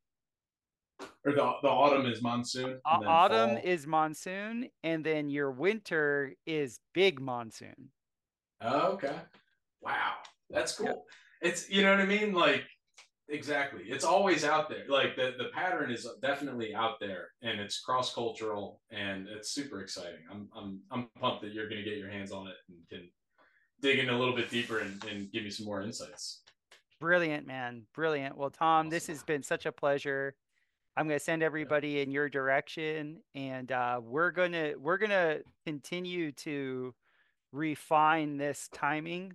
[1.25, 2.79] Or the the autumn is monsoon.
[2.85, 3.61] Au- autumn fall.
[3.63, 7.89] is monsoon, and then your winter is big monsoon.
[8.61, 9.15] Oh, okay.
[9.81, 10.13] Wow.
[10.49, 10.87] That's Yeah.
[10.93, 11.05] cool.
[11.41, 12.33] It's you know what I mean?
[12.33, 12.63] Like
[13.29, 13.83] exactly.
[13.87, 14.85] It's always out there.
[14.87, 19.81] Like the, the pattern is definitely out there and it's cross cultural and it's super
[19.81, 20.21] exciting.
[20.31, 23.09] I'm I'm I'm pumped that you're gonna get your hands on it and can
[23.81, 26.41] dig in a little bit deeper and, and give me some more insights.
[26.99, 27.83] Brilliant, man.
[27.93, 28.35] Brilliant.
[28.37, 30.33] Well, Tom, this has been such a pleasure.
[30.97, 35.11] I'm going to send everybody in your direction and uh, we're going to we're going
[35.11, 36.95] to continue to
[37.51, 39.33] refine this timing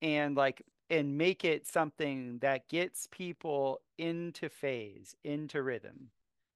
[0.00, 6.08] and like and make it something that gets people into phase, into rhythm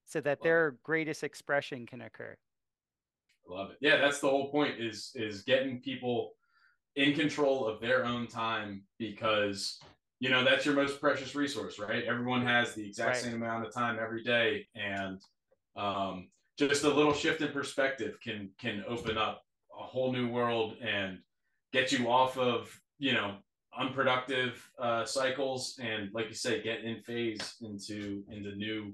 [0.03, 0.43] so that Love it.
[0.43, 2.35] their greatest expression can occur.
[3.47, 3.77] I love it.
[3.81, 6.31] Yeah, that's the whole point is is getting people
[6.95, 9.79] in control of their own time because
[10.23, 12.05] you know that's your most precious resource, right?
[12.05, 13.23] Everyone has the exact Right.
[13.23, 15.21] same amount of time every day, and
[15.75, 19.43] um, just a little shift in perspective can can open up
[19.77, 21.19] a whole new world and
[21.73, 23.35] get you off of you know
[23.77, 28.93] unproductive uh, cycles and like you say get in phase into into new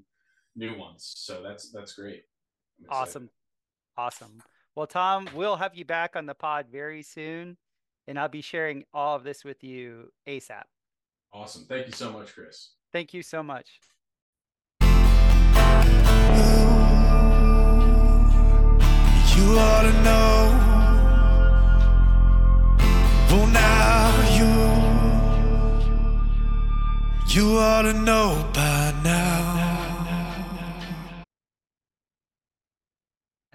[0.56, 2.24] new ones so that's that's great
[2.90, 3.30] Awesome.
[3.98, 4.42] Awesome.
[4.74, 7.58] Well, Tom, we'll have you back on the pod very soon
[8.08, 10.64] and I'll be sharing all of this with you ASAP.
[11.32, 11.66] Awesome.
[11.66, 12.72] Thank you so much, Chris.
[12.92, 13.80] Thank you so much.
[19.40, 20.70] You ought to know.
[23.30, 24.52] Well, now you,
[27.34, 29.69] you ought to know by now.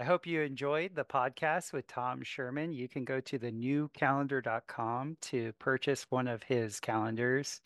[0.04, 2.74] I hope you enjoyed the podcast with Tom Sherman.
[2.74, 7.62] You can go to the newcalendar.com to purchase one of his calendars.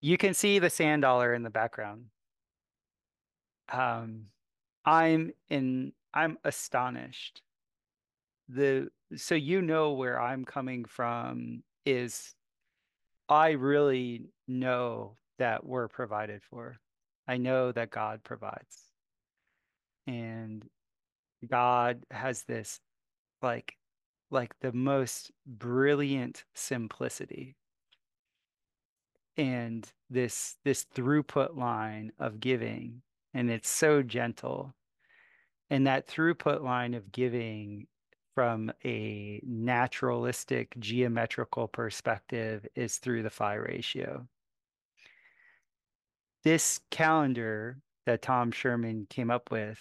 [0.00, 2.06] You can see the sand dollar in the background.
[3.70, 4.28] Um,
[4.86, 7.42] I'm in I'm astonished.
[8.48, 12.34] The so you know where I'm coming from is
[13.28, 16.78] I really know that we're provided for.
[17.28, 18.78] I know that God provides.
[20.06, 20.66] And
[21.48, 22.80] God has this
[23.42, 23.76] like
[24.30, 27.56] like the most brilliant simplicity.
[29.36, 33.02] And this this throughput line of giving
[33.34, 34.74] and it's so gentle.
[35.70, 37.86] And that throughput line of giving
[38.34, 44.26] from a naturalistic geometrical perspective is through the phi ratio.
[46.44, 49.78] This calendar that Tom Sherman came up with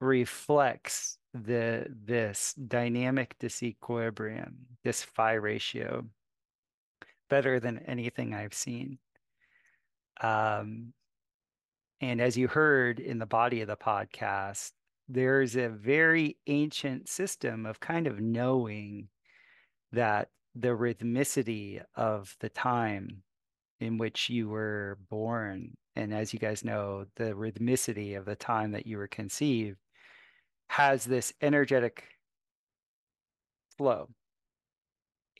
[0.00, 4.54] reflects the this dynamic disequilibrium,
[4.84, 6.04] this phi ratio,
[7.28, 8.98] better than anything I've seen.
[10.20, 10.92] Um,
[12.00, 14.72] and as you heard in the body of the podcast,
[15.08, 19.08] there's a very ancient system of kind of knowing
[19.92, 23.22] that the rhythmicity of the time
[23.80, 28.72] in which you were born, and as you guys know, the rhythmicity of the time
[28.72, 29.78] that you were conceived
[30.68, 32.04] has this energetic
[33.76, 34.08] flow.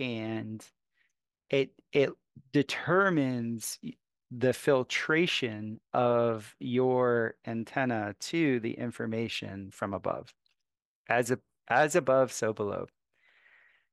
[0.00, 0.64] And
[1.50, 2.10] it it
[2.52, 3.78] determines
[4.30, 10.34] the filtration of your antenna to the information from above.
[11.08, 11.38] As a,
[11.68, 12.86] as above, so below.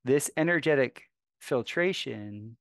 [0.03, 1.03] This energetic
[1.39, 2.57] filtration,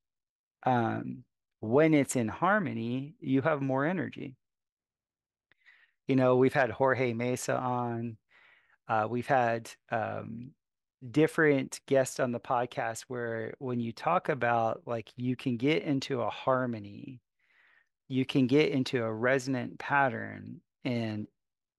[0.64, 1.24] um,
[1.60, 4.36] when it's in harmony, you have more energy.
[6.06, 8.16] You know, we've had Jorge Mesa on.
[8.88, 10.50] Uh, we've had um,
[11.10, 16.22] different guests on the podcast where when you talk about like you can get into
[16.22, 17.20] a harmony
[18.08, 21.26] you can get into a resonant pattern and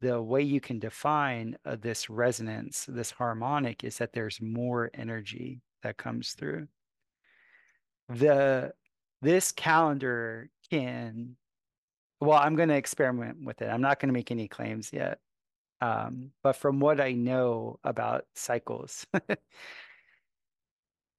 [0.01, 5.61] the way you can define uh, this resonance this harmonic is that there's more energy
[5.83, 6.67] that comes through.
[8.09, 8.73] The
[9.21, 11.35] this calendar can
[12.19, 13.69] well i'm going to experiment with it.
[13.69, 15.19] I'm not going to make any claims yet
[15.81, 19.05] um, but from what i know about cycles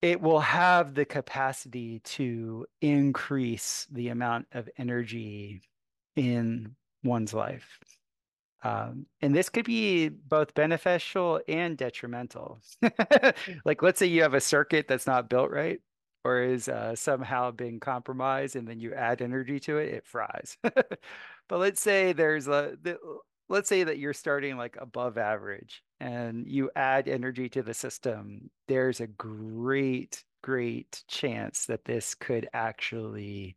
[0.03, 5.63] it will have the capacity to increase the amount of energy
[6.17, 7.79] in one's life.
[8.63, 12.61] Um, and this could be both beneficial and detrimental.
[13.65, 15.81] like, let's say you have a circuit that's not built right
[16.25, 20.57] or is uh, somehow being compromised, and then you add energy to it, it fries.
[20.63, 20.99] but
[21.51, 22.77] let's say there's a,
[23.49, 28.51] let's say that you're starting like above average and you add energy to the system,
[28.69, 33.57] there's a great, great chance that this could actually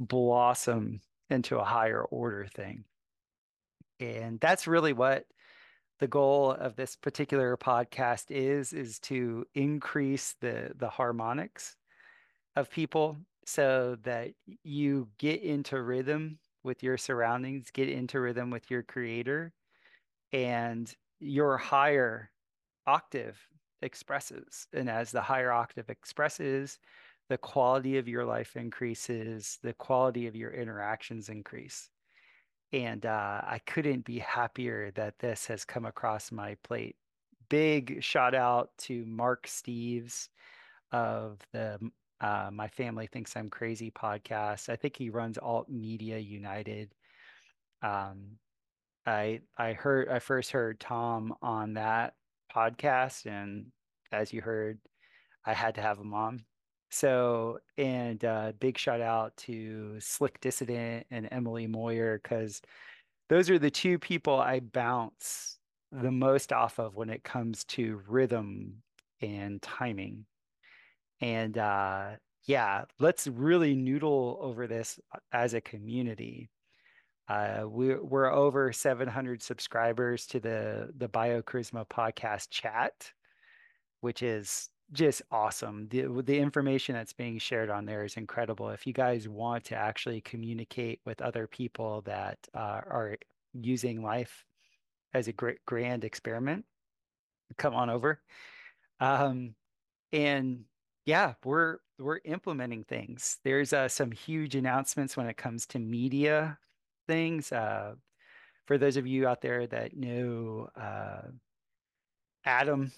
[0.00, 1.00] blossom
[1.30, 2.84] into a higher order thing.
[4.00, 5.24] And that's really what
[6.00, 11.76] the goal of this particular podcast is is to increase the the harmonics
[12.56, 13.16] of people
[13.46, 14.30] so that
[14.62, 19.52] you get into rhythm with your surroundings, get into rhythm with your creator,
[20.32, 22.30] and your higher
[22.86, 23.38] octave
[23.82, 24.66] expresses.
[24.72, 26.78] And as the higher octave expresses,
[27.28, 31.88] the quality of your life increases, the quality of your interactions increase.
[32.72, 36.96] And uh, I couldn't be happier that this has come across my plate.
[37.48, 40.28] Big shout out to Mark Steves
[40.90, 41.78] of the
[42.24, 44.70] uh, My Family Thinks I'm Crazy podcast.
[44.70, 46.90] I think he runs Alt Media United.
[47.82, 48.38] Um,
[49.04, 52.14] I I heard I first heard Tom on that
[52.54, 53.66] podcast, and
[54.10, 54.78] as you heard,
[55.44, 56.44] I had to have him on.
[56.90, 62.62] So, and uh, big shout out to Slick Dissident and Emily Moyer because
[63.28, 65.58] those are the two people I bounce
[65.92, 68.76] the most off of when it comes to rhythm
[69.20, 70.24] and timing.
[71.20, 72.10] And uh,
[72.46, 76.50] yeah, let's really noodle over this uh, as a community.
[77.28, 83.10] Uh, we're, we're over 700 subscribers to the the BioCharisma podcast chat,
[84.00, 85.88] which is just awesome.
[85.88, 88.68] The, the information that's being shared on there is incredible.
[88.70, 93.16] If you guys want to actually communicate with other people that uh, are
[93.54, 94.44] using life
[95.14, 96.66] as a great grand experiment,
[97.56, 98.20] come on over.
[99.00, 99.54] Um,
[100.12, 100.64] and
[101.06, 103.38] yeah, we're we're implementing things.
[103.44, 106.58] There's uh, some huge announcements when it comes to media
[107.06, 107.52] things.
[107.52, 107.94] Uh,
[108.66, 111.28] for those of you out there that know uh,
[112.44, 112.92] Adam,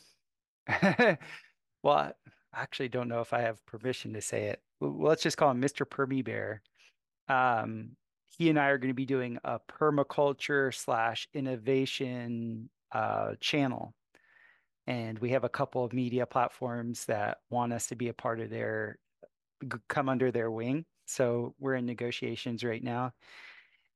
[0.83, 1.19] well,
[1.85, 2.13] I
[2.55, 4.61] actually don't know if I have permission to say it.
[4.81, 5.87] Let's just call him Mr.
[5.87, 6.63] Permy Bear.
[7.29, 7.97] Um,
[8.39, 13.95] he and I are going to be doing a permaculture slash innovation uh, channel.
[14.87, 18.41] And we have a couple of media platforms that want us to be a part
[18.41, 18.99] of their,
[19.89, 20.85] come under their wing.
[21.07, 23.13] So we're in negotiations right now.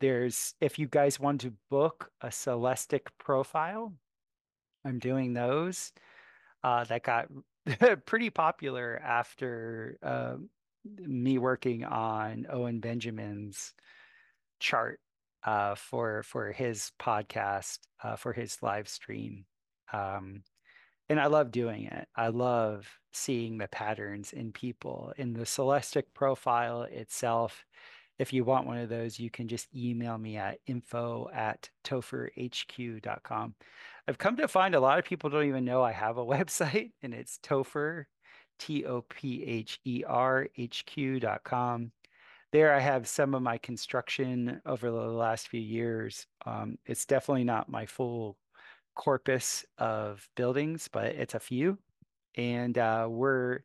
[0.00, 3.92] there's if you guys want to book a Celestic profile,
[4.84, 5.92] I'm doing those.
[6.62, 7.28] Uh, that got
[8.06, 10.36] pretty popular after uh,
[10.84, 13.74] me working on Owen Benjamin's
[14.58, 15.00] chart
[15.44, 19.44] uh, for for his podcast uh, for his live stream.
[19.92, 20.42] Um,
[21.08, 22.06] and I love doing it.
[22.14, 25.12] I love seeing the patterns in people.
[25.16, 27.64] In the Celestic profile itself,
[28.20, 33.54] if you want one of those, you can just email me at info at topherhq.com.
[34.06, 36.90] I've come to find a lot of people don't even know I have a website,
[37.02, 38.04] and it's Topher,
[38.58, 41.92] T O P H E R H Q.com.
[42.52, 46.26] There, I have some of my construction over the last few years.
[46.44, 48.36] Um, it's definitely not my full
[48.96, 51.78] corpus of buildings, but it's a few.
[52.36, 53.60] And uh, we're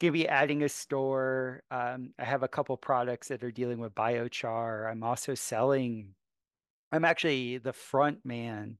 [0.00, 1.62] going to be adding a store.
[1.70, 4.90] Um, I have a couple products that are dealing with biochar.
[4.90, 6.14] I'm also selling,
[6.92, 8.78] I'm actually the front man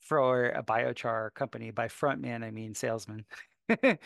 [0.00, 1.70] for a biochar company.
[1.70, 3.24] By front man, I mean salesman.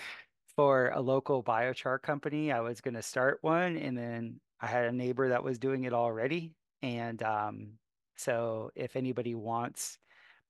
[0.58, 2.50] for a local biochar company.
[2.50, 5.84] I was going to start one, and then I had a neighbor that was doing
[5.84, 6.56] it already.
[6.82, 7.74] And um,
[8.16, 9.98] so, if anybody wants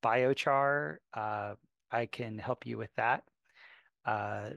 [0.02, 1.55] biochar, uh,
[1.90, 3.22] I can help you with that.
[4.06, 4.50] Uh,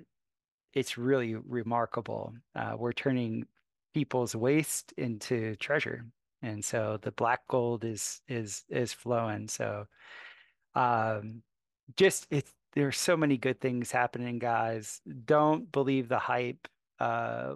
[0.74, 2.34] it's really remarkable.
[2.56, 3.46] Uh, we're turning
[3.94, 6.06] people's waste into treasure,
[6.42, 9.48] and so the black gold is is is flowing.
[9.48, 9.86] So
[10.76, 11.42] um,
[11.98, 15.02] just it's there's so many good things happening, guys.
[15.26, 16.68] Don't believe the hype.
[17.00, 17.56] Uh,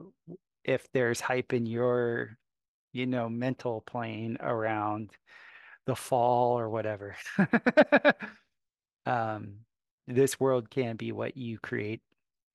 [0.64, 2.38] if there's hype in your,
[2.92, 5.12] you know, mental plane around
[5.86, 7.16] the fall or whatever.
[9.06, 9.54] um,
[10.08, 12.02] this world can be what you create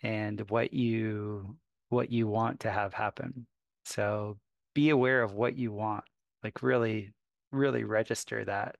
[0.02, 1.56] and what you
[1.88, 3.46] what you want to have happen.
[3.84, 4.38] So
[4.74, 6.04] be aware of what you want.
[6.42, 7.12] Like really,
[7.50, 8.76] really register that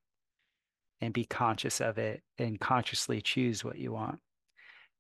[1.01, 4.21] and be conscious of it and consciously choose what you want.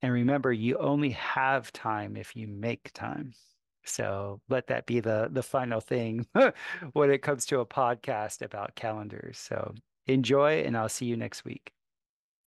[0.03, 3.33] And remember, you only have time if you make time.
[3.85, 6.27] So let that be the the final thing
[6.93, 9.39] when it comes to a podcast about calendars.
[9.39, 9.75] So
[10.07, 11.73] enjoy, and I'll see you next week.